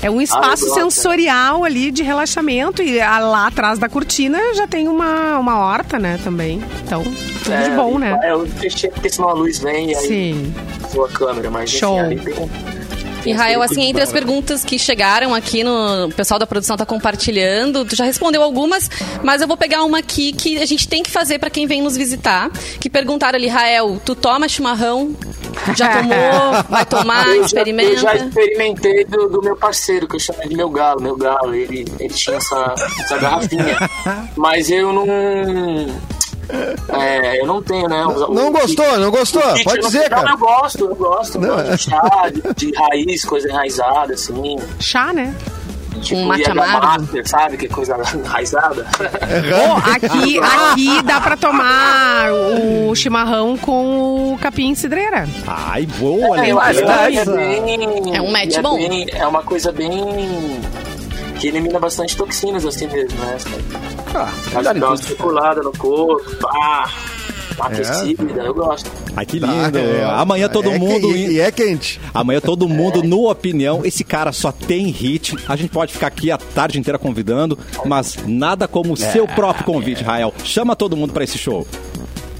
É 0.02 0.10
um 0.10 0.20
espaço 0.20 0.66
gosto, 0.66 0.80
sensorial 0.80 1.64
ali 1.64 1.90
de 1.90 2.02
relaxamento 2.02 2.82
e 2.82 3.00
ah, 3.00 3.18
lá 3.18 3.46
atrás 3.46 3.78
da 3.78 3.88
cortina 3.88 4.38
já 4.54 4.66
tem 4.66 4.88
uma, 4.88 5.38
uma 5.38 5.58
horta, 5.58 5.98
né? 5.98 6.18
Também. 6.22 6.62
Então, 6.84 7.02
tudo 7.02 7.64
de 7.64 7.70
bom, 7.76 7.98
né? 7.98 8.18
É, 8.22 8.32
eu 8.32 8.46
fechei 8.46 8.90
porque 8.90 9.08
senão 9.08 9.28
a 9.28 9.32
luz 9.32 9.58
vem 9.58 9.90
e 9.90 9.96
aí 9.96 10.06
Sim. 10.06 10.54
voa 10.92 11.08
a 11.08 11.10
câmera, 11.12 11.50
mas 11.50 11.70
enfim, 11.70 11.78
Show. 11.78 11.98
ali 11.98 12.16
tem 12.16 12.34
um- 13.26 13.30
E 13.30 13.32
Rael, 13.32 13.62
assim, 13.62 13.82
entre 13.84 14.02
as 14.02 14.12
perguntas 14.12 14.64
que 14.64 14.78
chegaram 14.78 15.34
aqui 15.34 15.62
no. 15.64 16.06
O 16.06 16.12
pessoal 16.12 16.38
da 16.38 16.46
produção 16.46 16.76
tá 16.76 16.86
compartilhando, 16.86 17.84
tu 17.84 17.94
já 17.96 18.04
respondeu 18.04 18.42
algumas, 18.42 18.90
mas 19.22 19.40
eu 19.42 19.48
vou 19.48 19.56
pegar 19.56 19.82
uma 19.84 19.98
aqui 19.98 20.32
que 20.32 20.58
a 20.58 20.66
gente 20.66 20.86
tem 20.88 21.02
que 21.02 21.10
fazer 21.10 21.38
pra 21.38 21.50
quem 21.50 21.66
vem 21.66 21.82
nos 21.82 21.96
visitar. 21.96 22.50
Que 22.80 22.88
perguntaram 22.90 23.36
ali, 23.36 23.48
Rael, 23.48 24.00
tu 24.04 24.14
toma 24.14 24.48
chimarrão? 24.48 25.14
Já 25.76 25.88
tomou? 25.98 26.62
Vai 26.68 26.84
tomar? 26.86 27.26
Eu 27.28 27.32
já, 27.32 27.36
eu 27.36 27.44
experimenta? 27.44 27.96
já 27.96 28.14
experimentei 28.14 29.04
do, 29.04 29.28
do 29.28 29.42
meu 29.42 29.56
parceiro, 29.56 30.06
que 30.06 30.16
eu 30.16 30.20
chamo 30.20 30.46
de 30.48 30.54
meu 30.54 30.68
galo, 30.68 31.00
meu 31.02 31.16
galo. 31.16 31.54
Ele, 31.54 31.84
ele 31.98 32.14
tinha 32.14 32.36
essa, 32.36 32.74
essa 33.00 33.16
garrafinha. 33.18 33.76
Mas 34.36 34.70
eu 34.70 34.92
não. 34.92 35.06
É, 36.88 37.40
eu 37.40 37.46
não 37.46 37.62
tenho, 37.62 37.88
né? 37.88 38.04
o- 38.06 38.32
Não 38.32 38.48
o 38.48 38.52
gostou, 38.52 38.98
não 38.98 39.10
gostou? 39.10 39.42
kit, 39.54 39.64
Pode 39.64 39.78
eu 39.78 39.82
não- 39.82 39.88
dizer, 39.90 40.02
não, 40.10 40.18
cara. 40.18 40.30
eu 40.30 40.38
gosto, 40.38 40.84
eu 40.84 40.94
gosto. 40.94 41.34
Eu 41.38 41.40
Não. 41.40 41.56
gosto 41.56 41.70
de 41.76 41.78
chá, 41.82 42.30
de, 42.32 42.54
de 42.70 42.76
raiz, 42.76 43.24
coisa 43.24 43.48
enraizada, 43.48 44.14
assim. 44.14 44.56
Chá, 44.78 45.12
né? 45.12 45.34
Tipo, 46.02 46.20
Um 46.20 46.26
mate 46.26 46.44
Jäger 46.44 46.52
amargo. 46.62 46.86
Master, 47.02 47.26
sabe? 47.28 47.56
Que 47.56 47.68
coisa 47.68 47.96
enraizada. 48.14 48.86
Pô, 48.98 49.90
aqui, 49.90 50.38
aqui 50.38 51.02
dá 51.02 51.20
pra 51.22 51.36
tomar 51.38 52.30
o 52.32 52.94
chimarrão 52.94 53.56
com 53.56 54.34
o 54.34 54.38
capim 54.38 54.74
cidreira. 54.74 55.26
Ai, 55.46 55.86
boa, 55.86 56.44
É, 56.46 56.52
eu 56.52 56.60
é, 56.60 56.72
bem, 57.24 58.14
É 58.14 58.20
um 58.20 58.30
match 58.30 58.56
é 58.56 58.62
bom. 58.62 58.76
bem- 58.76 59.06
é 59.10 59.26
uma 59.26 59.42
coisa 59.42 59.72
bem. 59.72 60.60
que 61.40 61.48
elimina 61.48 61.78
bastante 61.78 62.16
toxinas 62.16 62.64
assim 62.64 62.86
mesmo, 62.88 63.18
né? 63.18 63.36
Ah, 64.16 64.72
dá 64.72 64.88
uma 64.88 64.96
circulada 64.96 65.62
no 65.62 65.72
corpo, 65.72 66.36
pá, 66.36 66.90
uma 67.56 67.66
aquecida, 67.66 68.42
eu 68.42 68.54
gosto. 68.54 68.90
Ai, 69.16 69.24
que 69.24 69.38
lindo. 69.38 69.78
É, 69.78 70.04
Amanhã 70.04 70.46
todo 70.48 70.70
é 70.70 70.78
mundo... 70.78 71.08
que- 71.08 71.14
E, 71.14 71.32
e 71.34 71.40
é 71.40 71.50
quente. 71.50 71.98
Amanhã 72.12 72.38
todo 72.40 72.68
mundo 72.68 73.02
no 73.02 73.30
Opinião. 73.30 73.80
Esse 73.84 74.04
cara 74.04 74.30
só 74.30 74.52
tem 74.52 74.88
hit. 74.90 75.34
A 75.48 75.56
gente 75.56 75.70
pode 75.70 75.92
ficar 75.92 76.08
aqui 76.08 76.30
a 76.30 76.36
tarde 76.36 76.78
inteira 76.78 76.98
convidando, 76.98 77.58
mas 77.86 78.16
nada 78.26 78.68
como 78.68 78.92
o 78.92 78.96
seu 78.96 79.26
próprio 79.26 79.64
convite, 79.64 80.02
Rael. 80.04 80.34
Chama 80.44 80.76
todo 80.76 80.96
mundo 80.96 81.14
pra 81.14 81.24
esse 81.24 81.38
show. 81.38 81.66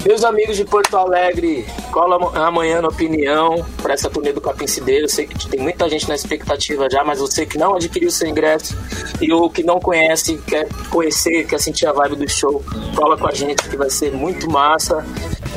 Meus 0.07 0.23
amigos 0.23 0.55
de 0.55 0.63
Porto 0.63 0.95
Alegre, 0.95 1.65
cola 1.91 2.31
amanhã 2.47 2.81
na 2.81 2.87
opinião 2.87 3.65
para 3.81 3.93
essa 3.93 4.09
turnê 4.09 4.31
do 4.31 4.39
Capim 4.39 4.65
Cideiro. 4.65 5.03
Eu 5.03 5.09
sei 5.09 5.27
que 5.27 5.49
tem 5.49 5.59
muita 5.59 5.89
gente 5.89 6.07
na 6.07 6.15
expectativa 6.15 6.89
já, 6.89 7.03
mas 7.03 7.19
você 7.19 7.45
que 7.45 7.57
não 7.57 7.75
adquiriu 7.75 8.09
seu 8.09 8.25
ingresso 8.25 8.73
e 9.19 9.33
o 9.33 9.49
que 9.49 9.63
não 9.63 9.81
conhece, 9.81 10.37
quer 10.47 10.65
conhecer, 10.89 11.45
quer 11.45 11.59
sentir 11.59 11.87
a 11.87 11.91
vibe 11.91 12.15
do 12.15 12.29
show, 12.29 12.63
cola 12.95 13.17
com 13.17 13.27
a 13.27 13.33
gente 13.33 13.67
que 13.67 13.75
vai 13.75 13.89
ser 13.89 14.13
muito 14.13 14.49
massa. 14.49 15.05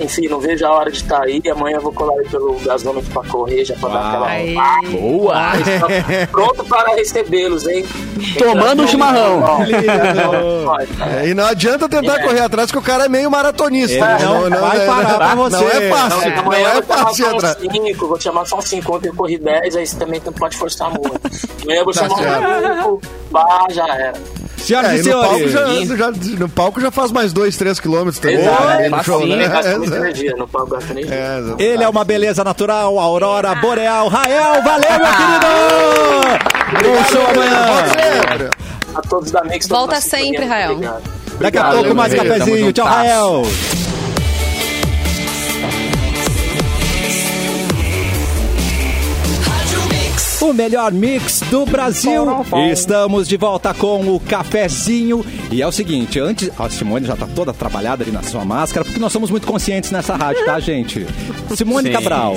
Enfim, 0.01 0.29
não 0.29 0.41
vejo 0.41 0.65
a 0.67 0.73
hora 0.73 0.91
de 0.91 0.97
estar 0.97 1.23
aí. 1.23 1.43
Amanhã 1.51 1.77
eu 1.77 1.83
vou 1.83 1.93
colar 1.93 2.19
aí 2.19 2.29
pelo 2.29 2.59
gasômetro 2.61 3.11
para 3.13 3.29
correr, 3.29 3.65
já 3.65 3.77
para 3.77 3.89
dar 3.91 4.09
aquela. 4.09 4.29
Aê. 4.31 4.55
Boa! 4.99 5.53
Pronto 6.31 6.65
para 6.65 6.95
recebê-los, 6.95 7.67
hein? 7.69 7.85
Tomando 8.39 8.83
um 8.83 8.89
chimarrão. 8.89 9.43
É, 11.21 11.29
e 11.29 11.35
não 11.35 11.45
adianta 11.45 11.89
tentar 11.89 12.21
É. 12.21 12.23
correr 12.23 12.41
atrás, 12.41 12.71
que 12.71 12.79
o 12.79 12.83
cara 12.83 13.05
é 13.05 13.09
meio 13.09 13.31
maratonista. 13.31 13.95
Ele 13.95 14.05
né? 14.05 14.19
não 14.25 14.40
vai 14.49 14.87
parar 14.87 15.17
pra 15.19 15.35
você. 15.35 15.57
Não 15.57 15.69
é 15.69 15.89
fácil, 15.91 16.31
não, 16.31 16.39
amanhã 16.39 16.69
é 16.69 16.77
eu 16.77 16.83
vou 16.83 16.97
chamar 16.97 17.05
fácil 17.05 17.25
só 17.27 17.33
entrar. 17.35 17.57
5, 17.61 18.07
vou 18.09 18.19
te 18.19 18.25
chamar 18.25 18.47
só 18.47 18.59
uns 18.59 18.69
5. 18.69 18.97
Ontem 18.97 19.09
eu 19.09 19.15
corri 19.15 19.39
10, 19.39 19.77
aí 19.77 19.87
você 19.87 19.97
também 19.97 20.23
não 20.25 20.33
pode 20.33 20.57
forçar 20.57 20.89
muito. 20.91 21.21
Amanhã 21.63 21.81
eu 21.81 21.85
vou 21.85 21.93
Tá 21.95 22.01
chamar 22.09 22.17
certo. 22.19 22.49
um 22.49 23.01
5, 23.01 23.01
pá, 23.33 23.67
já 23.71 23.87
era. 23.95 24.13
Senhoras 24.57 24.91
É, 24.91 24.97
e 24.97 24.99
e 25.01 25.03
no, 25.05 25.21
palco 25.23 25.37
senhores. 25.37 25.89
já, 25.89 25.97
já- 25.97 26.11
no 26.39 26.49
palco 26.51 26.81
já 26.83 26.91
faz 26.91 27.11
mais 27.11 27.33
2, 27.33 27.57
3 27.57 27.81
quilômetros 27.81 28.19
também. 28.19 28.41
Exato, 28.41 28.65
né, 28.67 28.87
é, 28.87 28.89
no 28.91 29.03
show, 29.05 29.27
né? 29.27 29.45
É, 29.65 29.75
energia, 29.97 30.35
no 30.37 30.47
palco 30.47 30.71
gasta 30.73 30.93
energia. 30.93 31.15
é, 31.15 31.39
exato. 31.39 31.63
Ele 31.63 31.83
é 31.83 31.89
uma 31.89 32.05
beleza 32.05 32.45
natural, 32.45 32.99
Aurora 32.99 33.55
Boreal. 33.55 34.09
Rael, 34.09 34.63
valeu, 34.63 34.91
meu 34.91 35.13
querido! 35.17 36.89
Bom 36.95 37.05
show 37.11 37.27
amanhã. 37.27 38.51
A 38.95 39.01
todos 39.03 39.31
da 39.31 39.43
Mix. 39.45 39.67
Volta 39.67 39.99
sempre, 40.01 40.45
Rael. 40.45 40.79
Daqui 41.41 41.57
a 41.57 41.65
pouco 41.71 41.95
mais 41.95 42.13
cafezinho. 42.13 42.71
Tchau. 42.73 42.87
Rael. 42.87 43.43
O 50.51 50.53
melhor 50.53 50.91
mix 50.91 51.43
do 51.49 51.65
Brasil. 51.65 52.25
Estamos 52.73 53.29
de 53.29 53.37
volta 53.37 53.73
com 53.73 54.15
o 54.15 54.19
cafezinho. 54.19 55.25
E 55.49 55.63
é 55.63 55.67
o 55.67 55.71
seguinte, 55.71 56.19
antes. 56.19 56.51
A 56.59 56.69
Simone 56.69 57.07
já 57.07 57.15
tá 57.15 57.29
toda 57.33 57.53
trabalhada 57.53 58.03
ali 58.03 58.11
na 58.11 58.23
sua 58.23 58.45
máscara, 58.45 58.85
porque 58.85 58.99
nós 58.99 59.13
somos 59.13 59.31
muito 59.31 59.47
conscientes 59.47 59.93
nessa 59.93 60.17
rádio, 60.17 60.45
tá, 60.45 60.59
gente? 60.59 61.07
Simone 61.55 61.89
Sim. 61.89 61.93
Cabral, 61.93 62.35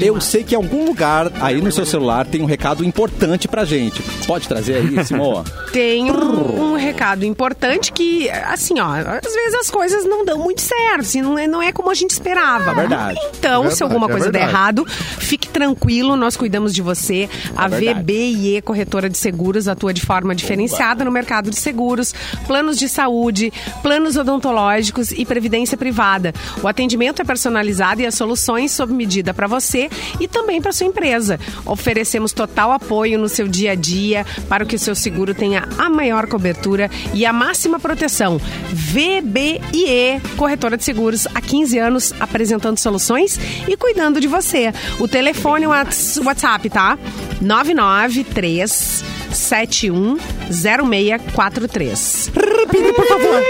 eu 0.00 0.14
eu 0.14 0.20
sei 0.20 0.42
que 0.44 0.54
em 0.54 0.56
algum 0.56 0.84
lugar 0.86 1.30
aí 1.40 1.60
no 1.60 1.70
seu 1.72 1.84
celular 1.84 2.24
tem 2.26 2.40
um 2.42 2.44
recado 2.44 2.84
importante 2.84 3.46
pra 3.48 3.64
gente. 3.64 4.00
Pode 4.26 4.46
trazer 4.48 4.76
aí, 4.76 5.02
Simone? 5.06 5.44
Tem 5.72 6.10
um, 6.10 6.72
um 6.72 6.76
recado 6.76 7.24
importante 7.24 7.92
que, 7.92 8.28
assim, 8.30 8.78
ó, 8.80 8.86
às 8.94 9.34
vezes 9.34 9.54
as 9.60 9.70
coisas 9.70 10.04
não 10.04 10.24
dão 10.24 10.38
muito 10.38 10.60
certo, 10.60 11.00
assim, 11.00 11.20
não 11.22 11.38
é, 11.38 11.46
não 11.46 11.60
é 11.62 11.72
como 11.72 11.90
a 11.90 11.94
gente 11.94 12.10
esperava. 12.10 12.70
É 12.72 12.74
verdade. 12.74 13.20
Então, 13.38 13.64
É 13.66 13.70
se 13.70 13.82
alguma 13.82 14.06
verdade, 14.06 14.22
é 14.28 14.30
coisa 14.30 14.32
der 14.32 14.38
verdade. 14.46 14.80
errado, 14.80 14.86
fique 15.18 15.48
tranquilo, 15.48 16.16
nós 16.16 16.36
cuidamos 16.36 16.72
de 16.74 16.80
você. 16.82 17.28
A 17.56 17.66
É 17.66 17.68
verdade. 17.68 18.00
VBIE 18.02 18.62
Corretora 18.62 19.08
de 19.08 19.16
Seguros 19.18 19.68
atua 19.68 19.92
de 19.92 20.00
forma 20.02 20.34
diferenciada 20.34 21.04
no 21.04 21.10
mercado 21.10 21.50
de 21.50 21.56
seguros, 21.58 22.14
planos 22.46 22.78
de 22.78 22.88
saúde, 22.88 23.52
planos 23.82 24.16
odontológicos 24.16 25.10
e 25.12 25.24
previdência 25.24 25.76
privada. 25.76 26.32
O 26.62 26.68
atendimento 26.68 27.20
é 27.20 27.24
personalizado 27.24 28.00
e 28.02 28.06
as 28.06 28.14
soluções 28.14 28.72
sob 28.72 28.92
medida 28.92 29.32
para 29.34 29.46
você 29.46 29.88
e 30.20 30.26
também 30.28 30.60
para 30.60 30.72
sua 30.72 30.86
empresa. 30.86 31.38
Oferecemos 31.66 32.32
total 32.32 32.72
apoio 32.72 33.18
no 33.18 33.28
seu 33.28 33.46
dia 33.48 33.72
a 33.72 33.74
dia 33.74 34.24
para 34.48 34.64
que 34.64 34.76
o 34.76 34.78
seu 34.78 34.94
seguro 34.94 35.34
tenha 35.34 35.68
a 35.78 35.88
maior 35.90 36.26
cobertura 36.26 36.90
e 37.12 37.24
a 37.26 37.32
máxima 37.32 37.78
proteção. 37.78 38.40
VBIE 38.72 40.20
Corretora 40.36 40.76
de 40.76 40.84
Seguros 40.84 41.26
há 41.34 41.40
15 41.40 41.78
anos 41.78 42.14
apresentando 42.20 42.78
soluções 42.78 43.38
e 43.68 43.76
cuidando 43.76 44.20
de 44.20 44.26
você. 44.28 44.72
O 44.98 45.08
telefone 45.08 45.64
e 45.64 45.66
o 45.66 45.70
whats- 45.70 46.18
WhatsApp, 46.24 46.70
tá? 46.70 46.98
993 47.40 49.04
710643. 49.34 52.30
Repita, 52.34 52.92
por 52.94 53.06
favor. 53.06 53.42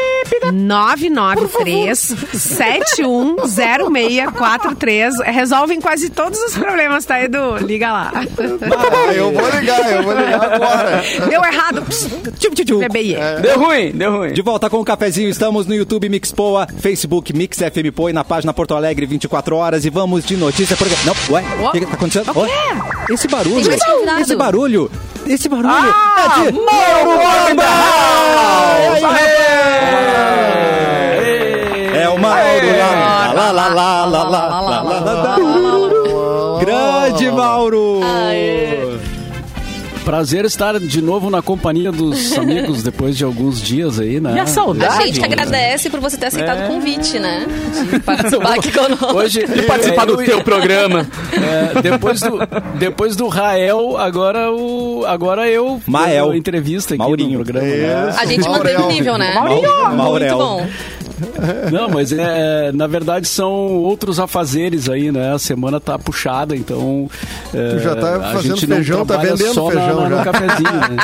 993 0.52 2.14
710643. 2.32 5.14
Resolvem 5.26 5.80
quase 5.80 6.10
todos 6.10 6.38
os 6.40 6.56
problemas, 6.56 7.04
tá, 7.04 7.22
Edu? 7.22 7.56
Liga 7.58 7.92
lá. 7.92 8.10
Ah, 8.14 9.12
eu 9.12 9.30
vou 9.32 9.48
ligar, 9.50 9.92
eu 9.92 10.02
vou 10.02 10.12
ligar 10.14 10.54
agora. 10.54 11.02
Deu 11.28 11.44
errado. 11.44 11.82
Psst, 11.82 12.08
Tchup, 12.38 12.54
tchup, 12.56 12.64
tchup. 12.64 12.88
VBIE. 12.88 13.16
Deu 13.42 13.58
ruim, 13.58 13.90
deu 13.92 14.16
ruim. 14.18 14.32
De 14.32 14.42
volta 14.42 14.68
com 14.70 14.80
o 14.80 14.84
cafezinho, 14.84 15.28
estamos 15.28 15.66
no 15.66 15.74
YouTube 15.74 16.08
Mix 16.08 16.30
Poa, 16.32 16.66
Facebook 16.78 17.32
Mix 17.36 17.58
FM 17.58 17.92
Poa 17.94 18.10
e 18.10 18.12
na 18.12 18.24
página 18.24 18.52
Porto 18.52 18.74
Alegre 18.74 19.06
24 19.06 19.56
horas 19.56 19.84
e 19.84 19.90
vamos 19.90 20.24
de 20.24 20.36
notícia 20.36 20.76
porque 20.76 20.94
não, 21.04 21.14
ué, 21.34 21.42
o 21.60 21.70
que, 21.72 21.80
que 21.80 21.86
tá 21.86 21.94
acontecendo? 21.94 22.30
O 22.30 22.44
quê? 22.44 22.50
Esse 23.12 23.28
barulho, 23.28 23.70
esse 24.20 24.36
barulho, 24.36 24.90
esse 25.26 25.48
barulho 25.48 25.68
Ah, 25.70 26.40
é 26.46 26.50
de 26.50 26.58
Mauro 26.58 27.18
Borba! 27.18 27.64
É 31.94 32.08
o 32.08 32.18
Mauro 32.18 32.66
lá, 32.78 33.32
lá, 33.32 33.50
lá, 33.52 33.68
lá, 33.68 34.04
lá, 34.04 34.24
lá, 34.24 34.60
lá, 34.60 34.82
lá, 34.82 35.00
lá, 35.00 35.12
lá. 35.12 35.36
Grande 36.60 37.30
Mauro! 37.30 38.00
Prazer 40.04 40.44
estar 40.44 40.78
de 40.78 41.00
novo 41.00 41.30
na 41.30 41.40
companhia 41.40 41.90
dos 41.90 42.32
amigos 42.38 42.82
depois 42.82 43.16
de 43.16 43.24
alguns 43.24 43.60
dias 43.60 43.98
aí, 43.98 44.20
né? 44.20 44.34
E 44.36 44.38
a 44.38 44.46
saudade? 44.46 45.02
A 45.02 45.06
gente 45.06 45.18
que 45.18 45.24
agradece 45.24 45.88
por 45.88 45.98
você 45.98 46.16
ter 46.18 46.26
aceitado 46.26 46.64
o 46.64 46.68
convite, 46.68 47.18
né? 47.18 47.46
De 47.90 47.98
participar 48.04 48.54
aqui 48.54 48.70
conosco. 48.70 49.16
Hoje 49.16 49.46
De 49.46 49.62
participar 49.62 50.04
do 50.04 50.20
eu- 50.20 50.26
teu 50.26 50.44
programa. 50.44 51.06
é, 51.32 51.80
depois 51.80 52.20
do 52.20 52.38
depois 52.78 53.16
do 53.16 53.28
Rael, 53.28 53.96
agora 53.96 54.52
o 54.52 55.04
agora 55.06 55.48
eu 55.48 55.80
Mael. 55.86 56.26
dando 56.26 56.36
entrevista 56.36 56.94
aqui 56.94 56.98
Maurinho. 56.98 57.38
no 57.38 57.44
programa. 57.44 57.66
né? 57.66 58.14
A 58.18 58.26
gente 58.26 58.46
mantém 58.48 58.76
o 58.76 58.80
Maurel. 58.80 58.88
nível, 58.88 59.18
né? 59.18 59.34
Maurel. 59.34 59.94
Maurel. 59.94 60.36
Muito 60.38 60.44
bom. 60.44 60.66
Não, 61.72 61.88
mas 61.88 62.12
é, 62.12 62.72
na 62.72 62.86
verdade 62.86 63.28
são 63.28 63.50
outros 63.52 64.18
afazeres 64.18 64.88
aí, 64.88 65.12
né? 65.12 65.32
A 65.34 65.38
semana 65.38 65.78
tá 65.80 65.98
puxada, 65.98 66.56
então. 66.56 67.08
é, 67.54 67.70
Tu 67.70 67.78
já 67.80 67.94
tá 67.96 68.16
a 68.16 68.32
fazendo 68.32 68.56
feijão, 68.66 69.06
tá 69.06 69.16
vendendo 69.18 69.54
só 69.54 69.64
na- 69.72 69.80
feijão 69.80 70.00
na- 70.00 70.08
já. 70.10 70.16
no 70.16 70.24
cafezinho, 70.24 70.72
né? 70.72 70.96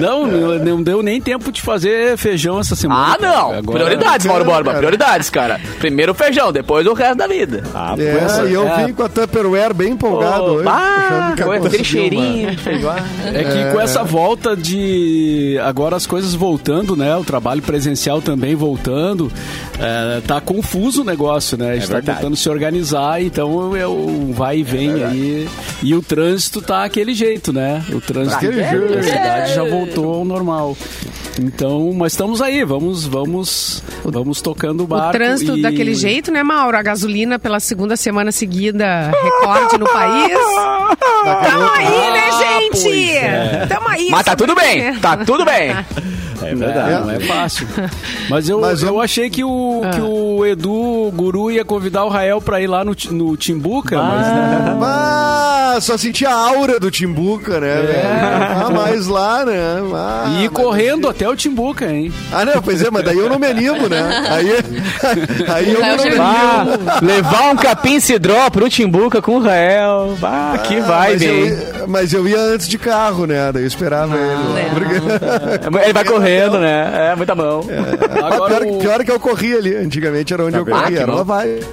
não, 0.00 0.26
não, 0.28 0.58
não 0.58 0.82
deu 0.82 1.02
nem 1.02 1.20
tempo 1.20 1.50
de 1.52 1.60
fazer 1.62 2.16
feijão 2.16 2.58
essa 2.60 2.74
semana. 2.74 3.14
Ah, 3.14 3.18
não. 3.20 3.52
Agora- 3.54 3.84
Prioridades, 3.84 4.26
Mauro 4.26 4.44
Borba. 4.44 4.64
cara. 4.70 4.78
Prioridades, 4.78 5.30
cara. 5.30 5.60
Primeiro 5.78 6.12
o 6.12 6.14
feijão, 6.14 6.52
depois 6.52 6.86
o 6.86 6.94
resto 6.94 7.16
da 7.18 7.26
vida. 7.26 7.62
Ah, 7.74 7.94
É, 7.98 8.48
e 8.48 8.52
eu 8.52 8.66
é. 8.66 8.86
vim 8.86 8.92
com 8.92 9.02
a 9.02 9.08
Tupperware 9.08 9.74
bem 9.74 9.92
empolgado 9.92 10.42
Ô, 10.44 10.50
hoje. 10.54 10.64
bah, 10.64 11.34
aquele 11.64 11.84
cheirinho 11.84 12.50
de. 12.56 12.68
É 13.34 13.44
que 13.44 13.72
com 13.72 13.80
essa 13.80 14.02
volta 14.02 14.56
de. 14.56 15.58
Agora 15.64 15.96
as 15.96 16.06
coisas 16.06 16.34
voltando, 16.34 16.96
né? 16.96 17.14
O 17.16 17.24
trabalho 17.24 17.62
presencial 17.62 18.07
também 18.22 18.54
voltando. 18.54 19.30
é, 19.78 20.20
tá 20.26 20.40
confuso 20.40 21.02
o 21.02 21.04
negócio, 21.04 21.56
né? 21.56 21.72
A 21.72 21.74
gente 21.74 21.86
tá 21.88 21.94
verdade. 21.94 22.18
tentando 22.18 22.36
se 22.36 22.48
organizar, 22.48 23.22
então 23.22 23.76
é 23.76 23.86
um 23.86 24.32
vai 24.32 24.58
e 24.58 24.62
vem 24.62 25.04
aí. 25.04 25.48
E 25.82 25.94
o 25.94 26.02
trânsito 26.02 26.60
tá 26.62 26.84
aquele 26.84 27.14
jeito, 27.14 27.52
né? 27.52 27.84
O 27.92 28.00
trânsito 28.00 28.46
da 28.50 29.02
cidade 29.02 29.54
já 29.54 29.64
voltou 29.64 30.14
ao 30.14 30.24
normal. 30.24 30.76
Então, 31.40 31.92
mas 31.94 32.12
estamos 32.14 32.42
aí, 32.42 32.64
vamos, 32.64 33.06
vamos, 33.06 33.80
vamos 34.04 34.40
tocando 34.42 34.82
o 34.82 34.86
barco. 34.88 35.10
O 35.10 35.12
trânsito 35.12 35.56
e- 35.56 35.62
daquele 35.62 35.94
jeito, 35.94 36.32
né, 36.32 36.42
Mauro? 36.42 36.76
A 36.76 36.82
gasolina 36.82 37.38
pela 37.38 37.60
segunda 37.60 37.96
semana 37.96 38.32
seguida, 38.32 39.12
recorde 39.22 39.78
no 39.78 39.86
país. 39.86 40.36
Tamo 41.48 41.70
aí, 41.74 42.10
né, 42.10 42.30
gente? 42.72 43.68
Tamo 43.68 43.88
aí. 43.88 44.08
Mas 44.10 44.24
tá 44.24 44.34
tudo 44.34 44.54
bem, 44.56 44.94
tá 44.96 45.16
tudo 45.18 45.44
bem. 45.44 45.70
É 46.48 46.52
É, 46.52 46.54
verdade. 46.54 47.06
não 47.06 47.10
é 47.10 47.20
fácil. 47.20 47.66
Mas 48.30 48.48
eu, 48.48 48.60
Mas 48.60 48.80
eu 48.82 48.88
vamos- 48.88 49.04
achei 49.04 49.28
que 49.30 49.44
o, 49.44 49.82
que 49.94 50.00
o 50.00 50.44
Edu 50.46 51.12
Guru 51.14 51.50
ia 51.50 51.64
convidar 51.64 52.04
o 52.04 52.08
Rael 52.08 52.40
pra 52.40 52.60
ir 52.60 52.66
lá 52.66 52.84
no, 52.84 52.94
no 53.10 53.36
Timbuca, 53.36 54.00
mas 54.02 54.26
né? 54.26 54.76
Mas 54.78 55.57
sentia, 55.78 55.80
só 55.80 55.96
sentia 55.98 56.30
a 56.30 56.34
aura 56.34 56.78
do 56.80 56.90
Timbuca, 56.90 57.60
né, 57.60 57.74
velho? 57.82 58.08
Ah, 58.66 58.70
mais 58.70 59.06
lá, 59.06 59.44
né? 59.44 59.54
Ah, 59.94 60.24
E 60.38 60.44
ir 60.44 60.50
mas- 60.50 60.62
correndo 60.62 61.08
até 61.08 61.28
o 61.28 61.36
Timbuca, 61.36 61.86
hein? 61.90 62.12
Ah, 62.32 62.44
não, 62.44 62.60
pois 62.62 62.82
é, 62.82 62.90
mas 62.90 63.04
daí 63.04 63.18
eu 63.18 63.28
não 63.28 63.38
me 63.38 63.46
animo, 63.46 63.88
né? 63.88 64.02
Aí, 64.30 64.48
aí 65.48 65.72
eu 65.74 65.80
Rael 65.80 65.96
não 65.96 66.04
me 66.04 66.10
animo. 66.10 66.22
Ah, 66.22 66.98
levar 67.02 67.50
um 67.52 67.56
capim 67.56 68.00
cidró 68.00 68.50
pro 68.50 68.68
Timbuca 68.68 69.20
com 69.22 69.36
o 69.36 69.40
Rael. 69.40 70.16
Ah, 70.22 70.58
que 70.66 70.76
Ah, 70.78 70.82
vibe, 70.82 71.12
mas, 71.12 71.22
eu, 71.22 71.88
mas 71.88 72.12
eu 72.12 72.28
ia 72.28 72.40
antes 72.40 72.68
de 72.68 72.78
carro, 72.78 73.26
né? 73.26 73.50
Daí 73.52 73.62
eu 73.62 73.66
esperava 73.68 74.14
ele. 74.16 74.60
é. 74.60 74.68
Porque- 74.74 75.78
Ele 75.84 75.92
vai 75.92 76.04
correndo, 76.06 76.58
né? 76.58 77.10
É, 77.12 77.16
muita 77.16 77.34
mão. 77.34 77.60
Ah, 78.22 78.34
Agora 78.34 78.60
pior, 78.60 78.74
o- 78.74 78.78
pior 78.78 79.04
que 79.04 79.10
eu 79.10 79.20
corri 79.20 79.54
ali. 79.56 79.76
Antigamente 79.76 80.32
era 80.34 80.44
onde 80.44 80.56
eu 80.56 80.62
Ah, 80.62 80.64
que 80.64 80.70
corria. 80.70 80.98
Era 81.00 81.06
bom. 81.06 81.14
uma 81.14 81.24
vibe. 81.24 81.66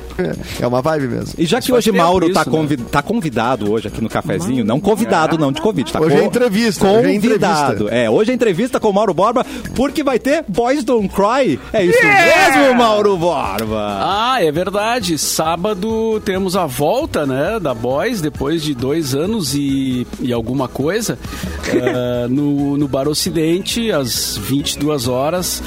É 0.62 0.68
uma 0.68 0.82
vibe 0.82 1.08
mesmo. 1.08 1.34
E 1.38 1.46
já 1.46 1.60
que 1.60 1.68
faz 1.70 1.80
hoje 1.88 1.92
Mauro 1.92 2.32
tá, 2.32 2.42
isso, 2.42 2.50
né? 2.52 2.78
tá 2.92 3.02
convidado 3.02 3.72
hoje 3.72 3.88
aqui 3.96 4.04
no 4.04 4.10
cafezinho, 4.10 4.66
não 4.66 4.80
convidado 4.80 5.38
não 5.38 5.52
de 5.52 5.62
Covid, 5.62 5.92
tá 5.92 6.02
Hoje 6.02 6.16
é 6.18 6.26
entrevista, 6.26 6.86
hoje 6.86 7.10
é 7.10 7.14
Convidado. 7.14 7.74
entrevista. 7.74 7.96
É, 7.96 8.10
hoje 8.10 8.32
é 8.32 8.34
entrevista 8.34 8.80
com 8.80 8.90
o 8.90 8.94
Mauro 8.94 9.14
Borba, 9.14 9.46
porque 9.76 10.04
vai 10.04 10.20
ter 10.20 10.44
Boys 10.48 10.84
Don't 10.84 11.10
Cry. 11.10 11.60
É 11.72 11.86
isso 11.86 12.00
mesmo, 12.04 12.76
Mauro 12.76 13.18
Borba. 13.18 13.98
Ah, 14.02 14.44
é 14.44 14.52
verdade. 14.52 15.18
Sábado 15.18 16.22
temos 16.26 16.56
a 16.56 16.66
volta, 16.66 17.26
né, 17.26 17.60
da 17.60 17.74
Boys, 17.74 18.22
depois 18.22 18.62
de 18.62 18.74
dois 18.74 19.16
anos 19.16 19.56
e, 19.56 20.06
e 20.20 20.34
alguma 20.34 20.68
coisa, 20.68 21.18
eh, 21.68 22.28
no, 22.30 22.78
no 22.78 22.88
Bar 22.88 23.08
Ocidente, 23.08 23.92
às 23.92 24.38
22 24.38 25.08
horas, 25.08 25.64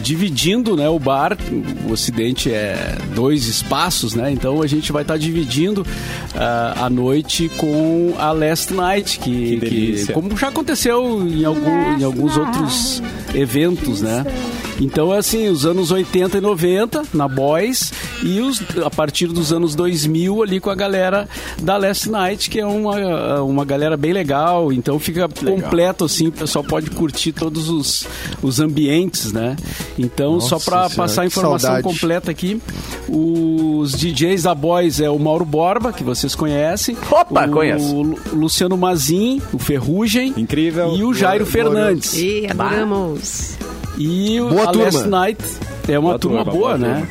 dividindo, 0.00 0.76
né, 0.76 0.88
o 0.88 0.98
bar. 0.98 1.36
O 1.88 1.92
Ocidente 1.92 2.50
é 2.52 2.96
dois 3.14 3.46
espaços, 3.46 4.14
né, 4.14 4.30
então 4.32 4.62
a 4.62 4.66
gente 4.66 4.90
vai 4.92 5.02
estar 5.02 5.16
dividindo 5.16 5.86
ah, 6.34 6.74
a 6.86 6.90
noite 6.90 7.50
com 7.56 8.14
a 8.18 8.32
Last 8.32 8.72
Night, 8.74 9.18
que, 9.18 9.58
Que 9.60 9.66
que- 10.06 10.12
como 10.12 10.36
já 10.36 10.48
aconteceu 10.48 11.26
em, 11.26 11.44
algum, 11.44 11.98
em 11.98 12.04
alguns 12.04 12.36
outros 12.36 13.02
eventos, 13.34 14.00
né? 14.00 14.24
Então, 14.80 15.12
assim, 15.12 15.48
os 15.48 15.66
anos 15.66 15.90
80 15.90 16.38
e 16.38 16.40
90 16.40 17.02
na 17.12 17.28
Boys 17.28 17.92
e 18.22 18.40
os, 18.40 18.62
a 18.84 18.90
partir 18.90 19.26
dos 19.26 19.52
anos 19.52 19.74
2000 19.74 20.42
ali 20.42 20.58
com 20.58 20.70
a 20.70 20.74
galera 20.74 21.28
da 21.60 21.76
Last 21.76 22.08
Night, 22.08 22.48
que 22.48 22.58
é 22.58 22.64
uma, 22.66 23.42
uma 23.42 23.64
galera 23.64 23.96
bem 23.96 24.12
legal. 24.12 24.72
Então 24.72 24.98
fica 24.98 25.28
completo, 25.28 26.04
assim, 26.04 26.28
o 26.28 26.32
pessoal 26.32 26.64
pode 26.64 26.90
curtir 26.90 27.32
todos 27.32 27.68
os, 27.68 28.06
os 28.42 28.58
ambientes, 28.58 29.32
né? 29.32 29.54
Então, 29.98 30.40
só 30.40 30.54
Nossa 30.56 30.70
para 30.70 30.76
Senhora, 30.88 30.94
passar 30.96 31.22
a 31.22 31.26
informação 31.26 31.70
saudade. 31.74 31.82
completa 31.86 32.30
aqui, 32.30 32.60
os 33.08 33.92
DJs 33.92 34.44
da 34.44 34.54
Boys 34.54 35.00
é 35.00 35.10
o 35.10 35.18
Mauro 35.18 35.44
Borba, 35.44 35.92
que 35.92 36.02
vocês 36.02 36.34
conhecem. 36.34 36.96
Opa, 37.10 37.46
o 37.46 37.50
conheço. 37.50 37.94
Lu- 38.02 38.18
Luciano 38.32 38.76
Mazin, 38.76 39.42
o 39.52 39.58
Ferrugem. 39.58 40.32
Incrível. 40.36 40.94
E 40.96 41.04
o 41.04 41.12
Jairo 41.12 41.44
Fernandes. 41.44 42.14
E 42.16 42.46
adoramos. 42.48 43.58
E 44.02 44.40
o 44.40 44.48
Boa 44.48 44.62
a 44.64 44.66
turma. 44.72 44.84
Last 44.84 45.08
Night 45.08 45.44
é 45.88 45.98
uma 45.98 46.08
Boa 46.10 46.18
turma, 46.18 46.44
turma, 46.44 46.52
boa, 46.58 46.78
boa 46.78 46.78
né? 46.78 47.08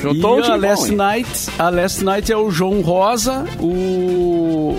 Juntou 0.00 0.38
e 0.40 0.42
um 0.42 0.52
a 0.52 0.56
Last 0.56 0.90
bom? 0.90 0.96
Night, 0.96 1.28
a 1.58 1.70
Last 1.70 2.04
Night 2.04 2.32
é 2.32 2.36
o 2.36 2.50
João 2.50 2.80
Rosa, 2.82 3.44
o 3.60 4.76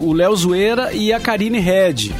o, 0.00 0.12
Léo 0.12 0.36
Zoeira 0.36 0.92
e 0.92 1.12
a 1.12 1.18
Karine 1.20 1.58
Red. 1.58 2.12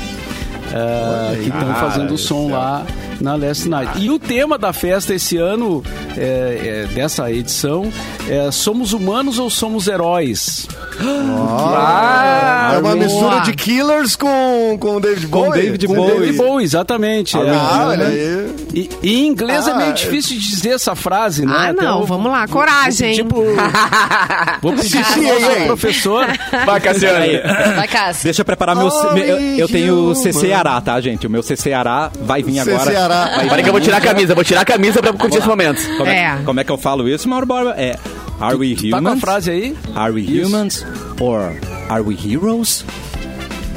ah, 0.75 1.33
que 1.37 1.43
estão 1.49 1.71
Ah, 1.71 1.75
fazendo 1.75 2.15
o 2.15 2.19
som 2.19 2.47
céu. 2.49 2.57
lá 2.57 2.87
na 3.21 3.37
Last 3.37 3.69
Night. 3.69 4.01
E 4.01 4.11
o 4.11 4.19
tema 4.19 4.59
da 4.59 4.73
festa 4.73 5.15
esse 5.15 5.37
ano, 5.37 5.83
é, 6.17 6.87
é, 6.91 6.95
dessa 6.95 7.31
edição, 7.31 7.93
é 8.29 8.51
Somos 8.51 8.93
Humanos 8.93 9.39
ou 9.39 9.49
Somos 9.51 9.87
Heróis? 9.87 10.67
Ah, 11.01 12.71
é 12.75 12.79
uma 12.79 12.83
boa. 12.83 12.97
mistura 12.97 13.41
de 13.41 13.53
Killers 13.55 14.17
com, 14.17 14.77
com 14.79 15.01
David 15.01 15.27
Com 15.29 15.45
Bowie. 15.47 15.63
David 15.63 15.87
Com 15.87 15.95
Bowie. 15.95 16.15
David 16.21 16.37
Bowie, 16.39 16.65
exatamente. 16.65 17.37
é. 17.37 17.41
Ah, 17.51 17.87
olha 17.89 18.07
aí. 18.07 18.55
E, 18.75 18.91
e 19.03 19.21
em 19.23 19.27
inglês 19.29 19.67
é 19.67 19.71
Ah, 19.73 19.77
meio 19.77 19.91
é- 19.91 19.93
difícil 19.93 20.37
de 20.39 20.49
dizer 20.51 20.71
essa 20.71 20.95
frase, 20.95 21.45
né? 21.47 21.53
Ah, 21.57 21.73
não, 21.73 22.01
eu- 22.01 22.07
vamos 22.07 22.31
lá, 22.31 22.47
coragem. 22.49 23.15
Tipo, 23.15 23.37
vou 24.63 24.73
pedir 24.73 25.05
pro 25.05 25.67
professor. 25.67 26.27
Vai, 26.67 26.81
Cassiane. 26.81 27.41
Vai, 27.77 27.89
Cássio. 27.89 28.25
Deixa 28.25 28.41
eu 28.43 28.45
preparar 28.45 28.75
meu. 28.77 28.89
Meu- 29.15 29.25
eu, 29.25 29.39
eu 29.59 29.69
tenho 29.69 29.95
o 30.11 30.15
Gilma. 30.15 30.33
CCará, 30.33 30.81
tá, 30.81 31.01
gente? 31.01 31.27
O 31.27 31.31
meu 31.31 31.43
CCará 31.43 32.11
vai 32.23 32.43
vir 32.43 32.59
agora. 32.61 32.91
CCará. 32.91 33.25
Vai 33.37 33.49
Peraí 33.49 33.63
que 33.63 33.69
eu 33.69 33.73
vou 33.73 33.81
tirar 33.81 33.99
a 33.99 34.01
camisa, 34.01 34.35
vou 34.35 34.45
tirar 34.45 34.61
a 34.63 34.65
camisa 34.65 35.01
pra 35.01 35.13
curtir 35.13 35.39
esse 35.39 35.47
momento. 35.49 35.81
Como 35.97 36.09
é, 36.11 36.19
É. 36.25 36.39
como 36.45 36.61
é 36.61 36.65
que 36.65 36.71
eu 36.73 36.79
falo 36.79 37.09
isso, 37.09 37.29
Mauro 37.29 37.47
Borba? 37.47 37.75
É. 37.77 37.97
Are 38.41 38.57
we 38.57 38.75
Tá 38.75 38.81
com 38.91 38.97
a 38.97 38.99
humans? 38.99 39.21
frase 39.21 39.51
aí? 39.51 39.77
Are 39.95 40.13
we 40.13 40.23
Isso. 40.23 40.47
humans? 40.49 40.87
Or 41.21 41.53
are 41.89 42.03
we 42.03 42.15
heroes? 42.15 42.85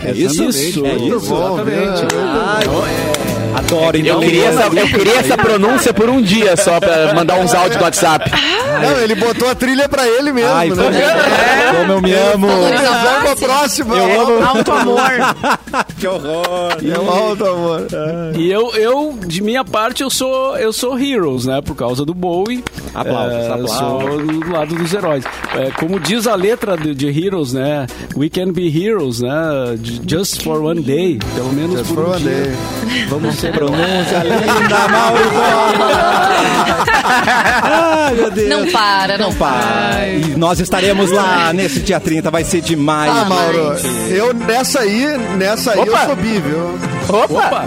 É 0.04 0.12
isso? 0.12 0.44
Isso, 0.44 0.86
é 0.86 0.96
isso. 0.96 1.16
exatamente. 1.16 2.14
viu? 2.14 2.22
Ai, 2.24 2.64
Adoro, 3.56 3.98
então. 3.98 4.16
Eu 4.16 4.20
queria, 4.20 4.46
essa, 4.46 4.62
eu 4.68 4.88
queria 4.88 5.16
essa 5.20 5.38
pronúncia 5.38 5.94
por 5.94 6.10
um 6.10 6.22
dia 6.22 6.56
só 6.56 6.80
pra 6.80 7.14
mandar 7.16 7.40
uns 7.40 7.54
áudios 7.56 7.78
do 7.78 7.84
WhatsApp. 7.84 8.30
Não, 8.82 9.00
ele 9.02 9.16
botou 9.16 9.50
a 9.50 9.56
trilha 9.56 9.88
pra 9.90 10.08
ele 10.08 10.32
mesmo, 10.32 10.52
Ai, 10.54 10.70
né? 10.70 10.76
como, 10.76 11.78
como 11.80 11.92
eu 11.94 12.02
me 12.02 12.14
amo. 12.14 12.48
Vamos 12.48 13.22
pra 13.40 13.48
próxima. 13.48 13.96
Eu 13.96 14.22
amo. 14.22 14.46
Alto 14.48 14.72
amor. 14.72 15.12
que 16.00 16.08
horror. 16.08 16.78
É 16.84 17.00
um 17.00 17.10
alto 17.10 17.46
amor. 17.46 17.88
E 18.36 18.52
eu, 18.52 18.74
eu, 18.76 19.18
de 19.26 19.42
minha 19.42 19.64
parte, 19.66 20.04
eu 20.04 20.10
sou, 20.10 20.58
eu 20.58 20.72
sou 20.74 20.98
Heroes, 21.00 21.46
né? 21.46 21.62
Por 21.62 21.76
causa 21.76 22.06
do 22.06 22.14
Bowie. 22.14 22.64
Aplausos, 22.94 23.34
É, 23.34 23.48
aplausos. 23.52 23.78
Sou 23.78 24.18
do 24.20 24.52
lado 24.52 24.76
dos 24.76 24.94
heróis. 24.94 25.24
É, 25.56 25.72
como 25.72 26.00
diz 26.00 26.28
a 26.28 26.36
letra 26.36 26.76
de, 26.78 26.94
de 26.96 27.08
Heroes, 27.26 27.54
né? 27.54 27.88
We 28.16 28.30
can 28.30 28.52
be 28.52 28.68
heroes, 28.68 29.22
né? 29.22 29.30
Just 30.08 30.44
for 30.44 30.62
one 30.62 30.82
day. 30.82 31.20
Pelo 31.36 31.52
menos 31.54 31.80
Just 31.80 31.94
por 31.94 32.04
for 32.04 32.10
um 32.10 32.12
one 32.14 32.20
dia. 32.24 32.32
day. 32.34 33.06
Vamos 33.10 33.36
ser 33.36 33.54
Pronúncia 33.54 34.24
linda, 34.24 34.88
Mauro. 34.90 35.20
Ai, 37.64 38.14
meu 38.16 38.32
Deus. 38.32 38.50
Não 38.50 38.67
para, 38.72 39.18
não, 39.18 39.30
Não 39.30 39.36
para. 39.36 40.08
E 40.10 40.36
nós 40.38 40.60
estaremos 40.60 41.12
lá 41.12 41.52
nesse 41.54 41.80
dia 41.80 42.00
30, 42.00 42.30
vai 42.32 42.44
ser 42.44 42.62
demais. 42.62 43.12
Ah, 43.12 43.26
Mauro, 43.26 43.76
eu 44.10 44.34
nessa 44.34 44.80
aí, 44.80 45.18
nessa 45.38 45.72
aí 45.74 45.80
Opa. 45.80 46.02
eu 46.02 46.06
sou 46.08 46.16
bi, 46.16 46.40
viu? 46.40 46.80
Opa! 47.10 47.66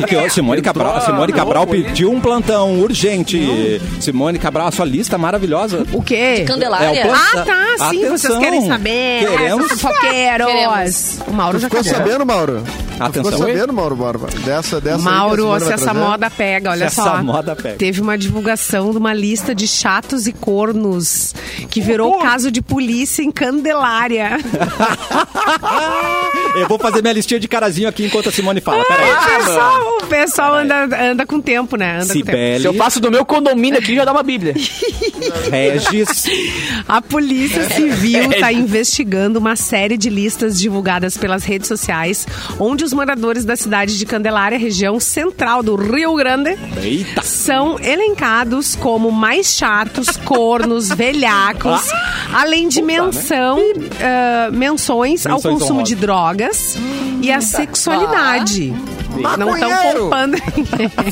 E 0.00 0.04
que, 0.04 0.16
ó, 0.16 0.28
Simone 0.28 0.60
Cabral, 0.60 1.00
Simone 1.00 1.32
Cabral 1.32 1.66
pediu 1.66 2.10
um 2.12 2.20
plantão 2.20 2.78
urgente. 2.80 3.80
Simone 4.00 4.38
Cabral, 4.38 4.66
a 4.68 4.70
sua 4.70 4.84
lista 4.84 5.16
maravilhosa. 5.16 5.84
O 5.92 6.02
quê? 6.02 6.44
Candelária. 6.46 6.98
É 7.00 7.04
o 7.04 7.08
plan- 7.08 7.18
Ah, 7.34 7.44
tá, 7.44 7.88
sim, 7.90 8.04
Atenção. 8.04 8.18
vocês 8.18 8.38
querem 8.38 8.66
saber. 8.66 9.26
Queremos. 9.28 9.68
Fofoqueiros. 9.72 10.46
Queremos. 10.46 11.18
O 11.26 11.32
Mauro 11.32 11.58
já 11.58 11.68
Ficou 11.68 11.80
acabou. 11.80 11.98
sabendo, 11.98 12.26
Mauro? 12.26 12.62
Atenção. 13.00 13.32
Ficou 13.32 13.38
sabendo, 13.48 13.72
Mauro 13.72 13.96
Borba? 13.96 14.28
Dessa, 14.44 14.80
dessa 14.80 14.98
que 14.98 15.02
Mauro, 15.04 15.58
se 15.60 15.72
essa 15.72 15.84
trazer? 15.84 15.98
moda 15.98 16.30
pega, 16.30 16.70
olha 16.70 16.88
Se 16.90 16.96
só. 16.96 17.02
essa 17.14 17.22
moda 17.22 17.56
pega. 17.56 17.76
Teve 17.76 18.00
uma 18.00 18.16
divulgação 18.18 18.90
de 18.92 18.98
uma 18.98 19.12
lista 19.14 19.54
de 19.54 19.66
chatos 19.66 20.26
e 20.26 20.32
cornos 20.40 21.34
que 21.70 21.80
virou 21.80 22.18
caso 22.18 22.50
de 22.50 22.60
polícia 22.62 23.22
em 23.22 23.30
Candelária. 23.30 24.38
Eu 26.54 26.68
vou 26.68 26.78
fazer 26.78 27.02
minha 27.02 27.12
listinha 27.12 27.40
de 27.40 27.48
carazinho 27.48 27.88
aqui 27.88 28.04
enquanto 28.04 28.28
a 28.28 28.32
Simone 28.32 28.60
fala. 28.60 28.84
Peraí. 28.84 29.10
o 29.10 29.38
pessoal, 29.38 29.98
o 30.02 30.06
pessoal 30.06 30.54
anda, 30.54 31.10
anda 31.10 31.26
com 31.26 31.40
tempo, 31.40 31.76
né? 31.76 31.96
Anda 32.00 32.14
com 32.14 32.20
tempo. 32.20 32.60
Se 32.60 32.64
eu 32.64 32.74
faço 32.74 33.00
do 33.00 33.10
meu 33.10 33.24
condomínio 33.24 33.78
aqui, 33.78 33.96
já 33.96 34.04
dá 34.04 34.12
uma 34.12 34.22
bíblia. 34.22 34.54
Regis. 35.50 36.26
A 36.86 37.02
Polícia 37.02 37.68
Civil 37.70 38.30
está 38.30 38.52
investigando 38.52 39.38
uma 39.38 39.56
série 39.56 39.96
de 39.96 40.08
listas 40.08 40.58
divulgadas 40.60 41.16
pelas 41.16 41.44
redes 41.44 41.66
sociais, 41.66 42.26
onde 42.58 42.84
os 42.84 42.92
moradores 42.92 43.44
da 43.44 43.56
cidade 43.56 43.98
de 43.98 44.06
Candelária, 44.06 44.58
região 44.58 45.00
central 45.00 45.62
do 45.62 45.74
Rio 45.74 46.14
Grande, 46.14 46.56
Eita. 46.80 47.22
são 47.22 47.80
elencados 47.80 48.76
como 48.76 49.10
mais 49.10 49.54
chatos, 49.56 50.16
cornos, 50.24 50.88
velhacos, 50.94 51.82
além 52.32 52.68
de 52.68 52.82
menção, 52.82 53.58
ah, 54.00 54.50
menções 54.52 55.26
ao 55.26 55.40
consumo 55.40 55.82
de 55.82 55.94
drogas 55.94 56.76
e 57.20 57.30
a 57.30 57.40
sexualidade. 57.40 58.74
Não 59.38 59.54
estão 59.54 59.70
poupando. 59.92 60.36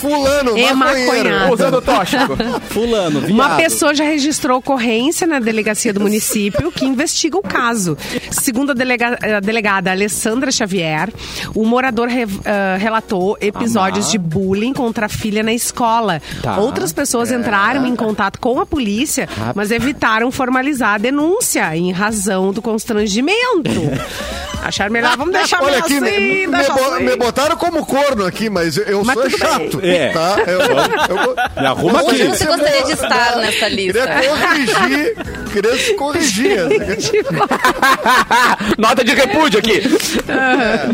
Fulano, 0.00 0.58
É 0.58 0.72
maconheiro. 0.74 1.14
maconhado. 1.30 1.54
Usando 1.54 1.74
o 1.78 1.82
tóxico. 1.82 2.36
Fulano, 2.70 3.20
viado. 3.20 3.32
Uma 3.32 3.56
pessoa 3.56 3.94
já 3.94 4.04
registrou 4.04 4.58
ocorrência 4.58 5.26
na 5.26 5.38
delegacia 5.40 5.92
do 5.92 6.00
município 6.00 6.70
que 6.72 6.84
investiga 6.84 7.36
o 7.36 7.42
caso. 7.42 7.96
Segundo 8.30 8.70
a, 8.70 8.74
delega- 8.74 9.18
a 9.36 9.40
delegada 9.40 9.90
Alessandra 9.90 10.50
Xavier, 10.50 11.10
o 11.54 11.64
morador 11.64 12.08
re- 12.08 12.26
ah, 12.44 12.76
relatou 12.78 13.36
episódios 13.40 14.10
de 14.10 14.18
bullying 14.18 14.72
contra 14.72 15.06
a 15.06 15.08
filha 15.08 15.42
na 15.42 15.52
escola. 15.52 16.20
Tá. 16.42 16.58
Outras 16.58 16.92
pessoas 16.92 17.30
entraram 17.30 17.86
em 17.86 17.94
contato 17.96 18.38
com 18.40 18.60
a 18.60 18.66
polícia, 18.66 19.28
mas 19.54 19.70
evitaram 19.70 20.30
formalizar 20.30 20.94
a 20.94 20.98
denúncia 20.98 21.76
em 21.76 21.92
razão 21.92 22.52
do 22.52 22.60
constrangimento. 22.62 23.70
Acharam 24.62 24.92
melhor, 24.92 25.16
vamos 25.16 25.32
deixar 25.34 25.60
Olha 25.62 25.78
aqui, 25.78 26.00
me, 26.00 26.08
assim, 26.08 26.46
me 26.46 26.56
deixa 26.56 26.72
bo- 26.72 26.94
assim. 26.94 27.04
me 27.04 27.16
botaram 27.16 27.56
como 27.56 27.84
corno 27.84 28.24
aqui, 28.24 28.48
mas 28.48 28.76
eu, 28.76 28.84
eu 28.84 29.04
Mas 29.04 29.14
sou 29.14 29.24
tudo 29.24 29.38
bem. 29.38 29.50
chato. 29.50 29.80
É. 29.82 30.08
Tá? 30.10 30.36
Eu, 30.46 30.60
eu, 30.60 31.16
eu, 31.16 31.36
Me 31.60 31.66
arruma 31.66 32.00
aqui. 32.00 32.24
Você 32.24 32.44
gostaria 32.46 32.84
de 32.84 32.92
estar 32.92 33.36
nessa 33.38 33.68
lista? 33.68 34.06
Queria 34.06 34.30
corrigir, 34.30 35.16
queria 35.52 35.76
se 35.76 35.94
corrigir. 35.94 36.58
Nota 38.78 39.04
de 39.04 39.14
repúdio 39.14 39.58
aqui. 39.58 39.82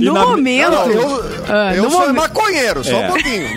No 0.00 0.14
na- 0.14 0.26
momento. 0.26 0.70
Não, 0.70 0.90
eu 0.90 1.24
Ah, 1.48 1.74
eu 1.74 1.82
no 1.84 1.90
sou 1.90 2.00
momento- 2.00 2.16
maconheiro, 2.16 2.84
só 2.84 2.92
É. 2.92 3.04
um 3.04 3.06
pouquinho. 3.08 3.48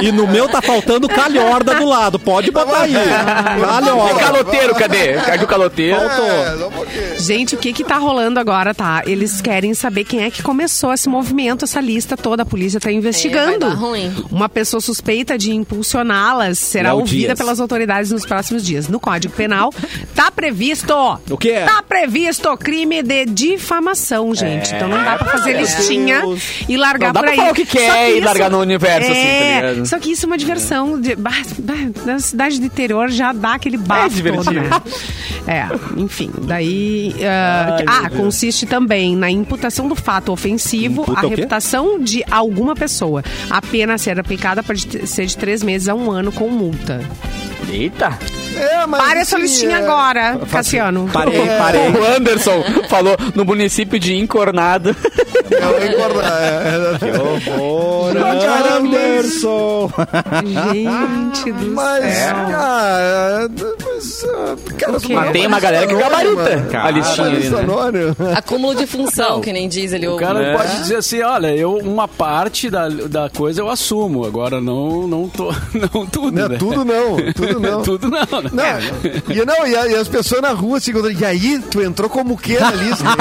E 0.00 0.12
no 0.12 0.26
meu 0.26 0.48
tá 0.48 0.60
faltando 0.62 1.08
calhorda 1.08 1.74
do 1.74 1.84
lado. 1.86 2.18
Pode 2.18 2.50
botar 2.50 2.82
aí. 2.82 2.94
E 2.94 3.60
Calhorda. 3.60 4.20
caloteiro, 4.20 4.74
cadê? 4.74 5.14
Cadê 5.14 5.44
o 5.44 5.46
caloteiro? 5.46 5.96
É, 5.96 6.66
um 6.66 6.70
pouquinho. 6.70 7.18
Gente, 7.18 7.54
o 7.54 7.58
que 7.58 7.72
que 7.72 7.84
tá 7.84 7.96
rolando 7.96 8.38
agora, 8.40 8.74
tá? 8.74 8.93
Eles 9.06 9.40
querem 9.40 9.74
saber 9.74 10.04
quem 10.04 10.22
é 10.24 10.30
que 10.30 10.42
começou 10.42 10.92
esse 10.92 11.08
movimento, 11.08 11.64
essa 11.64 11.80
lista 11.80 12.16
toda. 12.16 12.42
A 12.42 12.46
polícia 12.46 12.78
tá 12.80 12.90
investigando. 12.92 13.66
É, 13.66 13.68
vai 13.68 13.70
dar 13.70 13.74
ruim. 13.74 14.14
Uma 14.30 14.48
pessoa 14.48 14.80
suspeita 14.80 15.36
de 15.38 15.52
impulsioná-las 15.52 16.58
será 16.58 16.90
Léo 16.90 17.00
ouvida 17.00 17.26
Dias. 17.28 17.38
pelas 17.38 17.60
autoridades 17.60 18.10
nos 18.10 18.24
próximos 18.24 18.64
dias. 18.64 18.88
No 18.88 19.00
Código 19.00 19.34
Penal, 19.34 19.72
tá 20.14 20.30
previsto... 20.30 20.94
O 21.30 21.36
que 21.36 21.50
é? 21.50 21.64
Tá 21.64 21.82
previsto 21.82 22.54
crime 22.56 23.02
de 23.02 23.24
difamação, 23.26 24.34
gente. 24.34 24.74
Então 24.74 24.88
não 24.88 25.02
dá 25.02 25.16
pra 25.18 25.26
fazer 25.28 25.54
listinha 25.56 26.22
e 26.68 26.76
largar 26.76 27.08
Não 27.08 27.12
dá 27.14 27.20
por 27.20 27.24
pra 27.26 27.30
aí. 27.32 27.36
falar 27.36 27.50
o 27.50 27.54
que 27.54 27.66
quer 27.66 27.90
Só 27.90 28.08
e 28.16 28.20
largar 28.20 28.50
no 28.50 28.60
universo, 28.60 29.10
assim, 29.10 29.20
tá 29.20 29.80
é? 29.80 29.84
Só 29.84 29.98
que 29.98 30.12
isso 30.12 30.24
é 30.24 30.28
uma 30.28 30.38
diversão. 30.38 31.00
De, 31.00 31.16
bah, 31.16 31.32
bah, 31.58 31.74
na 32.04 32.18
cidade 32.18 32.60
do 32.60 32.66
interior 32.66 33.10
já 33.10 33.32
dá 33.32 33.54
aquele 33.54 33.76
bafo 33.76 34.10
todo, 34.10 34.14
divertido. 34.14 34.60
né? 34.60 34.70
É, 35.46 35.68
enfim, 36.00 36.30
daí. 36.42 37.14
ah, 37.24 37.78
ah, 37.86 38.10
consiste 38.10 38.66
também 38.66 38.83
na 39.16 39.30
imputação 39.30 39.88
do 39.88 39.94
fato 39.94 40.32
ofensivo 40.32 41.02
Imputa 41.02 41.20
quê? 41.20 41.26
reputação 41.28 41.98
de 41.98 42.24
alguma 42.30 42.74
pessoa. 42.74 43.22
A 43.50 43.60
pena 43.60 43.94
a 43.94 43.98
ser 43.98 44.18
aplicada 44.18 44.62
pode 44.62 45.06
ser 45.06 45.26
de 45.26 45.36
três 45.36 45.62
meses 45.62 45.88
a 45.88 45.94
um 45.94 46.10
ano 46.10 46.30
com 46.32 46.48
multa. 46.48 47.00
Eita. 47.70 48.18
É, 48.56 48.86
mas 48.86 49.02
Pare 49.02 49.20
essa 49.20 49.36
listinha 49.36 49.78
é- 49.78 49.82
agora, 49.82 50.38
Cassiano. 50.50 51.08
Parei, 51.12 51.40
parei. 51.58 51.80
O 51.94 52.16
Anderson 52.16 52.62
falou 52.88 53.16
no 53.34 53.44
município 53.44 53.98
de 53.98 54.14
Incornado. 54.14 54.94
É, 55.50 55.86
engordo- 55.92 56.20
é, 56.20 57.08
é, 57.08 57.18
Horror, 57.20 58.14
Caramba. 58.14 58.96
Anderson. 58.96 59.90
Gente 60.44 61.52
do 61.52 61.70
Mas, 61.72 62.04
céu. 62.14 62.34
cara, 62.34 63.48
mas, 63.84 64.24
ah, 64.24 64.56
cara, 64.78 65.00
quê? 65.00 65.14
Mas 65.14 65.32
tem 65.32 65.46
uma 65.46 65.60
galera 65.60 65.86
que 65.86 65.94
gabarita 65.94 66.66
Cara, 66.70 66.88
a 66.88 66.90
listinha 66.92 67.26
ali, 67.26 67.48
né? 67.50 68.34
Acúmulo 68.36 68.74
de 68.74 68.86
função, 68.86 69.40
que 69.40 69.52
nem 69.52 69.68
diz 69.68 69.92
ele. 69.92 70.06
O 70.08 70.14
O 70.14 70.18
cara 70.18 70.40
É. 70.42 70.56
pode 70.56 70.76
dizer 70.78 70.96
assim, 70.96 71.20
olha, 71.22 71.48
eu 71.56 71.76
uma 71.78 72.06
parte 72.06 72.70
da, 72.70 72.88
da 72.88 73.28
coisa 73.28 73.60
eu 73.60 73.68
assumo, 73.68 74.24
agora 74.24 74.60
não 74.60 75.08
não 75.08 75.28
tô 75.28 75.52
não 75.92 76.06
tudo, 76.06 76.30
Não, 76.32 76.48
né? 76.48 76.56
tudo 76.56 76.84
não, 76.84 77.16
tudo 77.32 77.53
não. 77.60 77.82
tudo 77.84 78.08
não. 78.10 78.20
né? 78.52 78.78
Não, 79.28 79.34
e, 79.34 79.44
não 79.44 79.66
e, 79.66 79.76
a- 79.76 79.86
e 79.88 79.94
as 79.94 80.08
pessoas 80.08 80.40
na 80.42 80.50
rua 80.50 80.80
se 80.80 80.90
encontrando. 80.90 81.18
E 81.20 81.24
aí, 81.24 81.58
tu 81.70 81.80
entrou 81.82 82.08
como 82.10 82.34
o 82.34 82.38
quê 82.38 82.58
na 82.58 82.70
lista? 82.70 83.04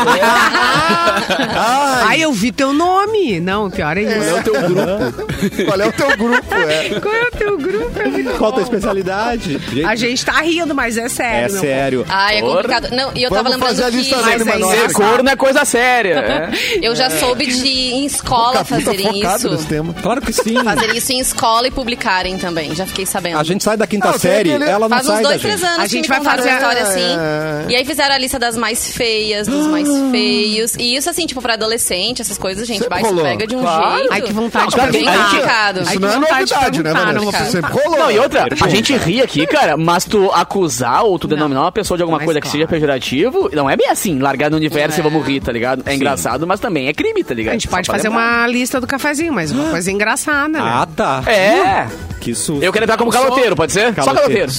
Ai, 1.55 2.03
Ai, 2.07 2.21
eu 2.23 2.31
vi 2.31 2.51
teu 2.51 2.73
nome. 2.73 3.39
Não, 3.39 3.69
pior 3.69 3.97
é 3.97 4.03
É 4.03 4.17
isso. 4.19 4.35
o 4.37 4.43
teu 4.43 4.53
grupo. 4.53 5.63
qual 5.65 5.81
é 5.81 5.87
o 5.87 5.91
teu 5.93 6.17
grupo? 6.17 6.53
É. 6.55 6.99
Qual 6.99 7.15
é 7.15 7.23
o 7.23 7.31
teu 7.31 7.57
grupo? 7.57 7.99
É 7.99 8.33
Qual 8.37 8.49
a 8.51 8.53
tua 8.53 8.63
especialidade? 8.63 9.59
A 9.85 9.95
gente 9.95 10.25
tá 10.25 10.33
rindo, 10.41 10.73
mas 10.75 10.97
é 10.97 11.07
sério. 11.09 11.55
É 11.55 11.59
sério. 11.59 12.05
Ai, 12.09 12.37
é 12.37 12.41
complicado. 12.41 12.89
Não, 12.91 13.11
e 13.15 13.23
eu 13.23 13.29
tava 13.29 13.43
Vamos 13.43 13.51
lembrando 13.53 13.69
fazer 13.69 13.83
a 13.83 13.91
que 13.91 13.97
lista 13.97 14.15
Mas 14.17 14.25
anônima 14.41 14.53
aí- 14.53 14.59
nossa. 14.59 14.73
Ser 14.73 14.93
corno 14.93 15.29
é 15.29 15.35
coisa 15.35 15.65
séria. 15.65 16.13
é. 16.15 16.79
eu 16.81 16.95
já 16.95 17.09
soube 17.09 17.45
de 17.45 17.67
em 17.93 18.05
escola 18.05 18.53
tá 18.59 18.65
fazerem 18.65 19.05
focado 19.21 19.55
isso. 19.55 19.67
Claro 20.01 20.21
que 20.21 20.33
sim. 20.33 20.63
Fazerem 20.63 20.97
isso 20.97 21.11
em 21.11 21.19
escola 21.19 21.67
e 21.67 21.71
publicarem 21.71 22.37
também. 22.37 22.73
Já 22.75 22.85
fiquei 22.85 23.05
sabendo. 23.05 23.37
A 23.39 23.43
gente 23.43 23.63
sai 23.63 23.77
da 23.77 23.87
quinta 23.87 24.07
Não, 24.11 24.19
tem 24.19 24.22
série, 24.23 24.49
aquele- 24.53 24.69
ela 24.69 24.89
não 24.89 24.89
Faz 24.89 25.05
sai 25.07 25.15
uns 25.17 25.21
da 25.23 25.29
dois, 25.29 25.41
gente. 25.41 25.51
três 25.57 25.63
anos 25.71 25.79
A 25.83 25.87
gente 25.87 26.07
vai 26.09 26.17
contaram 26.19 26.37
fazer 26.37 26.49
uma 26.49 26.57
história 26.57 26.81
a- 26.81 26.87
assim. 26.87 27.71
E 27.71 27.75
aí 27.75 27.85
fizeram 27.85 28.15
a 28.15 28.17
lista 28.17 28.39
das 28.39 28.57
mais 28.57 28.91
feias, 28.91 29.47
dos 29.47 29.67
mais 29.67 29.87
feios. 30.11 30.75
E 30.75 30.95
isso, 30.95 31.09
assim, 31.09 31.25
tipo, 31.25 31.41
pra 31.41 31.53
adolescente, 31.53 32.21
essas 32.21 32.37
coisas, 32.37 32.63
a 32.63 32.65
gente 32.65 32.83
Sempre 32.83 33.01
vai 33.01 33.09
se 33.09 33.15
pega 33.21 33.47
de 33.47 33.55
um 33.55 33.61
Claro. 33.61 33.97
jeito. 33.97 34.13
Ai, 34.13 34.21
que 34.21 34.33
vontade 34.33 34.77
Não, 34.77 34.85
de 34.85 34.91
bem 34.91 35.05
perguntar. 35.05 35.81
Isso 35.83 35.99
não 35.99 36.09
é 36.09 36.15
novidade, 36.19 36.83
né, 36.83 36.93
perguntar, 36.93 37.13
não 37.13 37.21
vou 37.23 37.31
Vanessa? 37.31 37.51
Sempre 37.51 37.71
rolou. 37.71 37.99
Não, 37.99 38.11
e 38.11 38.19
outra, 38.19 38.47
a 38.61 38.67
gente 38.69 38.95
ri 38.97 39.21
aqui, 39.21 39.45
cara, 39.47 39.77
mas 39.77 40.05
tu 40.05 40.31
acusar 40.33 41.03
ou 41.03 41.17
tu 41.19 41.27
denominar 41.27 41.61
uma 41.61 41.71
pessoa 41.71 41.97
de 41.97 42.03
alguma 42.03 42.17
Mas 42.19 42.25
coisa 42.25 42.41
que 42.41 42.47
seja 42.47 42.67
pejorativo, 42.67 43.49
não 43.53 43.69
é 43.69 43.75
bem 43.75 43.89
assim, 43.89 44.19
largar 44.19 44.49
no 44.49 44.57
universo 44.57 44.97
É. 44.97 44.99
e 44.99 45.03
vamos 45.03 45.25
rir, 45.25 45.39
tá 45.41 45.51
ligado? 45.51 45.83
É 45.85 45.93
engraçado, 45.95 46.45
mas 46.47 46.59
também 46.59 46.87
é 46.87 46.93
crime, 46.93 47.23
tá 47.23 47.33
ligado? 47.33 47.51
A 47.51 47.55
gente 47.57 47.67
pode 47.67 47.87
fazer 47.87 48.07
uma 48.09 48.45
lista 48.47 48.79
do 48.79 48.87
cafezinho, 48.87 49.33
mas 49.33 49.51
uma 49.51 49.69
coisa 49.71 49.91
engraçada, 49.91 50.47
né? 50.49 50.59
Ah, 50.61 50.87
tá. 50.95 51.23
É. 51.27 51.87
Que 52.19 52.33
susto. 52.33 52.63
Eu 52.63 52.71
quero 52.71 52.85
entrar 52.85 52.97
como 52.97 53.11
caloteiro, 53.11 53.55
pode 53.55 53.73
ser? 53.73 53.87
Só 53.87 53.93
Caloteiro. 53.93 54.12
Caloteiro. 54.15 54.51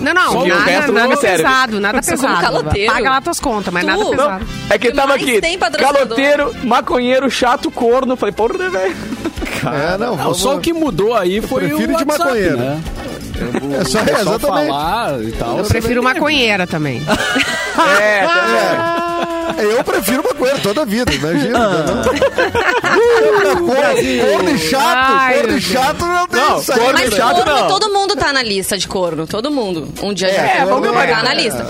Não, 0.00 0.12
não, 0.14 0.32
Só 0.32 0.42
o 0.42 0.46
nada, 0.46 0.70
nada 0.92 1.08
não 1.08 1.16
pesado, 1.16 1.80
nada 1.80 2.02
pesado. 2.02 2.40
caloteiro. 2.40 2.92
Paga 2.92 3.10
lá 3.10 3.20
tuas 3.20 3.40
contas, 3.40 3.72
mas 3.72 3.82
Tu? 3.82 3.86
nada 3.86 4.00
Não. 4.02 4.10
pesado. 4.10 4.46
É 4.70 4.78
que 4.78 4.88
O 4.88 4.90
que 4.90 4.96
tava 4.96 5.14
aqui, 5.14 5.40
caloteiro, 5.78 6.54
maconheiro, 6.64 7.30
chato, 7.30 7.70
corno. 7.70 8.16
Falei, 8.16 8.32
porra, 8.34 8.68
velho. 8.70 8.94
É, 9.64 9.98
não, 9.98 10.08
Não, 10.10 10.16
vamos... 10.16 10.38
só 10.38 10.56
o 10.56 10.60
que 10.60 10.72
mudou 10.72 11.14
aí 11.16 11.40
foi 11.40 11.64
o 11.64 11.68
prefiro 11.68 11.96
de 11.96 12.04
WhatsApp, 12.04 12.18
maconheiro. 12.18 12.56
né? 12.58 12.80
É 13.80 13.84
só, 13.84 13.98
O 13.98 14.02
exatamente. 14.02 14.46
falar 14.68 15.22
e 15.22 15.32
tal. 15.32 15.58
Eu 15.58 15.64
prefiro 15.64 16.02
maconheira 16.02 16.66
também. 16.66 17.02
É, 18.00 18.20
É, 18.20 18.26
eu 19.76 19.84
prefiro 19.84 20.22
maconheiro 20.22 20.60
toda 20.60 20.82
a 20.82 20.84
vida, 20.84 21.12
imagina. 21.12 21.68
Corno 23.66 24.50
e 24.50 24.58
chato, 24.58 25.34
corno 25.34 25.60
chato 25.60 26.04
não 26.06 26.26
tem 26.28 26.40
Não, 26.40 26.62
saída. 26.62 26.82
corno 26.84 26.98
Mas 26.98 27.14
chato 27.14 27.36
corno, 27.36 27.52
não. 27.60 27.68
todo 27.68 27.92
mundo 27.92 28.16
tá 28.16 28.32
na 28.32 28.42
lista 28.42 28.76
de 28.78 28.86
corno. 28.88 29.26
Todo 29.26 29.50
mundo. 29.50 29.88
Um 30.02 30.12
dia 30.14 30.28
já 30.28 30.42
É, 30.42 30.56
corno, 30.58 30.74
vamos 30.80 30.90
vai 30.94 31.10
lá. 31.10 31.16
tá 31.18 31.22
na 31.24 31.34
lista. 31.34 31.66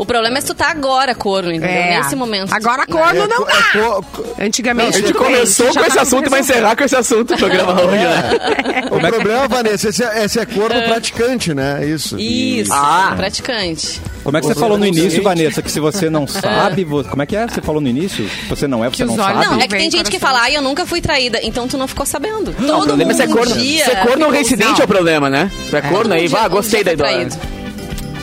O 0.00 0.06
problema 0.06 0.38
é 0.38 0.40
se 0.40 0.46
tu 0.46 0.54
tá 0.54 0.70
agora 0.70 1.14
corno, 1.14 1.52
entendeu? 1.52 1.68
É. 1.76 1.98
Nesse 1.98 2.16
momento. 2.16 2.52
Agora 2.54 2.86
corno 2.86 3.22
É, 3.22 3.28
não 3.28 3.46
é 3.46 3.52
dá. 3.54 4.44
Antigamente 4.44 4.96
a 4.96 5.00
gente 5.00 5.12
começou 5.12 5.66
com 5.74 5.80
esse 5.84 5.98
assunto 5.98 6.26
e 6.26 6.30
vai 6.30 6.40
encerrar 6.40 6.74
com 6.74 6.82
esse 6.84 6.96
assunto 6.96 7.34
o 7.34 7.36
programa 7.36 7.72
hoje, 7.84 7.98
né? 8.02 8.84
O 8.90 8.98
problema, 8.98 9.46
Vanessa, 9.46 9.90
esse 9.90 10.02
é, 10.02 10.24
esse 10.24 10.40
é 10.40 10.46
corno 10.46 10.80
praticante, 10.84 11.52
né? 11.52 11.84
Isso. 11.84 12.18
Isso, 12.18 12.72
Ah. 12.72 13.12
praticante. 13.14 14.00
Como 14.24 14.36
é 14.36 14.40
que 14.40 14.46
você 14.46 14.54
falou 14.54 14.78
no 14.78 14.86
início, 14.86 15.22
Vanessa, 15.22 15.60
que 15.60 15.70
se 15.70 15.80
você 15.80 16.08
não 16.08 16.26
sabe, 16.26 16.82
vo- 16.84 17.04
como 17.04 17.22
é 17.22 17.26
que 17.26 17.36
é? 17.36 17.46
Você 17.46 17.60
falou 17.60 17.80
no 17.80 17.88
início? 17.88 18.28
Você 18.48 18.66
não 18.66 18.82
é, 18.84 18.88
você 18.88 18.96
Que 18.96 19.04
não 19.04 19.14
os 19.14 19.20
olhos 19.20 19.34
sabe? 19.34 19.46
Não, 19.46 19.60
é 19.60 19.62
que 19.64 19.68
vem 19.68 19.80
tem 19.82 19.90
gente 19.90 20.10
que 20.10 20.18
coração. 20.18 20.28
fala, 20.38 20.40
ai, 20.46 20.56
eu 20.56 20.62
nunca 20.62 20.86
fui 20.86 21.00
traída, 21.02 21.38
então 21.42 21.68
tu 21.68 21.76
não 21.76 21.86
ficou 21.86 22.06
sabendo. 22.06 22.54
Não, 22.58 22.76
o 22.76 22.78
Todo 22.78 22.86
problema 22.88 23.12
é 23.12 23.14
mundo 23.14 23.16
ser 23.26 23.28
corno. 23.28 23.54
um 23.54 23.58
dia 23.58 23.84
Ser 23.84 23.96
corno 23.96 24.12
ficou- 24.16 24.30
reincidente 24.30 24.72
Não. 24.72 24.80
é 24.80 24.84
o 24.84 24.88
problema, 24.88 25.28
né? 25.30 25.50
Tu 25.68 25.76
é 25.76 25.80
corno 25.82 26.14
aí, 26.14 26.26
Um 26.26 26.30
vá, 26.30 26.46
um 26.46 26.50
gostei 26.50 26.82
da 26.84 26.96
traído. 26.96 27.36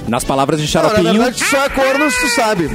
Nas 0.08 0.24
palavras 0.24 0.62
de 0.62 0.74
Não, 0.74 0.82
na 0.84 0.90
Xaropinho, 0.90 1.14
verdade, 1.14 1.44
só 1.44 1.66
é 1.66 1.70
corno 1.70 2.10
se 2.10 2.20
tu 2.22 2.36
sabe. 2.36 2.70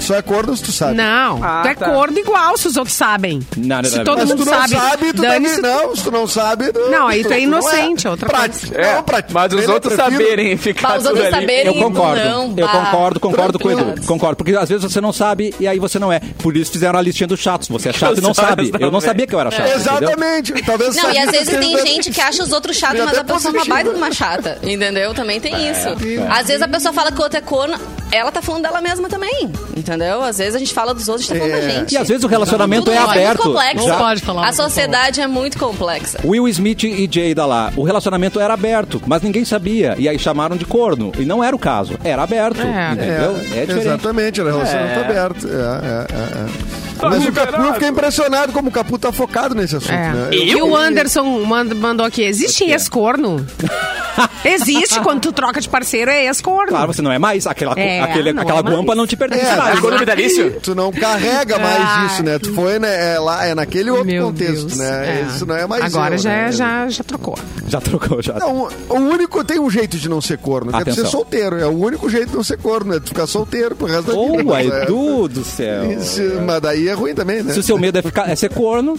Só 0.00 0.14
é 0.16 0.22
corno 0.22 0.56
se 0.56 0.62
tu 0.62 0.72
sabe. 0.72 0.94
Não, 0.94 1.42
Ah, 1.42 1.60
tu 1.62 1.68
é 1.68 1.74
tá. 1.74 1.90
corno 1.90 2.18
igual 2.18 2.56
se 2.56 2.68
os 2.68 2.76
outros 2.76 2.96
sabem. 2.96 3.40
Não, 3.56 3.76
não, 3.82 3.84
se 3.84 3.96
não, 3.98 4.04
todo 4.04 4.18
Mas 4.18 4.28
se 4.28 4.34
mundo 4.34 4.44
tu 4.44 4.50
não 4.50 4.58
sabe, 4.58 4.74
sabe, 4.74 5.12
tu 5.12 5.22
dane-se 5.22 5.60
também 5.60 5.70
não. 5.86 5.96
Se 5.96 6.02
tu 6.04 6.10
não 6.10 6.26
sabe... 6.26 6.72
Não, 6.90 7.06
aí 7.08 7.22
tu 7.22 7.28
é 7.28 7.36
não 7.36 7.38
inocente, 7.38 8.06
é 8.06 8.10
outra 8.10 8.28
coisa. 8.28 8.74
É, 8.74 8.94
não, 8.96 9.02
pra- 9.02 9.24
mas 9.30 9.52
os 9.52 9.64
eu 9.64 9.72
outros 9.72 9.94
prefiro- 9.94 10.18
saberem 10.18 10.56
ficar 10.56 10.88
Bah, 10.88 10.96
os 10.96 11.02
tudo 11.04 11.08
outros 11.16 11.26
ali. 11.34 11.40
saberem. 11.46 11.66
eu 11.76 11.82
concordo. 11.84 12.24
Não, 12.24 12.54
eu 12.56 12.66
bah. 12.66 12.72
concordo, 12.84 13.20
concordo 13.20 13.58
com 13.58 13.68
o 13.68 13.72
Edu. 13.72 14.06
Concordo, 14.06 14.36
porque 14.36 14.54
às 14.56 14.68
vezes 14.68 14.82
você 14.90 15.00
não 15.00 15.12
sabe 15.12 15.54
e 15.60 15.68
aí 15.68 15.78
você 15.78 15.98
não 15.98 16.12
é. 16.12 16.20
Por 16.42 16.56
isso 16.56 16.72
fizeram 16.72 16.98
a 16.98 17.02
listinha 17.02 17.26
dos 17.26 17.40
chatos. 17.40 17.68
Você 17.68 17.90
é 17.90 17.92
chato 17.92 18.18
e 18.18 18.20
não 18.20 18.34
sabe. 18.34 18.70
Eu 18.80 18.90
não 18.90 19.00
sabia 19.00 19.26
que 19.26 19.34
eu 19.34 19.40
era 19.40 19.50
chato. 19.50 19.60
entendeu? 19.68 19.80
Exatamente. 19.80 20.62
Talvez 20.64 20.96
Não, 20.96 21.10
e 21.12 21.18
às 21.18 21.30
vezes 21.30 21.48
tem 21.58 21.86
gente 21.86 22.10
que 22.10 22.20
acha 22.20 22.42
os 22.42 22.52
outros 22.52 22.76
chatos, 22.76 23.00
mas 23.04 23.18
a 23.18 23.24
pessoa 23.24 23.52
é 23.54 23.56
uma 23.58 23.64
baita 23.66 23.90
de 23.90 23.96
uma 23.96 24.12
chata, 24.12 24.58
entendeu? 24.62 25.14
Também 25.14 25.40
tem 25.40 25.70
isso. 25.70 25.88
Às 26.30 26.46
vezes 26.46 26.62
a 26.62 26.68
pessoa 26.68 26.92
fala 26.92 27.12
que 27.12 27.18
o 27.18 27.22
outro 27.22 27.38
é 27.38 27.42
corno, 27.42 27.76
ela 28.12 28.30
tá 28.32 28.40
falando 28.42 28.62
dela 28.62 28.80
mesma 28.80 29.08
também, 29.08 29.50
entendeu? 29.90 30.22
Às 30.22 30.38
vezes 30.38 30.54
a 30.54 30.58
gente 30.58 30.72
fala 30.72 30.94
dos 30.94 31.08
outros, 31.08 31.30
a 31.30 31.34
gente 31.34 31.42
tá 31.42 31.48
falando 31.48 31.66
da 31.66 31.70
gente. 31.74 31.92
E 31.94 31.96
às 31.98 32.08
vezes 32.08 32.24
o 32.24 32.28
relacionamento 32.28 32.84
Tudo 32.84 32.94
é 32.94 32.98
muito 33.00 33.10
aberto. 33.10 33.42
complexo. 33.42 33.86
Já- 33.86 33.96
pode 33.96 34.20
falar, 34.22 34.48
A 34.48 34.52
sociedade 34.52 35.20
é 35.20 35.26
muito 35.26 35.58
complexa. 35.58 36.18
Will 36.24 36.48
Smith 36.48 36.84
e 36.84 37.08
Jada 37.10 37.44
lá, 37.46 37.72
o 37.76 37.82
relacionamento 37.82 38.38
era 38.40 38.54
aberto, 38.54 39.02
mas 39.06 39.22
ninguém 39.22 39.44
sabia. 39.44 39.94
E 39.98 40.08
aí 40.08 40.18
chamaram 40.18 40.56
de 40.56 40.64
corno. 40.64 41.12
E 41.18 41.24
não 41.24 41.42
era 41.42 41.54
o 41.54 41.58
caso. 41.58 41.94
Era 42.04 42.22
aberto. 42.22 42.60
É. 42.60 42.92
Entendeu? 42.92 43.36
É, 43.36 43.40
diferente. 43.66 43.78
Exatamente, 43.86 44.40
era 44.40 44.50
relacionamento 44.50 45.00
aberto. 45.00 45.46
É, 45.48 45.50
é, 45.50 46.06
é, 46.14 46.44
é. 46.46 46.80
Mas 47.02 47.24
o 47.26 47.32
Capu, 47.32 47.62
eu 47.62 47.72
fiquei 47.74 47.88
impressionado 47.88 48.52
como 48.52 48.68
o 48.68 48.72
Capu 48.72 48.98
tá 48.98 49.10
focado 49.10 49.54
nesse 49.54 49.74
assunto, 49.74 49.92
É. 49.92 50.12
né? 50.12 50.28
E 50.32 50.54
o 50.60 50.76
Anderson 50.76 51.24
mand- 51.46 51.72
mandou 51.74 52.04
aqui, 52.04 52.22
existe 52.22 52.64
ex-corno? 52.64 53.44
Existe, 54.44 55.00
quando 55.00 55.20
tu 55.20 55.32
troca 55.32 55.60
de 55.60 55.68
parceiro, 55.68 56.10
é 56.10 56.24
ex-corno. 56.26 56.68
Claro, 56.68 56.92
você 56.92 57.00
não 57.02 57.12
é 57.12 57.18
mais. 57.18 57.46
Aquela, 57.46 57.74
É, 57.78 58.00
aquele, 58.02 58.32
não 58.32 58.42
aquela 58.42 58.58
é 58.58 58.62
mais. 58.62 58.76
guampa 58.76 58.94
não 58.94 59.06
te 59.06 59.16
pertence 59.16 59.44
É, 59.46 59.56
mais. 59.56 59.79
Agora 59.80 59.96
o 59.96 59.98
vitalício? 59.98 60.52
Tu 60.62 60.74
não 60.74 60.92
carrega 60.92 61.58
mais 61.58 61.78
Ah, 61.82 62.06
isso, 62.06 62.22
né? 62.22 62.38
Tu 62.38 62.52
foi 62.54 62.78
né, 62.78 63.14
é, 63.14 63.18
lá, 63.18 63.44
é 63.46 63.54
naquele 63.54 63.90
outro 63.90 64.06
Meu 64.06 64.26
contexto, 64.26 64.66
Deus. 64.66 64.76
né? 64.78 65.20
É. 65.20 65.26
Isso 65.34 65.44
não 65.46 65.56
é 65.56 65.66
mais 65.66 65.84
Agora 65.84 66.14
eu, 66.14 66.18
já, 66.18 66.30
né? 66.30 66.52
já, 66.52 66.88
já 66.88 67.02
trocou. 67.04 67.36
Já 67.66 67.80
trocou, 67.80 68.22
já. 68.22 68.34
Não, 68.34 68.68
o 68.88 68.94
único 68.94 69.42
tem 69.44 69.58
um 69.58 69.70
jeito 69.70 69.96
de 69.96 70.08
não 70.08 70.20
ser 70.20 70.38
corno, 70.38 70.70
que 70.72 70.76
é 70.78 70.84
ser 70.84 70.90
Atenção. 70.90 71.10
solteiro. 71.10 71.58
É 71.58 71.66
o 71.66 71.70
único 71.76 72.08
jeito 72.08 72.30
de 72.30 72.36
não 72.36 72.44
ser 72.44 72.58
corno, 72.58 72.94
é 72.94 73.00
tu 73.00 73.08
ficar 73.08 73.26
solteiro 73.26 73.74
pro 73.74 73.86
resto 73.86 74.06
da 74.06 74.12
vida. 74.12 74.42
Ô, 74.42 74.44
Mas 74.44 74.70
é- 74.70 74.82
Edu 74.84 75.28
do 75.28 75.44
céu. 75.44 75.90
Isso, 75.92 76.22
mas 76.46 76.60
daí 76.60 76.88
é 76.88 76.92
ruim 76.92 77.14
também, 77.14 77.42
né? 77.42 77.52
Se 77.52 77.60
o 77.60 77.62
seu 77.62 77.78
medo 77.78 77.98
é, 77.98 78.02
ficar, 78.02 78.28
é 78.30 78.36
ser 78.36 78.50
corno, 78.50 78.98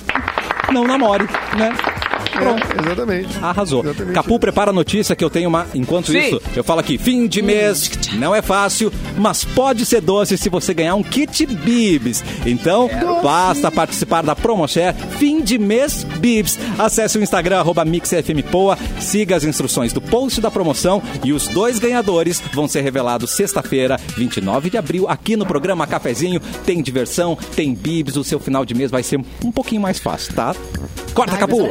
não 0.71 0.86
namore, 0.86 1.25
né? 1.57 1.73
Pronto. 2.32 2.63
É, 2.63 2.86
exatamente. 2.86 3.38
Arrasou. 3.41 3.84
Exatamente. 3.84 4.13
Capu, 4.13 4.39
prepara 4.39 4.72
a 4.72 4.74
notícia 4.74 5.15
que 5.15 5.24
eu 5.24 5.30
tenho 5.30 5.49
uma. 5.49 5.67
Enquanto 5.74 6.11
Sim. 6.11 6.19
isso, 6.19 6.41
eu 6.55 6.63
falo 6.63 6.80
aqui: 6.80 6.97
fim 6.97 7.28
de 7.28 7.41
mês 7.41 7.91
não 8.13 8.36
é 8.36 8.41
fácil, 8.41 8.91
mas 9.17 9.43
pode 9.43 9.86
ser 9.86 10.01
doce 10.01 10.38
se 10.38 10.49
você 10.49 10.74
ganhar 10.74 10.95
um 10.95 11.03
kit 11.03 11.45
Bibs. 11.45 12.24
Então, 12.45 12.89
basta 13.22 13.72
participar 13.72 14.22
da 14.22 14.36
Promoshare 14.36 14.95
Fim 15.17 15.41
de 15.41 15.57
Mês 15.57 16.03
Bibs. 16.03 16.57
Acesse 16.78 17.17
o 17.17 17.24
Instagram, 17.24 17.59
arroba 17.59 17.86
MixFMPoa, 17.86 18.78
siga 18.99 19.36
as 19.36 19.43
instruções 19.43 19.93
do 19.93 20.01
post 20.01 20.41
da 20.41 20.51
promoção 20.51 21.01
e 21.24 21.34
os 21.34 21.47
dois 21.47 21.80
ganhadores 21.80 22.41
vão 22.53 22.67
ser 22.67 22.82
revelados 22.82 23.32
sexta-feira, 23.32 23.99
29 24.17 24.69
de 24.69 24.78
abril, 24.78 25.07
aqui 25.09 25.36
no 25.36 25.45
programa 25.45 25.88
Cafezinho. 25.88 26.41
Tem 26.65 26.82
diversão, 26.82 27.38
tem 27.55 27.74
Bibs, 27.74 28.15
o 28.15 28.24
seu 28.24 28.39
final 28.39 28.65
de 28.65 28.74
mês 28.74 28.91
vai 28.91 29.03
ser 29.03 29.19
um 29.43 29.51
pouquinho 29.51 29.82
mais 29.82 29.99
fácil, 29.99 30.34
tá? 30.34 30.55
Corta, 31.13 31.38
Capu! 31.38 31.67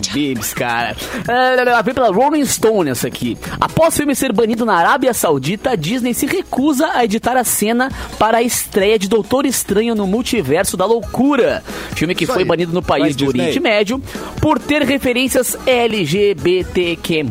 Boa. 0.00 0.04
Ainda 0.04 0.08
com 0.08 0.14
Bibs, 0.14 0.54
cara. 0.54 0.96
Ah, 1.28 1.82
Vem 1.82 1.94
pela 1.94 2.10
Rolling 2.10 2.44
Stone 2.44 2.90
essa 2.90 3.08
aqui. 3.08 3.36
Após 3.60 3.94
o 3.94 3.96
filme 3.98 4.14
ser 4.14 4.32
banido 4.32 4.64
na 4.64 4.74
Arábia 4.74 5.12
Saudita, 5.14 5.70
a 5.70 5.76
Disney 5.76 6.14
se 6.14 6.26
recusa 6.26 6.90
a 6.94 7.04
editar 7.04 7.36
a 7.36 7.44
cena 7.44 7.90
para 8.18 8.38
a 8.38 8.42
estreia 8.42 8.98
de 8.98 9.08
Doutor 9.08 9.46
Estranho 9.46 9.94
no 9.94 10.06
Multiverso 10.06 10.76
da 10.76 10.84
Loucura. 10.86 11.62
Filme 11.94 12.14
que 12.14 12.24
Isso 12.24 12.32
foi 12.32 12.42
aí. 12.42 12.48
banido 12.48 12.72
no 12.72 12.82
país 12.82 13.02
Vai, 13.04 13.12
do 13.12 13.24
Disney. 13.26 13.40
Oriente 13.40 13.60
Médio 13.60 14.02
por 14.40 14.58
ter 14.58 14.82
referências 14.82 15.56
LGBTQ+. 15.66 17.24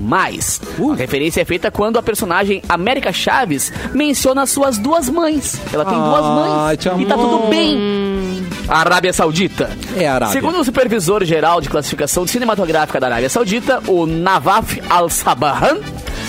A 0.91 0.95
referência 0.95 1.41
é 1.41 1.45
feita 1.45 1.70
quando 1.72 1.97
a 1.97 2.03
personagem 2.03 2.61
América 2.68 3.11
Chaves 3.11 3.72
menciona 3.93 4.45
suas 4.45 4.78
duas 4.78 5.09
mães. 5.09 5.59
Ela 5.72 5.86
tem 5.86 5.97
duas 5.97 6.24
Ai, 6.24 6.36
mães 6.36 7.01
e 7.01 7.05
tá 7.05 7.16
tudo 7.16 7.49
bem. 7.49 8.43
A 8.68 8.80
Arábia 8.80 9.11
Saudita. 9.14 9.70
É 9.97 10.07
a 10.07 10.16
Arábia. 10.16 10.34
Segundo 10.34 10.59
o 10.59 10.64
supervisor 10.64 11.24
geral 11.26 11.59
de 11.61 11.70
classificação 11.70 12.26
cinematográfica 12.26 12.99
da 12.99 13.07
Arábia 13.07 13.30
Saudita, 13.30 13.82
o 13.88 14.05
Navaf 14.05 14.82
Al-Sabahan, 14.89 15.78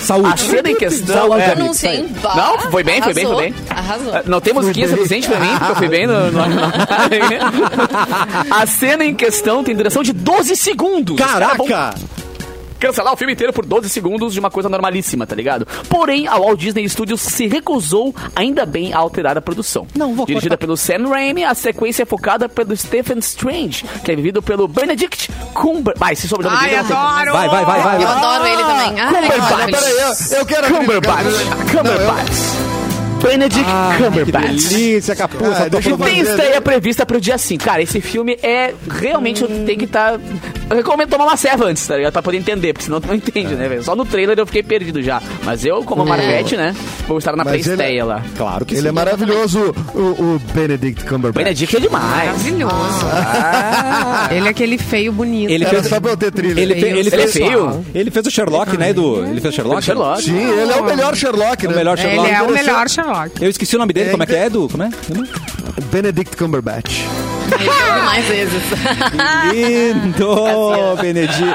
Saúde. 0.01 0.29
a 0.33 0.37
cena 0.37 0.69
em 0.69 0.75
questão. 0.75 1.15
Saúde, 1.15 1.41
é, 1.41 1.55
Não, 1.55 2.59
foi 2.71 2.83
bem, 2.83 3.01
foi 3.01 3.13
bem, 3.13 3.25
foi 3.25 3.35
bem. 3.37 3.55
Arrasou. 3.69 4.13
Ah, 4.13 4.23
Não 4.25 4.41
tem 4.41 4.53
musiquinha 4.53 4.87
suficiente 4.89 5.27
pra 5.27 5.39
mim, 5.39 5.47
porque 5.57 5.71
eu 5.71 5.75
fui 5.75 5.87
bem 5.87 6.05
no. 6.07 6.31
no- 6.31 6.45
no- 6.49 6.61
a 8.55 8.65
cena 8.67 9.03
em 9.05 9.15
questão 9.15 9.63
tem 9.63 9.75
duração 9.75 10.03
de 10.03 10.13
12 10.13 10.55
segundos. 10.55 11.15
Caraca! 11.17 11.95
Cancelar 12.79 13.13
o 13.13 13.17
filme 13.17 13.33
inteiro 13.33 13.53
por 13.53 13.65
12 13.65 13.89
segundos 13.89 14.33
de 14.33 14.39
uma 14.39 14.51
coisa 14.51 14.69
normalíssima, 14.69 15.25
tá 15.25 15.35
ligado? 15.35 15.67
Porém, 15.89 16.27
a 16.27 16.37
Walt 16.37 16.59
Disney 16.59 16.87
Studios 16.87 17.21
se 17.21 17.47
recusou, 17.47 18.13
ainda 18.35 18.65
bem, 18.65 18.93
a 18.93 18.97
alterar 18.97 19.37
a 19.37 19.41
produção. 19.41 19.87
Não, 19.95 20.13
vou 20.13 20.25
Dirigida 20.25 20.57
pelo 20.57 20.75
Sam 20.75 21.07
Raimi, 21.09 21.43
a 21.43 21.53
sequência 21.53 22.03
é 22.03 22.05
focada 22.05 22.47
pelo 22.49 22.75
Stephen 22.75 23.19
Strange, 23.19 23.85
que 24.03 24.11
é 24.11 24.15
vivido 24.15 24.41
pelo 24.41 24.67
Benedict 24.67 25.31
Cumber... 25.53 25.93
Vai, 25.97 26.13
esse 26.13 26.27
sobrenome 26.27 26.57
Ai, 26.57 26.69
dele 26.69 26.79
adoro! 26.91 27.31
Vai, 27.33 27.49
vai, 27.49 27.65
vai, 27.65 27.81
vai. 27.81 28.03
Eu 28.03 28.07
adoro 28.07 28.47
ele 28.47 28.63
também. 28.63 28.99
Ai, 28.99 29.29
Cumberbatch. 29.29 29.71
Peraí, 29.71 29.91
eu, 29.91 30.37
eu 30.39 30.45
quero... 30.45 30.67
Cumberbatch. 30.67 31.25
Cumberbatch. 31.71 32.84
Benedict 33.27 33.65
Que 33.97 34.03
Cumberbatch. 34.03 34.67
delícia, 34.69 35.15
Capu. 35.15 35.37
Ah, 35.45 35.69
promoção. 35.69 35.97
Tem 35.97 36.19
estreia 36.19 36.61
prevista 36.61 37.05
pro 37.05 37.19
dia 37.19 37.37
5. 37.37 37.63
Cara, 37.63 37.81
esse 37.81 37.99
filme 38.01 38.37
é. 38.43 38.73
Realmente 38.89 39.45
tem 39.65 39.77
que 39.77 39.85
estar. 39.85 40.19
Eu 40.69 40.77
recomendo 40.77 41.09
tomar 41.09 41.25
uma 41.25 41.37
serva 41.37 41.65
antes, 41.65 41.85
tá 41.85 41.95
ligado? 41.97 42.13
Pra 42.13 42.21
poder 42.21 42.37
entender, 42.37 42.73
porque 42.73 42.85
senão 42.85 42.99
tu 43.01 43.07
não 43.07 43.15
entende, 43.15 43.53
né, 43.55 43.67
velho? 43.67 43.83
Só 43.83 43.95
no 43.95 44.05
trailer 44.05 44.37
eu 44.37 44.45
fiquei 44.45 44.63
perdido 44.63 45.01
já. 45.01 45.21
Mas 45.43 45.63
eu, 45.65 45.83
como 45.83 46.05
Marvete, 46.05 46.55
né? 46.57 46.75
Vou 47.07 47.17
estar 47.17 47.35
na 47.35 47.43
ele- 47.43 47.49
pré-estreia 47.63 48.03
lá. 48.05 48.21
Claro 48.37 48.65
que 48.65 48.73
Ele 48.73 48.81
sim. 48.83 48.87
é 48.87 48.91
maravilhoso, 48.91 49.73
o, 49.93 49.99
o 49.99 50.41
Benedict 50.53 51.03
Cumberbatch. 51.05 51.43
Benedict 51.43 51.75
é 51.75 51.79
demais. 51.79 52.25
Maravilhoso. 52.27 53.05
Ah. 53.05 54.27
Ele 54.31 54.47
é 54.47 54.49
aquele 54.51 54.77
feio 54.77 55.11
bonito. 55.11 55.49
Ele 55.51 55.63
Era 55.63 55.73
fez- 55.75 55.87
só 55.87 55.99
pra 55.99 56.11
eu 56.11 56.17
ter 56.17 56.31
trilha. 56.31 56.59
Ele, 56.59 56.73
fe- 56.75 56.85
ele, 56.87 56.99
Ele 56.99 57.07
é 57.09 57.11
fez, 57.11 57.33
feio? 57.33 57.85
Ele 57.93 58.11
fez 58.11 58.25
o 58.25 58.31
Sherlock, 58.31 58.77
né, 58.77 58.89
Edu? 58.89 59.23
Ele 59.25 59.41
fez 59.41 59.53
o 59.53 59.55
Sherlock? 59.55 59.83
Sherlock. 59.83 60.23
Sim, 60.23 60.35
ele 60.37 60.71
é 60.71 60.75
o 60.75 60.83
melhor 60.83 61.15
Sherlock, 61.15 61.65
É 61.65 61.67
né? 61.67 61.73
o 61.73 61.77
melhor 61.77 61.97
Ele 61.99 62.07
Sherlock. 62.09 62.31
é 62.31 62.41
o 62.41 62.51
melhor 62.51 62.89
Sherlock. 62.89 63.14
Eu 63.39 63.49
esqueci 63.49 63.75
o 63.75 63.79
nome 63.79 63.93
dele. 63.93 64.09
É, 64.09 64.11
Como 64.11 64.23
é 64.23 64.25
que 64.25 64.35
é, 64.35 64.45
Edu? 64.45 64.67
Como 64.69 64.83
é? 64.83 64.89
Benedict 65.91 66.35
Cumberbatch. 66.37 67.01
Mais 68.05 68.25
vezes. 68.25 68.61
Lindo, 69.51 70.95
Benedito. 71.01 71.45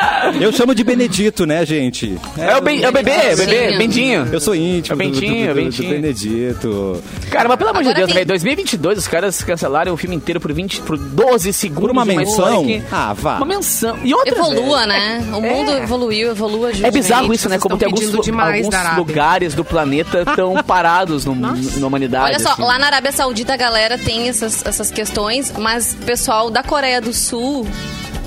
Eu 0.40 0.52
chamo 0.52 0.74
de 0.74 0.84
Benedito, 0.84 1.46
né, 1.46 1.64
gente? 1.64 2.16
É 2.38 2.56
o, 2.56 2.60
ben, 2.60 2.82
é 2.82 2.88
o 2.88 2.92
bebê, 2.92 3.10
é 3.10 3.34
o 3.34 3.36
bebê. 3.36 3.76
Bentinho. 3.78 4.28
Eu 4.32 4.40
sou 4.40 4.54
íntimo 4.54 4.92
É 5.00 5.04
o 5.06 5.08
do- 5.08 5.14
do- 5.14 5.20
Bentinho, 5.20 5.46
do, 5.48 5.54
do, 5.54 5.60
do 5.60 5.64
Bentinho. 5.64 5.90
Benedito. 5.90 7.02
Cara, 7.30 7.48
mas 7.48 7.58
pelo 7.58 7.70
amor 7.70 7.82
de 7.82 7.94
Deus, 7.94 8.06
tem- 8.06 8.14
velho, 8.14 8.26
2022 8.26 8.98
os 8.98 9.08
caras 9.08 9.42
cancelaram 9.42 9.92
o 9.92 9.96
filme 9.96 10.16
inteiro 10.16 10.40
por 10.40 10.52
20, 10.52 10.80
por 10.82 10.96
12 10.96 11.52
segundos. 11.52 11.80
Por 11.82 11.90
uma 11.90 12.04
menção? 12.04 12.64
que- 12.64 12.82
Ah, 12.90 13.12
vá. 13.14 13.36
Uma 13.36 13.46
menção. 13.46 13.98
E 14.02 14.12
outra, 14.14 14.30
Evolua, 14.34 14.78
velho, 14.80 14.88
né? 14.88 15.24
O 15.32 15.40
mundo 15.40 15.70
evoluiu, 15.72 16.30
evolua 16.30 16.72
junto. 16.72 16.86
É 16.86 16.90
bizarro 16.90 17.32
isso, 17.32 17.48
né? 17.48 17.58
Como 17.58 17.76
tem 17.76 17.86
alguns, 17.86 18.14
alguns 18.14 18.96
lugares 18.96 19.54
do 19.54 19.64
planeta 19.64 20.24
tão 20.36 20.62
parados 20.62 21.24
no, 21.24 21.34
na 21.34 21.86
humanidade. 21.86 22.24
Olha 22.26 22.38
só, 22.38 22.52
assim. 22.52 22.62
lá 22.62 22.78
na 22.78 22.86
Arábia 22.86 23.12
Saudita 23.12 23.54
a 23.54 23.56
galera 23.56 23.96
tem 23.98 24.28
essas, 24.28 24.64
essas 24.64 24.90
questões, 24.90 25.52
mas 25.58 25.79
o 25.80 26.04
pessoal 26.04 26.50
da 26.50 26.62
Coreia 26.62 27.00
do 27.00 27.12
Sul 27.12 27.66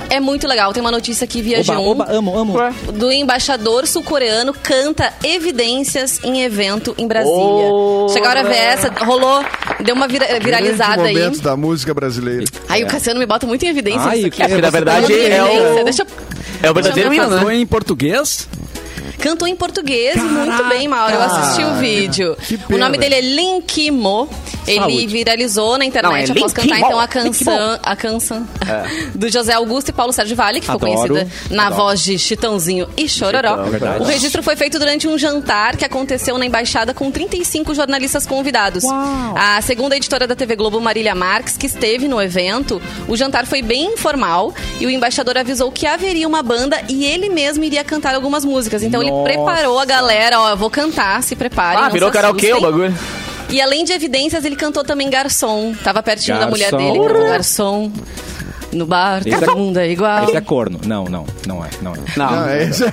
é 0.10 0.20
muito 0.20 0.48
legal. 0.48 0.74
Tem 0.74 0.82
uma 0.82 0.92
notícia 0.92 1.26
aqui 1.26 1.42
via 1.42 1.60
Oba, 1.62 1.74
G1 1.74 1.80
oba, 1.88 2.06
amo, 2.12 2.38
amo. 2.38 2.54
Do 2.94 3.12
embaixador 3.12 3.88
sul-coreano 3.88 4.54
canta 4.54 5.12
evidências 5.24 6.20
em 6.24 6.44
evento 6.44 6.94
em 6.98 7.08
Brasília. 7.08 7.38
Ora. 7.38 8.14
Chegaram 8.14 8.42
a 8.42 8.44
ver 8.44 8.56
essa, 8.58 8.90
rolou, 9.06 9.44
deu 9.84 9.96
uma 9.96 10.08
vira- 10.08 10.40
viralizada 10.40 11.04
aí. 11.04 11.14
momento 11.16 11.42
da 11.42 11.56
música 11.56 11.94
brasileira. 11.94 12.46
Aí 12.70 12.84
o 12.84 12.88
Cassiano 12.88 13.20
me 13.20 13.26
bota 13.26 13.46
muito 13.48 13.64
em 13.66 13.70
evidência 13.70 14.02
Ai, 14.02 14.18
isso 14.20 14.28
aqui. 14.28 14.42
é, 14.44 14.48
porque 14.48 14.62
na 14.62 14.70
verdade 14.70 15.14
é 15.14 15.16
Evidência, 15.16 15.82
o, 15.82 15.84
Deixa 15.84 16.08
é 16.62 16.72
o 16.72 16.74
verdadeiro 16.74 17.14
hino, 17.14 17.30
Cantou 17.30 17.48
né? 17.50 17.56
em 17.56 17.66
português? 17.66 18.48
Cantou 19.24 19.48
em 19.48 19.56
português 19.56 20.22
muito 20.22 20.66
bem, 20.66 20.86
Mauro. 20.86 21.14
Eu 21.14 21.22
assisti 21.22 21.64
o 21.64 21.76
vídeo. 21.76 22.36
O 22.70 22.78
nome 22.78 22.98
dele 22.98 23.16
é 23.16 23.22
Lin 23.22 23.62
Kimo. 23.62 24.28
Ele 24.68 24.80
Saúde. 24.80 25.08
viralizou 25.08 25.78
na 25.78 25.86
internet 25.86 26.30
Não, 26.30 26.36
é 26.36 26.38
após 26.38 26.54
cantar 26.54 26.78
então 26.78 27.00
a 27.00 27.08
canção, 27.08 27.80
a 27.84 27.96
canção 27.98 28.48
do 29.14 29.30
José 29.30 29.52
Augusto 29.54 29.90
e 29.90 29.92
Paulo 29.92 30.14
Sérgio 30.14 30.38
Vale, 30.38 30.62
que 30.62 30.66
ficou 30.66 30.88
Adoro, 30.90 31.14
conhecida 31.16 31.32
na 31.50 31.68
adoro. 31.68 31.84
voz 31.84 32.02
de 32.02 32.18
Chitãozinho 32.18 32.88
e 32.96 33.10
Chororó. 33.10 33.58
Chitão, 33.58 33.72
verdade. 33.72 34.02
o 34.02 34.06
registro 34.06 34.42
foi 34.42 34.56
feito 34.56 34.80
durante 34.80 35.06
um 35.06 35.18
jantar 35.18 35.76
que 35.76 35.84
aconteceu 35.84 36.38
na 36.38 36.46
embaixada 36.46 36.94
com 36.94 37.12
35 37.12 37.74
jornalistas 37.74 38.26
convidados. 38.26 38.86
A 39.36 39.62
segunda 39.62 39.98
editora 39.98 40.26
da 40.26 40.36
TV 40.36 40.56
Globo, 40.56 40.80
Marília 40.80 41.14
Marques, 41.14 41.58
que 41.58 41.66
esteve 41.66 42.08
no 42.08 42.22
evento, 42.22 42.82
o 43.08 43.18
jantar 43.18 43.46
foi 43.46 43.62
bem 43.62 43.94
informal 43.94 44.54
e 44.80 44.86
o 44.86 44.90
embaixador 44.90 45.38
avisou 45.38 45.72
que 45.72 45.86
haveria 45.86 46.28
uma 46.28 46.42
banda 46.42 46.82
e 46.88 47.06
ele 47.06 47.30
mesmo 47.30 47.66
iria 47.66 47.84
cantar 47.84 48.16
algumas 48.16 48.46
músicas. 48.46 48.82
Então 48.82 49.02
ele 49.02 49.13
Nossa. 49.22 49.24
preparou 49.34 49.80
a 49.80 49.86
galera, 49.86 50.40
ó, 50.40 50.50
eu 50.52 50.58
vou 50.58 50.70
cantar, 50.70 51.22
se 51.24 51.36
preparem. 51.36 51.84
Ah, 51.84 51.90
virou 51.90 52.12
karaokê 52.12 52.54
o 52.54 52.62
bagulho. 52.62 52.94
E 53.50 53.62
além 53.62 53.84
de 53.84 53.94
evidências, 53.94 54.44
ele 54.46 54.56
cantou 54.56 54.84
também 54.84 55.10
Garçom. 55.10 55.76
Tava 55.84 56.02
pertinho 56.02 56.40
da 56.40 56.48
mulher 56.48 56.72
Garçom. 56.72 56.94
dele, 56.94 57.08
cantou 57.08 57.28
Garçom. 57.28 57.92
No 58.74 58.86
bar, 58.86 59.22
Esse 59.26 59.30
todo 59.40 59.52
é- 59.52 59.56
mundo 59.56 59.78
é 59.80 59.90
igual. 59.90 60.24
Esse 60.26 60.36
é 60.38 60.42
corno. 60.42 60.80
Não, 60.86 61.06
não, 61.06 61.26
não 61.48 61.64
é, 61.64 61.70
não 61.82 61.94
é. 61.94 61.98
Não. 62.18 62.26
Ah, 62.30 62.46
é 62.56 62.64
isso. 62.66 62.84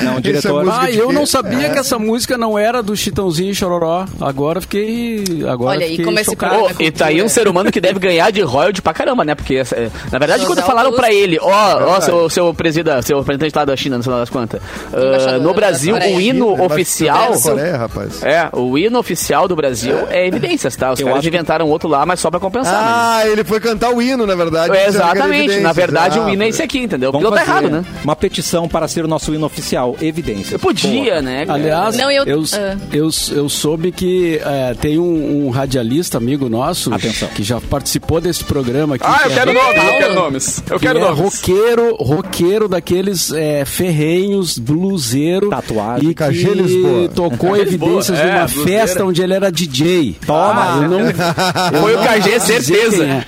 Não, 0.00 0.12
Essa 0.18 0.20
diretor. 0.20 0.64
música 0.64 0.84
Ah, 0.84 0.90
de 0.90 0.98
eu 0.98 1.12
não 1.12 1.26
sabia 1.26 1.66
É. 1.66 1.70
que 1.70 1.78
essa 1.78 1.98
música 1.98 2.36
não 2.38 2.58
era 2.58 2.82
do 2.82 2.96
Chitãozinho 2.96 3.50
e 3.50 3.54
Chororó. 3.54 4.04
Agora 4.20 4.60
fiquei. 4.60 5.24
Agora 5.48 5.70
Olha 5.76 5.84
aí 5.86 5.90
fiquei 5.92 6.04
como 6.04 6.18
esse 6.18 6.30
chocado. 6.30 6.54
programa 6.54 6.76
Ô, 6.78 6.82
e 6.82 6.90
tá 6.90 7.06
aí 7.06 7.22
um 7.22 7.28
ser 7.28 7.48
humano 7.48 7.70
que 7.72 7.80
deve 7.80 7.98
ganhar 7.98 8.30
de 8.30 8.40
royalty 8.42 8.82
pra 8.82 8.92
caramba, 8.92 9.24
né? 9.24 9.34
Porque, 9.34 9.56
é, 9.56 9.90
na 10.12 10.18
verdade, 10.18 10.44
quando 10.46 10.62
falaram 10.62 10.92
pra 10.92 11.12
ele, 11.12 11.38
ó, 11.40 11.50
ó, 11.96 12.00
seu, 12.00 12.28
seu 12.30 12.54
presida, 12.54 13.00
seu 13.02 13.18
representante 13.18 13.56
lá 13.56 13.64
da 13.64 13.76
China, 13.76 13.96
não 13.96 14.02
sei 14.02 14.12
lá 14.12 14.18
das 14.20 14.30
quantas, 14.30 14.60
ah, 14.92 14.96
Embaixador 15.00 15.40
no 15.40 15.54
Brasil, 15.54 15.94
o 15.96 16.20
hino 16.20 16.62
oficial... 16.64 17.32
Coreia, 17.40 17.76
rapaz. 17.76 18.22
É, 18.22 18.48
o 18.52 18.76
hino 18.76 18.98
oficial 18.98 19.48
do 19.48 19.56
Brasil 19.56 19.96
é 20.10 20.26
evidências, 20.26 20.76
tá? 20.76 20.92
Os 20.92 21.00
Eu 21.00 21.06
caras 21.08 21.24
inventaram 21.24 21.66
outro 21.68 21.88
lá, 21.88 22.04
mas 22.04 22.20
só 22.20 22.30
pra 22.30 22.40
compensar. 22.40 22.74
Ah, 22.76 23.26
ele 23.26 23.44
foi 23.44 23.60
cantar 23.60 23.90
o 23.90 24.00
hino, 24.02 24.26
na 24.26 24.34
verdade. 24.34 24.74
É, 24.76 24.86
dizendo 24.86 24.97
Exatamente. 24.98 25.60
Na 25.60 25.72
verdade, 25.72 26.18
o 26.18 26.28
hino 26.28 26.42
é 26.42 26.48
esse 26.48 26.62
aqui, 26.62 26.78
entendeu? 26.80 27.12
Vamos 27.12 27.28
Porque 27.28 27.44
tá 27.44 27.50
errado, 27.50 27.70
né? 27.70 27.84
uma 28.04 28.16
petição 28.16 28.68
para 28.68 28.86
ser 28.88 29.04
o 29.04 29.08
nosso 29.08 29.34
hino 29.34 29.46
oficial. 29.46 29.96
Evidência. 30.00 30.54
Eu 30.54 30.58
podia, 30.58 31.20
né? 31.22 31.46
cara? 31.46 31.58
Aliás, 31.58 31.96
Não, 31.96 32.10
eu- 32.10 32.24
eu, 32.24 32.42
ah. 32.54 32.76
eu, 32.92 33.08
eu 33.32 33.48
soube 33.48 33.92
que 33.92 34.40
é, 34.44 34.74
tem 34.74 34.98
um, 34.98 35.46
um 35.46 35.50
radialista 35.50 36.18
amigo 36.18 36.48
nosso 36.48 36.92
Atenção. 36.92 37.28
que 37.28 37.42
já 37.42 37.60
participou 37.60 38.20
desse 38.20 38.44
programa 38.44 38.94
aqui. 38.96 39.04
Ah, 39.06 39.20
eu 39.24 39.28
que 39.30 39.34
quero 39.34 39.50
é, 39.50 39.54
nomes, 39.54 39.84
eu 39.84 39.98
quero 39.98 40.14
nomes. 40.14 40.62
Eu 40.70 40.78
que 40.80 40.86
quero 40.86 40.98
é 40.98 41.02
nomes. 41.02 41.18
roqueiro, 41.20 41.96
roqueiro 41.96 42.68
daqueles 42.68 43.32
é, 43.32 43.64
ferrenhos, 43.64 44.58
bluseiro. 44.58 45.50
Tatuagem. 45.50 46.10
E 46.10 46.14
que 46.14 46.22
Lisboa. 46.62 47.08
tocou 47.08 47.56
evidências 47.56 48.18
Lisboa, 48.18 48.42
é, 48.44 48.48
festa 48.48 49.04
onde 49.04 49.22
ele 49.22 49.34
era 49.34 49.50
DJ. 49.50 50.16
Toma. 50.26 50.80
eu 50.82 50.88
não, 50.88 51.80
Foi 51.80 51.94
o 51.94 51.98
dizer 52.20 52.40
certeza. 52.40 53.04
é. 53.04 53.24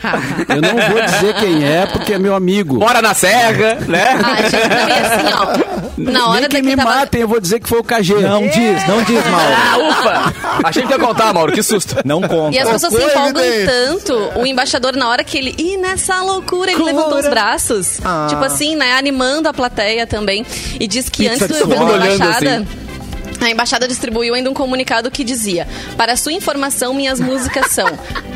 Eu 0.49 0.61
não 0.62 0.93
vou 0.93 1.03
dizer 1.03 1.35
quem 1.37 1.60
é, 1.65 1.87
porque 1.87 2.15
é 2.15 2.19
meu 2.19 2.35
amigo. 2.35 2.79
Bora 2.79 3.01
na 3.03 3.15
serra, 3.15 3.79
né? 3.87 4.19
Ah, 4.23 4.43
gente, 4.43 4.69
não, 4.69 4.89
e 4.89 4.93
assim, 4.93 5.35
ó. 5.37 5.91
Na 5.99 6.29
hora 6.29 6.41
Nem 6.41 6.49
que 6.49 6.63
me 6.63 6.77
tava... 6.77 6.91
matem, 6.91 7.21
eu 7.21 7.29
vou 7.29 7.41
dizer 7.41 7.61
que 7.61 7.69
foi 7.69 7.81
o 7.81 7.85
KG. 7.85 8.15
Não 8.15 8.47
diz, 8.49 8.87
não 8.89 9.03
diz, 9.03 9.25
Mauro. 9.27 9.55
Ah, 9.55 9.79
ufa! 9.89 10.35
Achei 10.65 10.87
que 10.87 10.93
ia 10.93 10.99
contar, 10.99 11.33
Mauro, 11.35 11.53
que 11.53 11.63
susto. 11.63 11.97
Não 12.05 12.23
conta. 12.23 12.57
E 12.57 12.59
as 12.59 12.71
pessoas 12.71 12.95
se 12.95 13.03
empolgam 13.03 13.43
tanto. 13.67 14.15
O 14.39 14.47
embaixador, 14.47 14.97
na 14.97 15.09
hora 15.09 15.23
que 15.25 15.37
ele. 15.37 15.55
E 15.59 15.77
nessa 15.77 16.23
loucura, 16.23 16.71
ele 16.73 16.83
levantou 16.83 17.19
os 17.19 17.29
braços. 17.29 18.01
Ah. 18.05 18.27
Tipo 18.29 18.45
assim, 18.45 18.77
né? 18.77 18.93
Animando 18.95 19.49
a 19.49 19.53
plateia 19.53 20.07
também. 20.07 20.45
E 20.79 20.87
diz 20.87 21.09
que 21.09 21.29
Pizza 21.29 21.45
antes 21.45 21.59
do 21.59 21.67
da 21.67 21.77
embaixada. 21.77 22.57
assim. 22.57 22.89
A 23.41 23.51
embaixada 23.51 23.88
distribuiu 23.88 24.34
ainda 24.34 24.51
um 24.51 24.55
comunicado 24.55 25.11
que 25.11 25.24
dizia: 25.24 25.66
Para 25.97 26.16
sua 26.16 26.32
informação, 26.32 26.93
minhas 26.95 27.18
músicas 27.20 27.70
são 27.70 27.86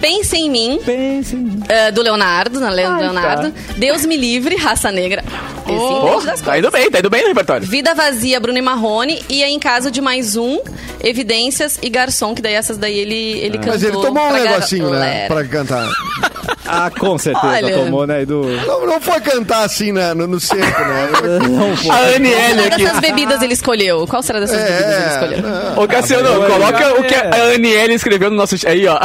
Pense 0.00 0.36
em 0.36 0.50
Mim, 0.50 0.80
Pense 0.84 1.34
em- 1.36 1.60
eh, 1.68 1.90
do 1.90 2.02
Leonardo, 2.02 2.58
na 2.60 2.70
Le- 2.70 2.86
Leonardo, 2.88 3.52
Deus 3.76 4.04
Me 4.06 4.16
Livre, 4.16 4.56
Raça 4.56 4.90
Negra. 4.90 5.22
Esse 5.66 5.76
Oh, 5.78 6.42
tá 6.44 6.58
indo 6.58 6.70
bem, 6.70 6.90
tá 6.90 6.98
indo 6.98 7.08
bem 7.08 7.22
no 7.22 7.28
repertório. 7.28 7.66
Vida 7.66 7.94
Vazia, 7.94 8.38
Bruno 8.38 8.58
e 8.58 8.62
Marrone. 8.62 9.22
E 9.30 9.42
aí, 9.42 9.52
em 9.52 9.58
caso 9.58 9.90
de 9.90 10.00
mais 10.00 10.36
um, 10.36 10.58
Evidências 11.02 11.78
e 11.82 11.88
Garçom, 11.88 12.34
que 12.34 12.42
daí 12.42 12.54
essas 12.54 12.76
daí 12.76 12.98
ele, 12.98 13.38
ele 13.40 13.58
cantou. 13.58 13.72
Mas 13.72 13.82
ele 13.82 13.92
tomou 13.92 14.26
um 14.28 14.32
negocinho, 14.32 14.90
né? 14.90 15.26
Pra 15.28 15.44
cantar. 15.44 15.88
Ah, 16.66 16.90
com 16.90 17.18
certeza 17.18 17.46
Olha. 17.46 17.74
tomou, 17.74 18.06
né, 18.06 18.22
Edu? 18.22 18.42
Não, 18.66 18.86
não 18.86 18.98
foi 19.00 19.20
cantar 19.20 19.64
assim 19.64 19.92
né, 19.92 20.14
no, 20.14 20.26
no 20.26 20.40
seco, 20.40 20.60
né? 20.60 21.08
Não 21.46 21.76
foi. 21.76 21.90
A 21.90 21.94
Qual 21.94 22.14
Aniele 22.14 22.34
será 22.54 22.66
aqui. 22.74 22.84
dessas 22.84 23.00
bebidas 23.00 23.42
ele 23.42 23.52
escolheu? 23.52 24.06
Qual 24.06 24.22
será 24.22 24.40
dessas 24.40 24.56
bebidas 24.62 24.93
ele 24.94 25.10
escolheu? 25.10 25.42
não. 25.42 25.82
Ô, 25.82 25.88
Cassiano, 25.88 26.28
coloca 26.46 26.94
o 27.00 27.02
que 27.04 27.14
a 27.14 27.54
Aniele 27.54 27.94
escreveu 27.94 28.30
no 28.30 28.36
nosso... 28.36 28.54
Aí, 28.66 28.86
ó. 28.86 28.98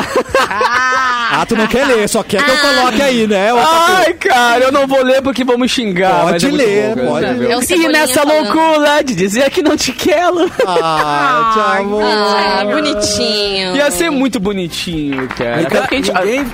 Ah, 1.32 1.46
tu 1.48 1.56
não 1.56 1.68
quer 1.68 1.86
ler, 1.86 2.08
só 2.10 2.24
quer 2.24 2.44
que 2.44 2.50
eu 2.52 2.58
coloque 2.58 3.02
aí, 3.02 3.28
né? 3.28 3.54
ô 3.54 3.58
Ai, 3.60 4.14
cara, 4.14 4.64
eu 4.66 4.72
não 4.72 4.88
vou 4.88 5.04
ler 5.04 5.22
porque 5.22 5.44
me 5.60 5.70
xingar. 5.70 6.22
Pode 6.24 6.50
mas 6.50 6.60
é 6.60 6.64
ler, 6.66 6.96
bom, 6.96 7.06
pode 7.08 7.26
ler. 7.34 7.52
É 7.52 7.56
E 7.56 7.62
Cebolinha 7.68 7.92
nessa 7.92 8.22
falando. 8.24 8.54
loucura 8.56 9.04
de 9.04 9.16
dizer 9.16 9.50
que 9.52 9.62
não 9.62 9.78
te 9.78 9.92
quero. 9.92 10.52
Ah, 10.66 11.52
te 11.54 11.82
amo. 11.82 12.00
Ah, 12.02 12.66
bonitinho. 12.66 13.76
Ia 13.76 13.92
ser 13.92 14.10
muito 14.10 14.40
bonitinho, 14.40 15.28
cara. 15.30 15.62
Até 15.62 15.80
porque 15.82 15.96
a 15.96 15.98
gente- 15.98 16.14
ninguém, 16.14 16.46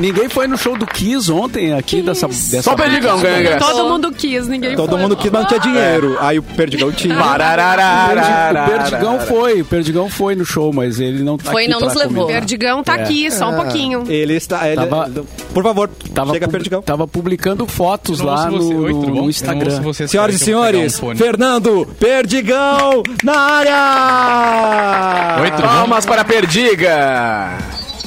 ninguém 0.00 0.28
foi 0.28 0.46
no 0.46 0.56
show 0.58 0.76
do 0.76 0.86
Kiss 0.86 1.30
ontem 1.30 1.72
aqui 1.74 2.02
dessa, 2.02 2.26
dessa 2.26 2.62
Só 2.62 2.72
o 2.72 2.76
Perdigão 2.76 3.20
ganha 3.20 3.40
ingresso. 3.40 3.64
Todo 3.66 3.88
mundo 3.88 4.12
quis, 4.12 4.48
ninguém 4.48 4.74
Todo 4.74 4.90
foi. 4.90 5.00
mundo 5.00 5.16
quis, 5.16 5.30
mas 5.30 5.42
não 5.42 5.48
tinha 5.48 5.60
dinheiro. 5.60 6.16
Aí 6.20 6.38
o 6.38 6.42
Perdigão 6.42 6.90
tinha. 6.92 7.14
O. 7.16 7.20
O 7.20 8.68
Perdigão 8.68 9.20
foi, 9.20 9.60
o 9.60 9.64
Perdigão 9.64 10.08
foi 10.08 10.34
no 10.34 10.44
show, 10.44 10.72
mas 10.72 10.98
ele 10.98 11.22
não 11.22 11.36
tá 11.38 11.50
Foi 11.52 11.62
e 11.62 11.64
aqui 11.66 11.72
não 11.74 11.80
nos 11.80 11.94
levou. 11.94 12.22
comentar. 12.24 12.40
Perdigão 12.40 12.82
tá 12.82 12.94
aqui, 12.94 13.30
só 13.30 13.50
um 13.50 13.54
pouquinho. 13.56 14.04
Ele 14.08 14.34
está. 14.34 14.66
Ele, 14.66 14.76
Tava- 14.76 15.10
por 15.52 15.62
favor, 15.62 15.90
Tava, 16.14 16.32
chega 16.32 16.46
pub- 16.46 16.52
Perdigão. 16.52 16.82
tava 16.82 17.06
publicando 17.06 17.66
fotos 17.66 18.20
lá 18.20 18.50
no. 18.50 18.84
Oi, 18.84 18.92
no- 18.92 19.30
Instagram. 19.30 19.80
Senhoras 20.08 20.36
e 20.36 20.38
senhores, 20.38 21.02
um. 21.02 21.14
Fernando 21.16 21.86
Perdigão 21.98 23.02
na 23.22 23.38
área! 23.38 25.42
Oi? 25.42 25.50
Palmas 25.60 26.06
para 26.06 26.22
a 26.22 26.24
Perdiga. 26.24 27.58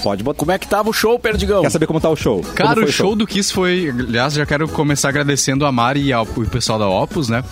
Pode 0.03 0.21
botar. 0.21 0.37
Como 0.37 0.51
é 0.51 0.59
que 0.59 0.67
tava 0.67 0.89
o 0.89 0.93
show, 0.93 1.17
Perdigão? 1.17 1.61
Quer 1.61 1.69
saber 1.69 1.87
como 1.87 2.01
tá 2.01 2.09
o 2.09 2.15
show? 2.15 2.41
Cara, 2.53 2.83
o 2.83 2.91
show 2.91 3.15
do 3.15 3.25
Kiss 3.25 3.53
foi. 3.53 3.89
Aliás, 3.89 4.33
já 4.33 4.45
quero 4.45 4.67
começar 4.67 5.09
agradecendo 5.09 5.65
a 5.65 5.71
Mari 5.71 6.01
e 6.01 6.13
ao 6.13 6.23
o 6.23 6.49
pessoal 6.49 6.77
da 6.77 6.87
Opus, 6.87 7.29
né? 7.29 7.43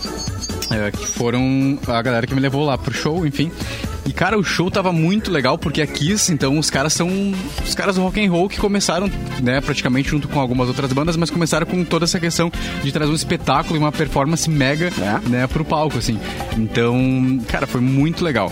É, 0.70 0.90
que 0.90 1.06
foram 1.06 1.78
a 1.86 2.02
galera 2.02 2.26
que 2.26 2.34
me 2.34 2.40
levou 2.40 2.64
lá 2.64 2.76
pro 2.76 2.92
show, 2.92 3.26
enfim. 3.26 3.50
E, 4.04 4.12
cara, 4.12 4.38
o 4.38 4.42
show 4.42 4.70
tava 4.70 4.92
muito 4.92 5.30
legal 5.30 5.56
porque 5.56 5.80
a 5.80 5.86
Kiss, 5.86 6.32
então, 6.32 6.58
os 6.58 6.68
caras 6.68 6.92
são 6.92 7.08
os 7.64 7.74
caras 7.74 7.96
do 7.96 8.02
rock 8.02 8.24
and 8.24 8.30
roll 8.30 8.48
que 8.48 8.58
começaram, 8.58 9.08
né, 9.40 9.60
praticamente 9.60 10.10
junto 10.10 10.28
com 10.28 10.40
algumas 10.40 10.68
outras 10.68 10.92
bandas, 10.92 11.16
mas 11.16 11.30
começaram 11.30 11.66
com 11.66 11.84
toda 11.84 12.04
essa 12.04 12.18
questão 12.18 12.50
de 12.82 12.90
trazer 12.90 13.12
um 13.12 13.14
espetáculo 13.14 13.76
e 13.76 13.78
uma 13.78 13.92
performance 13.92 14.50
mega, 14.50 14.90
né, 15.28 15.46
pro 15.46 15.64
palco, 15.64 15.98
assim. 15.98 16.18
Então, 16.56 17.40
cara, 17.48 17.66
foi 17.66 17.80
muito 17.80 18.24
legal. 18.24 18.50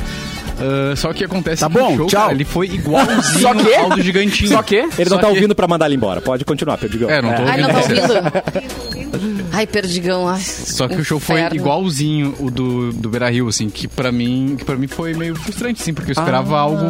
Ah, 0.60 0.94
só 0.96 1.12
que 1.12 1.24
acontece 1.24 1.60
Tá 1.60 1.68
que 1.68 1.78
bom, 1.78 1.94
o 1.94 1.96
show, 1.96 2.06
tchau. 2.06 2.20
cara, 2.22 2.32
ele 2.34 2.44
foi 2.44 2.66
igualzinho 2.66 3.22
Só 3.40 3.54
que? 3.54 3.74
ao 3.74 3.90
do 3.90 4.02
Gigantinho. 4.02 4.50
Só 4.50 4.62
que? 4.62 4.76
Ele 4.76 4.88
não 4.98 5.04
Só 5.06 5.16
tá 5.16 5.20
que- 5.28 5.34
ouvindo 5.34 5.54
pra 5.54 5.66
mandar 5.66 5.86
ele 5.86 5.96
embora. 5.96 6.20
Pode 6.20 6.44
continuar, 6.44 6.76
Perdigão. 6.78 7.08
É, 7.10 7.22
não 7.22 7.32
tô 7.34 7.42
Ai, 7.42 7.62
ouvindo 7.62 7.66
não 7.68 7.74
tá 7.74 7.80
vocês. 7.80 8.00
ouvindo? 8.86 9.49
Ai, 9.52 9.66
perdigão. 9.66 10.28
Ai, 10.28 10.40
Só 10.40 10.86
que 10.88 10.96
o 10.96 11.04
show 11.04 11.18
foi 11.20 11.40
inferno. 11.40 11.56
igualzinho 11.56 12.34
o 12.38 12.50
do, 12.50 12.92
do 12.92 13.08
Beira 13.08 13.30
Rio, 13.30 13.48
assim, 13.48 13.68
que 13.68 13.86
pra 13.88 14.10
mim, 14.12 14.54
que 14.58 14.64
pra 14.64 14.76
mim 14.76 14.86
foi 14.86 15.14
meio 15.14 15.34
frustrante, 15.34 15.82
assim, 15.82 15.92
porque 15.94 16.10
eu 16.10 16.12
esperava 16.12 16.58
algo 16.58 16.84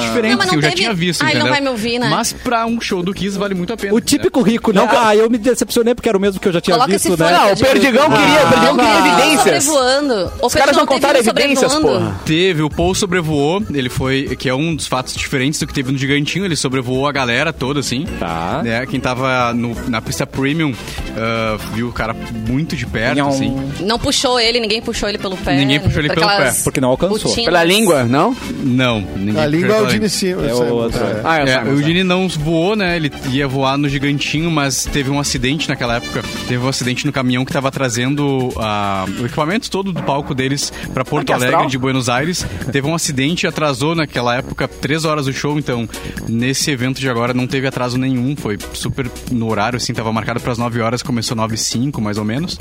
diferente, 0.00 0.30
Não, 0.32 0.38
mas 0.38 0.46
não 0.46 0.52
que 0.52 0.56
eu 0.58 0.62
já 0.62 0.70
tinha 0.72 0.94
visto, 0.94 1.22
Ai, 1.22 1.34
não 1.34 1.40
entendeu? 1.40 1.52
vai 1.52 1.60
me 1.60 1.68
ouvir, 1.68 1.98
né? 1.98 2.08
Mas 2.08 2.32
pra 2.32 2.66
um 2.66 2.80
show 2.80 3.02
do 3.02 3.12
Kiss 3.12 3.36
vale 3.38 3.54
muito 3.54 3.72
a 3.72 3.76
pena. 3.76 3.94
O 3.94 4.00
típico 4.00 4.42
rico, 4.42 4.72
não. 4.72 4.88
Ah, 4.90 5.14
eu 5.14 5.28
me 5.30 5.38
decepcionei 5.38 5.94
porque 5.94 6.08
era 6.08 6.16
o 6.16 6.20
mesmo 6.20 6.40
que 6.40 6.48
eu 6.48 6.52
já 6.52 6.60
tinha 6.60 6.74
Coloca 6.74 6.92
visto, 6.92 7.10
né? 7.10 7.16
fone, 7.16 7.30
Não, 7.32 7.52
o 7.52 7.56
Perdigão 7.56 8.10
queria, 8.10 8.44
o 8.44 8.48
Perdigão 8.48 8.76
queria 8.76 8.96
Teve 8.96 9.08
evidências. 9.08 9.64
sobrevoando. 9.64 10.32
O 10.40 10.46
Os 10.46 10.54
caras 10.54 10.76
não 10.76 10.86
contaram 10.86 11.18
evidências, 11.18 11.74
porra. 11.74 12.20
Teve, 12.24 12.62
o 12.62 12.70
Paul 12.70 12.94
sobrevoou, 12.94 13.62
ele 13.72 13.88
foi, 13.88 14.34
que 14.36 14.48
é 14.48 14.54
um 14.54 14.74
dos 14.74 14.86
fatos 14.86 15.14
diferentes 15.14 15.60
do 15.60 15.66
que 15.66 15.74
teve 15.74 15.92
no 15.92 15.98
Gigantinho, 15.98 16.44
ele 16.44 16.56
sobrevoou 16.56 17.06
a 17.06 17.12
galera 17.12 17.52
toda, 17.52 17.80
assim. 17.80 18.06
Tá. 18.18 18.60
Né? 18.64 18.86
Quem 18.86 18.98
tava 19.00 19.52
no- 19.52 19.76
na 19.88 20.00
pista 20.00 20.26
premium 20.26 20.74
ah, 21.16 21.56
viu 21.74 21.88
o 21.88 21.92
cara 21.92 22.05
muito 22.14 22.76
de 22.76 22.86
perto, 22.86 23.16
Nham. 23.16 23.28
assim. 23.28 23.56
Não 23.80 23.98
puxou 23.98 24.38
ele, 24.38 24.60
ninguém 24.60 24.80
puxou 24.80 25.08
ele 25.08 25.18
pelo 25.18 25.36
pé. 25.36 25.56
Ninguém 25.56 25.80
puxou 25.80 26.00
ele 26.00 26.08
pelo 26.08 26.26
pé, 26.26 26.52
porque 26.64 26.80
não 26.80 26.88
alcançou. 26.90 27.34
Pela 27.34 27.64
língua, 27.64 28.04
não? 28.04 28.36
Não, 28.62 29.00
ninguém 29.16 29.42
A 29.42 29.46
língua 29.46 29.76
é 29.76 29.82
o 29.82 29.90
Gene 29.90 30.08
Simmons. 30.08 30.48
É 30.48 30.54
o 30.54 30.74
outro, 30.74 31.02
é. 31.04 31.20
Ah, 31.24 31.38
É, 31.38 31.62
o 31.64 31.82
Gini 31.82 32.02
não 32.04 32.28
voou, 32.28 32.74
né? 32.76 32.96
Ele 32.96 33.12
ia 33.30 33.46
voar 33.46 33.76
no 33.76 33.88
Gigantinho, 33.88 34.50
mas 34.50 34.84
teve 34.84 35.10
um 35.10 35.18
acidente 35.18 35.68
naquela 35.68 35.96
época. 35.96 36.22
Teve 36.48 36.64
um 36.64 36.68
acidente 36.68 37.06
no 37.06 37.12
caminhão 37.12 37.44
que 37.44 37.52
tava 37.52 37.70
trazendo 37.70 38.52
ah, 38.58 39.04
o 39.20 39.26
equipamento 39.26 39.70
todo 39.70 39.92
do 39.92 40.02
palco 40.02 40.34
deles 40.34 40.72
pra 40.92 41.04
Porto 41.04 41.26
que 41.26 41.32
Alegre, 41.32 41.54
astral. 41.54 41.70
de 41.70 41.78
Buenos 41.78 42.08
Aires. 42.08 42.46
Teve 42.72 42.86
um 42.86 42.94
acidente 42.94 43.44
e 43.44 43.48
atrasou 43.48 43.94
naquela 43.94 44.36
época 44.36 44.66
três 44.68 45.04
horas 45.04 45.26
o 45.26 45.32
show, 45.32 45.58
então 45.58 45.88
nesse 46.28 46.70
evento 46.70 47.00
de 47.00 47.08
agora 47.08 47.32
não 47.34 47.46
teve 47.46 47.66
atraso 47.66 47.98
nenhum. 47.98 48.34
Foi 48.36 48.58
super 48.72 49.10
no 49.30 49.48
horário, 49.50 49.76
assim, 49.76 49.92
tava 49.92 50.12
marcado 50.12 50.40
pras 50.40 50.58
9 50.58 50.80
horas, 50.80 51.02
começou 51.02 51.36
9 51.36 51.54
e 51.54 51.58
5, 51.58 51.95
mais 52.00 52.18
ou 52.18 52.24
menos. 52.24 52.58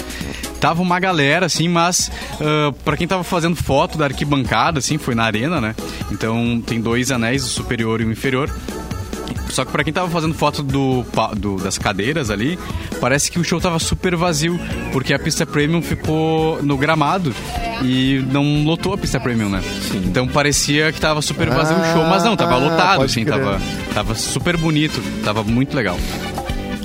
Tava 0.59 0.81
uma 0.81 0.99
galera, 0.99 1.45
assim, 1.45 1.67
mas 1.67 2.11
ah, 2.41 2.73
pra 2.83 2.97
quem 2.97 3.07
tava 3.07 3.23
fazendo 3.23 3.55
foto 3.55 3.97
da 3.97 4.05
arquibancada, 4.05 4.79
assim, 4.79 4.97
foi 4.97 5.15
na 5.15 5.23
arena, 5.23 5.59
né? 5.61 5.75
Então 6.11 6.61
tem 6.65 6.79
dois 6.81 7.11
anéis, 7.11 7.43
o 7.43 7.47
superior 7.49 8.01
e 8.01 8.05
o 8.05 8.11
inferior. 8.11 8.49
Só 9.49 9.63
que 9.63 9.71
pra 9.71 9.83
quem 9.86 9.93
tava 9.93 10.09
fazendo 10.09 10.33
foto 10.33 10.61
do, 10.61 11.05
do- 11.38 11.55
das 11.57 11.77
cadeiras 11.77 12.29
ali, 12.29 12.59
parece 12.99 13.31
que 13.31 13.39
o 13.39 13.43
show 13.43 13.61
tava 13.61 13.79
super 13.79 14.13
vazio, 14.15 14.59
porque 14.91 15.13
a 15.13 15.19
pista 15.19 15.45
premium 15.45 15.81
ficou 15.81 16.61
no 16.61 16.75
gramado 16.77 17.33
e 17.81 18.25
não 18.31 18.63
lotou 18.65 18.93
a 18.93 18.97
pista 18.97 19.17
premium, 19.19 19.47
né? 19.49 19.61
Então 19.93 20.27
parecia 20.27 20.91
que 20.91 20.99
tava 20.99 21.21
super 21.21 21.47
vazio 21.49 21.77
o 21.77 21.86
show, 21.93 22.03
mas 22.05 22.23
não, 22.23 22.36
tava 22.36 22.55
Ah, 22.55 22.57
lotado, 22.57 23.03
assim, 23.03 23.23
crer. 23.23 23.38
tava, 23.39 23.61
tava 23.93 24.15
super 24.15 24.57
bonito, 24.57 25.01
tava 25.23 25.41
muito 25.43 25.73
legal. 25.75 25.97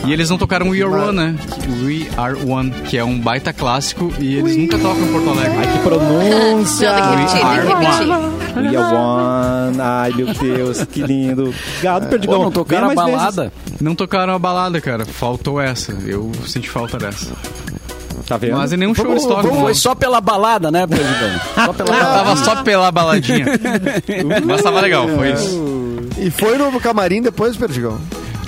E 0.06 0.12
eles 0.12 0.30
não 0.30 0.38
tocaram 0.38 0.68
We 0.70 0.82
Are 0.82 0.92
One, 0.92 1.16
né? 1.16 1.36
We 1.84 2.08
Are 2.16 2.34
One, 2.50 2.70
que 2.70 2.96
é 2.96 3.04
um 3.04 3.18
baita 3.18 3.52
clássico 3.52 4.12
e 4.18 4.36
eles 4.36 4.56
nunca 4.56 4.78
tocam 4.78 5.02
em 5.02 5.12
Porto 5.12 5.30
Alegre. 5.30 5.58
Ai, 5.58 5.72
que 5.72 5.78
pronúncia! 5.80 6.92
Não, 6.92 6.96
tem 6.96 7.04
que 7.04 7.16
repetir, 7.16 7.40
tem 7.40 7.60
que 7.60 7.68
repetir. 7.68 8.40
We 8.56 8.76
are 8.76 8.96
one. 8.96 9.80
Ai, 9.80 10.12
meu 10.12 10.34
Deus, 10.34 10.84
que 10.84 11.02
lindo. 11.02 11.54
Gado, 11.82 12.08
Perdigão. 12.08 12.38
Pô, 12.38 12.44
não 12.44 12.50
tocaram 12.50 12.90
a 12.90 12.94
balada. 12.94 13.52
Não 13.80 13.94
tocaram 13.94 14.34
a 14.34 14.38
balada, 14.38 14.80
cara. 14.80 15.04
Faltou 15.04 15.60
essa. 15.60 15.92
Eu 15.92 16.32
senti 16.46 16.68
falta 16.68 16.98
dessa. 16.98 17.26
vezes. 17.26 17.60
Tá 18.26 18.36
vendo? 18.36 18.56
Mas 18.56 18.72
em 18.72 18.76
nenhum 18.76 18.94
show 18.94 19.10
eles 19.10 19.24
tocam. 19.24 19.50
Foi 19.54 19.68
não. 19.68 19.74
só 19.74 19.94
pela 19.94 20.20
balada, 20.20 20.70
né, 20.70 20.86
Perdigão? 20.86 21.40
Só 21.54 21.72
pela 21.72 21.90
balada. 21.90 22.24
Tava 22.24 22.36
só 22.36 22.62
pela 22.62 22.92
baladinha. 22.92 23.46
Mas 24.44 24.62
tava 24.62 24.80
legal, 24.80 25.08
foi 25.08 25.32
isso. 25.32 26.08
E 26.18 26.30
foi 26.30 26.58
no 26.58 26.80
camarim 26.80 27.22
depois, 27.22 27.56
Perdigão? 27.56 27.98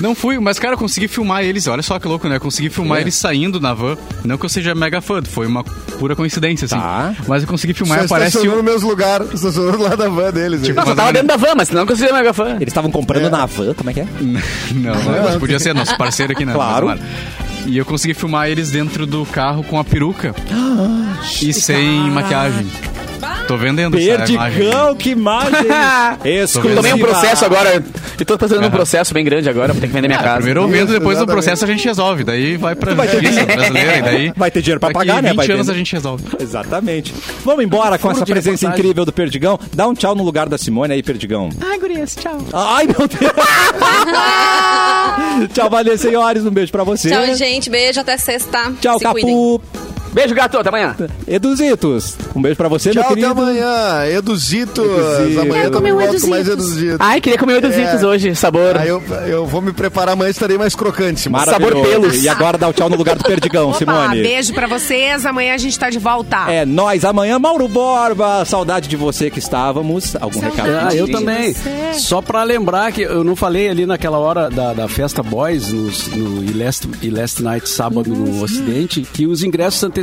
Não 0.00 0.14
fui, 0.14 0.38
mas 0.38 0.58
cara, 0.58 0.74
eu 0.74 0.78
consegui 0.78 1.06
filmar 1.06 1.42
eles. 1.44 1.66
Olha 1.68 1.82
só 1.82 1.98
que 1.98 2.08
louco, 2.08 2.28
né? 2.28 2.36
Eu 2.36 2.40
consegui 2.40 2.68
filmar 2.70 2.98
É. 2.98 3.02
eles 3.02 3.14
saindo 3.14 3.60
na 3.60 3.72
van. 3.72 3.96
Não 4.24 4.36
que 4.36 4.44
eu 4.44 4.48
seja 4.48 4.74
mega 4.74 5.00
fã, 5.00 5.22
foi 5.22 5.46
uma 5.46 5.62
pura 5.62 6.16
coincidência, 6.16 6.64
assim. 6.66 6.76
Tá. 6.76 7.14
Mas 7.28 7.42
eu 7.42 7.48
consegui 7.48 7.72
filmar 7.72 7.98
Só 7.98 8.04
e 8.04 8.06
aparece 8.06 8.28
estacionou 8.38 8.58
o. 8.60 8.62
no 8.64 8.70
mesmo 8.72 8.88
lugar, 8.88 9.22
estacionou 9.32 9.80
lado 9.80 9.96
da 9.96 10.08
van 10.08 10.30
deles. 10.32 10.62
Tipo, 10.62 10.80
Não, 10.80 10.86
só 10.86 10.94
tava 10.94 11.10
eu- 11.10 11.12
dentro 11.12 11.28
da 11.28 11.36
van, 11.36 11.54
mas 11.56 11.68
senão 11.68 11.82
eu 11.82 11.86
conseguia 11.86 12.12
mega 12.12 12.32
fã. 12.32 12.56
Eles 12.56 12.68
estavam 12.68 12.90
comprando 12.90 13.30
na 13.30 13.46
van, 13.46 13.74
como 13.74 13.90
é 13.90 13.92
que 13.92 14.00
é? 14.00 14.06
Não, 14.74 14.94
não, 14.94 15.22
mas 15.24 15.36
podia 15.36 15.58
ser 15.60 15.74
nosso 15.74 15.96
parceiro 15.96 16.32
aqui, 16.32 16.44
né? 16.44 16.52
Claro. 16.52 16.86
Mas, 16.86 17.00
E 17.66 17.76
eu 17.78 17.84
consegui 17.84 18.12
filmar 18.14 18.48
eles 18.48 18.70
dentro 18.72 19.06
do 19.06 19.24
carro 19.26 19.62
com 19.62 19.78
a 19.78 19.84
peruca 19.84 20.34
e 21.40 21.52
sem 21.52 22.10
maquiagem. 22.10 22.66
Tô 23.46 23.56
vendendo 23.56 23.96
essa 23.98 24.32
imagem. 24.32 24.36
Perdigão, 24.58 24.96
que 24.96 25.10
imagem! 25.10 25.52
Exclusiva. 26.24 26.76
Tomei 26.76 26.92
um 26.92 26.98
processo 26.98 27.44
agora. 27.44 27.82
E 28.22 28.24
tô 28.24 28.38
fazendo 28.38 28.64
um 28.64 28.70
processo 28.70 29.12
bem 29.12 29.24
grande 29.24 29.48
agora, 29.48 29.72
vou 29.72 29.80
ter 29.80 29.88
que 29.88 29.92
vender 29.92 30.06
minha 30.06 30.20
Ah, 30.20 30.22
casa. 30.22 30.36
primeiro 30.36 30.60
eu 30.62 30.68
vendo, 30.68 30.92
depois 30.92 31.18
do 31.18 31.24
Exatamente. 31.24 31.32
processo 31.32 31.64
a 31.64 31.66
gente 31.66 31.84
resolve. 31.84 32.22
Daí 32.22 32.56
vai 32.56 32.76
pra 32.76 32.94
Vai 32.94 33.08
ter 33.08 33.20
justiça 33.20 33.44
brasileira 33.46 33.96
e 33.98 34.02
daí... 34.02 34.32
Vai 34.36 34.48
ter 34.50 34.62
dinheiro 34.62 34.78
pra 34.78 34.90
pagar, 34.92 35.20
né? 35.20 35.30
20 35.30 35.36
Vai 35.38 35.50
anos 35.50 35.66
ter- 35.66 35.72
a 35.72 35.74
gente 35.76 35.92
resolve. 35.92 36.24
Exatamente. 36.40 37.12
Vamos 37.44 37.64
embora 37.64 37.98
com 37.98 38.10
essa 38.12 38.24
presença 38.24 38.50
reportagem. 38.66 38.78
incrível 38.78 39.04
do 39.04 39.12
Perdigão. 39.12 39.58
Dá 39.74 39.88
um 39.88 39.94
tchau 39.94 40.14
no 40.14 40.22
lugar 40.22 40.48
da 40.48 40.56
Simone 40.56 40.92
aí, 40.94 41.02
Perdigão. 41.02 41.48
Ai, 41.60 41.78
gurias, 41.80 42.14
tchau. 42.14 42.38
Ai, 42.52 42.86
meu 42.86 43.08
Deus! 43.08 43.32
tchau, 45.52 45.68
Valê, 45.68 45.98
senhores. 45.98 46.44
Um 46.46 46.50
beijo 46.50 46.70
pra 46.70 46.84
você. 46.84 47.10
Tchau, 47.10 47.34
gente. 47.34 47.68
Beijo, 47.70 47.98
até 48.00 48.16
sexta. 48.18 48.72
Tchau, 48.80 48.98
Se 49.00 49.04
cuidem. 49.06 49.34
Beijo, 50.12 50.34
gato, 50.34 50.58
até 50.58 50.68
amanhã. 50.68 50.94
Eduzitos. 51.26 52.16
Um 52.36 52.42
beijo 52.42 52.56
pra 52.56 52.68
você, 52.68 52.90
Tchau, 52.90 53.02
meu 53.02 53.12
até 53.12 53.20
querido. 53.22 53.40
amanhã. 53.40 54.06
Eduzitos. 54.06 54.84
Eduzitos. 54.84 55.38
Amanhã 55.38 55.64
eu 55.64 55.70
comer 55.72 55.92
um 55.92 55.96
com 55.96 56.26
mais 56.28 56.46
Eduzitos. 56.48 56.48
Eduzitos. 56.48 56.96
Ai, 57.00 57.20
queria 57.20 57.38
comer 57.38 57.54
o 57.54 57.56
Eduzitos 57.56 58.02
É. 58.02 58.06
hoje, 58.06 58.34
sabor. 58.34 58.76
Aí 58.76 58.88
eu, 58.88 59.02
eu 59.26 59.46
vou 59.46 59.62
me 59.62 59.72
preparar, 59.72 60.12
amanhã 60.12 60.30
estarei 60.30 60.58
mais 60.58 60.74
crocante. 60.74 61.20
Simone. 61.20 61.46
Maravilhoso. 61.46 61.76
Sabor 61.76 61.88
pelos. 62.02 62.22
E 62.24 62.28
agora 62.28 62.58
dá 62.58 62.68
o 62.68 62.72
tchau 62.72 62.90
no 62.90 62.96
lugar 62.96 63.16
do 63.16 63.24
Perdigão, 63.24 63.70
Opa, 63.70 63.78
Simone. 63.78 64.22
beijo 64.22 64.52
pra 64.52 64.66
vocês. 64.66 65.24
Amanhã 65.24 65.54
a 65.54 65.58
gente 65.58 65.78
tá 65.78 65.88
de 65.88 65.98
volta. 65.98 66.50
É 66.52 66.66
nós 66.66 67.04
amanhã, 67.04 67.38
Mauro 67.38 67.66
Borba. 67.66 68.44
Saudade 68.44 68.88
de 68.88 68.96
você 68.96 69.30
que 69.30 69.38
estávamos. 69.38 70.14
Algum 70.20 70.40
recado? 70.40 70.68
Ah, 70.88 70.94
eu 70.94 71.10
também. 71.10 71.54
você. 71.54 71.94
Só 71.94 72.20
pra 72.20 72.42
lembrar 72.42 72.92
que 72.92 73.02
eu 73.02 73.24
não 73.24 73.34
falei 73.34 73.68
ali 73.70 73.86
naquela 73.86 74.18
hora 74.18 74.50
da, 74.50 74.74
da 74.74 74.88
festa 74.88 75.22
Boys, 75.22 75.72
no 75.72 76.44
E 76.44 76.52
Last, 76.52 76.86
E 77.00 77.08
Last 77.10 77.42
Night 77.42 77.68
sábado 77.68 78.10
no 78.10 78.42
Ocidente, 78.42 79.02
que 79.12 79.26
os 79.26 79.42
ingressos 79.42 79.82
antecipados 79.82 80.01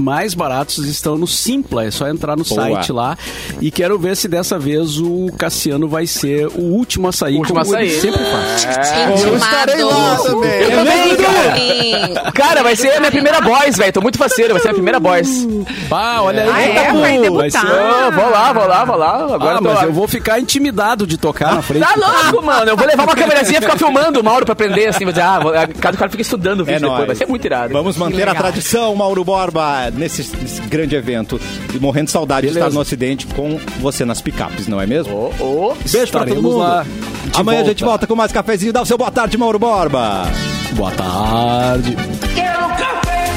mais 0.00 0.34
baratos 0.34 0.78
estão 0.86 1.16
no 1.16 1.26
Simpla. 1.26 1.84
É 1.84 1.90
só 1.90 2.08
entrar 2.08 2.36
no 2.36 2.44
Boa. 2.44 2.60
site 2.62 2.92
lá. 2.92 3.16
E 3.60 3.70
quero 3.70 3.98
ver 3.98 4.16
se 4.16 4.28
dessa 4.28 4.58
vez 4.58 4.98
o 4.98 5.30
Cassiano 5.38 5.88
vai 5.88 6.06
ser 6.06 6.46
o 6.48 6.60
último 6.60 7.08
a 7.08 7.12
sair. 7.12 7.36
Último 7.36 7.60
a 7.60 7.64
como 7.64 7.76
ele 7.76 7.90
sair. 7.90 8.00
sempre 8.00 8.24
faz. 8.24 9.22
Eu 9.24 9.36
estarei 9.36 9.84
lá 9.84 10.16
também. 10.16 10.50
Eu 10.62 10.70
também, 10.70 11.16
cara. 11.16 12.32
Cara, 12.32 12.62
vai 12.62 12.76
ser 12.76 12.90
a 12.92 13.00
minha 13.00 13.10
primeira 13.12 13.40
boys, 13.40 13.76
velho. 13.76 13.92
Tô 13.92 14.00
muito 14.00 14.18
faceiro, 14.18 14.54
vai 14.54 14.60
ser 14.62 14.68
a 14.68 14.70
minha 14.72 14.76
primeira 14.82 15.00
boys. 15.00 15.46
Pá, 15.88 16.20
olha 16.20 16.42
aí. 16.44 16.48
Ah, 16.50 16.62
é? 16.84 16.92
Vai 16.92 17.18
debutar. 17.18 17.50
ser- 17.50 17.58
Ô, 17.68 18.10
vou 18.12 18.30
lá, 18.30 18.52
vou 18.52 18.66
lá, 18.66 18.84
vou 18.84 18.96
lá. 18.96 19.34
Agora 19.34 19.58
Ah, 19.58 19.60
mas 19.60 19.82
eu 19.82 19.92
vou 19.92 20.06
ficar 20.08 20.38
intimidado 20.40 21.06
de 21.06 21.16
tocar 21.16 21.54
na 21.54 21.62
frente. 21.62 21.84
Tá 21.86 21.94
louco, 21.96 22.44
mano. 22.44 22.70
Eu 22.70 22.76
vou 22.76 22.86
levar 22.86 23.04
uma 23.04 23.14
câmerazinha 23.14 23.58
e 23.58 23.62
ficar 23.62 23.76
filmando 23.78 24.20
o 24.20 24.24
Mauro 24.24 24.44
pra 24.44 24.52
aprender, 24.52 24.86
assim. 24.88 25.04
Vou 25.04 25.12
dizer, 25.12 25.24
ah, 25.24 25.40
cada 25.80 25.96
cara 25.96 26.10
fica 26.10 26.22
estudando 26.22 26.60
o 26.60 26.64
vídeo 26.64 26.76
É 26.76 26.80
depois. 26.80 26.96
nóis. 26.98 27.06
Vai 27.06 27.16
ser 27.16 27.26
muito 27.26 27.44
irado. 27.44 27.72
Vamos 27.72 27.96
manter 27.96 28.28
a 28.28 28.34
tradição, 28.34 28.94
Mauro 28.94 29.24
Borba, 29.38 29.90
nesse, 29.94 30.36
nesse 30.36 30.60
grande 30.62 30.96
evento. 30.96 31.40
E 31.72 31.78
morrendo 31.78 32.06
de 32.06 32.10
saudade 32.10 32.46
de 32.48 32.52
Beleza. 32.52 32.66
estar 32.66 32.74
no 32.74 32.80
Ocidente 32.80 33.26
com 33.28 33.56
você 33.80 34.04
nas 34.04 34.20
picapes, 34.20 34.66
não 34.66 34.80
é 34.80 34.86
mesmo? 34.86 35.14
Ô, 35.14 35.70
ô. 35.70 35.74
Beijo 35.90 36.10
pra 36.10 36.24
todo 36.26 36.42
mundo. 36.42 36.58
lá. 36.58 36.82
De 36.82 37.40
Amanhã 37.40 37.60
a 37.60 37.64
gente 37.64 37.80
volta. 37.80 37.90
volta 37.98 38.06
com 38.08 38.16
mais 38.16 38.32
cafezinho. 38.32 38.72
Dá 38.72 38.82
o 38.82 38.86
seu 38.86 38.98
boa 38.98 39.10
tarde, 39.12 39.38
Mauro 39.38 39.58
Borba. 39.58 40.24
Boa 40.72 40.90
tarde. 40.90 41.96
Quero 42.34 42.68
café! 42.70 43.27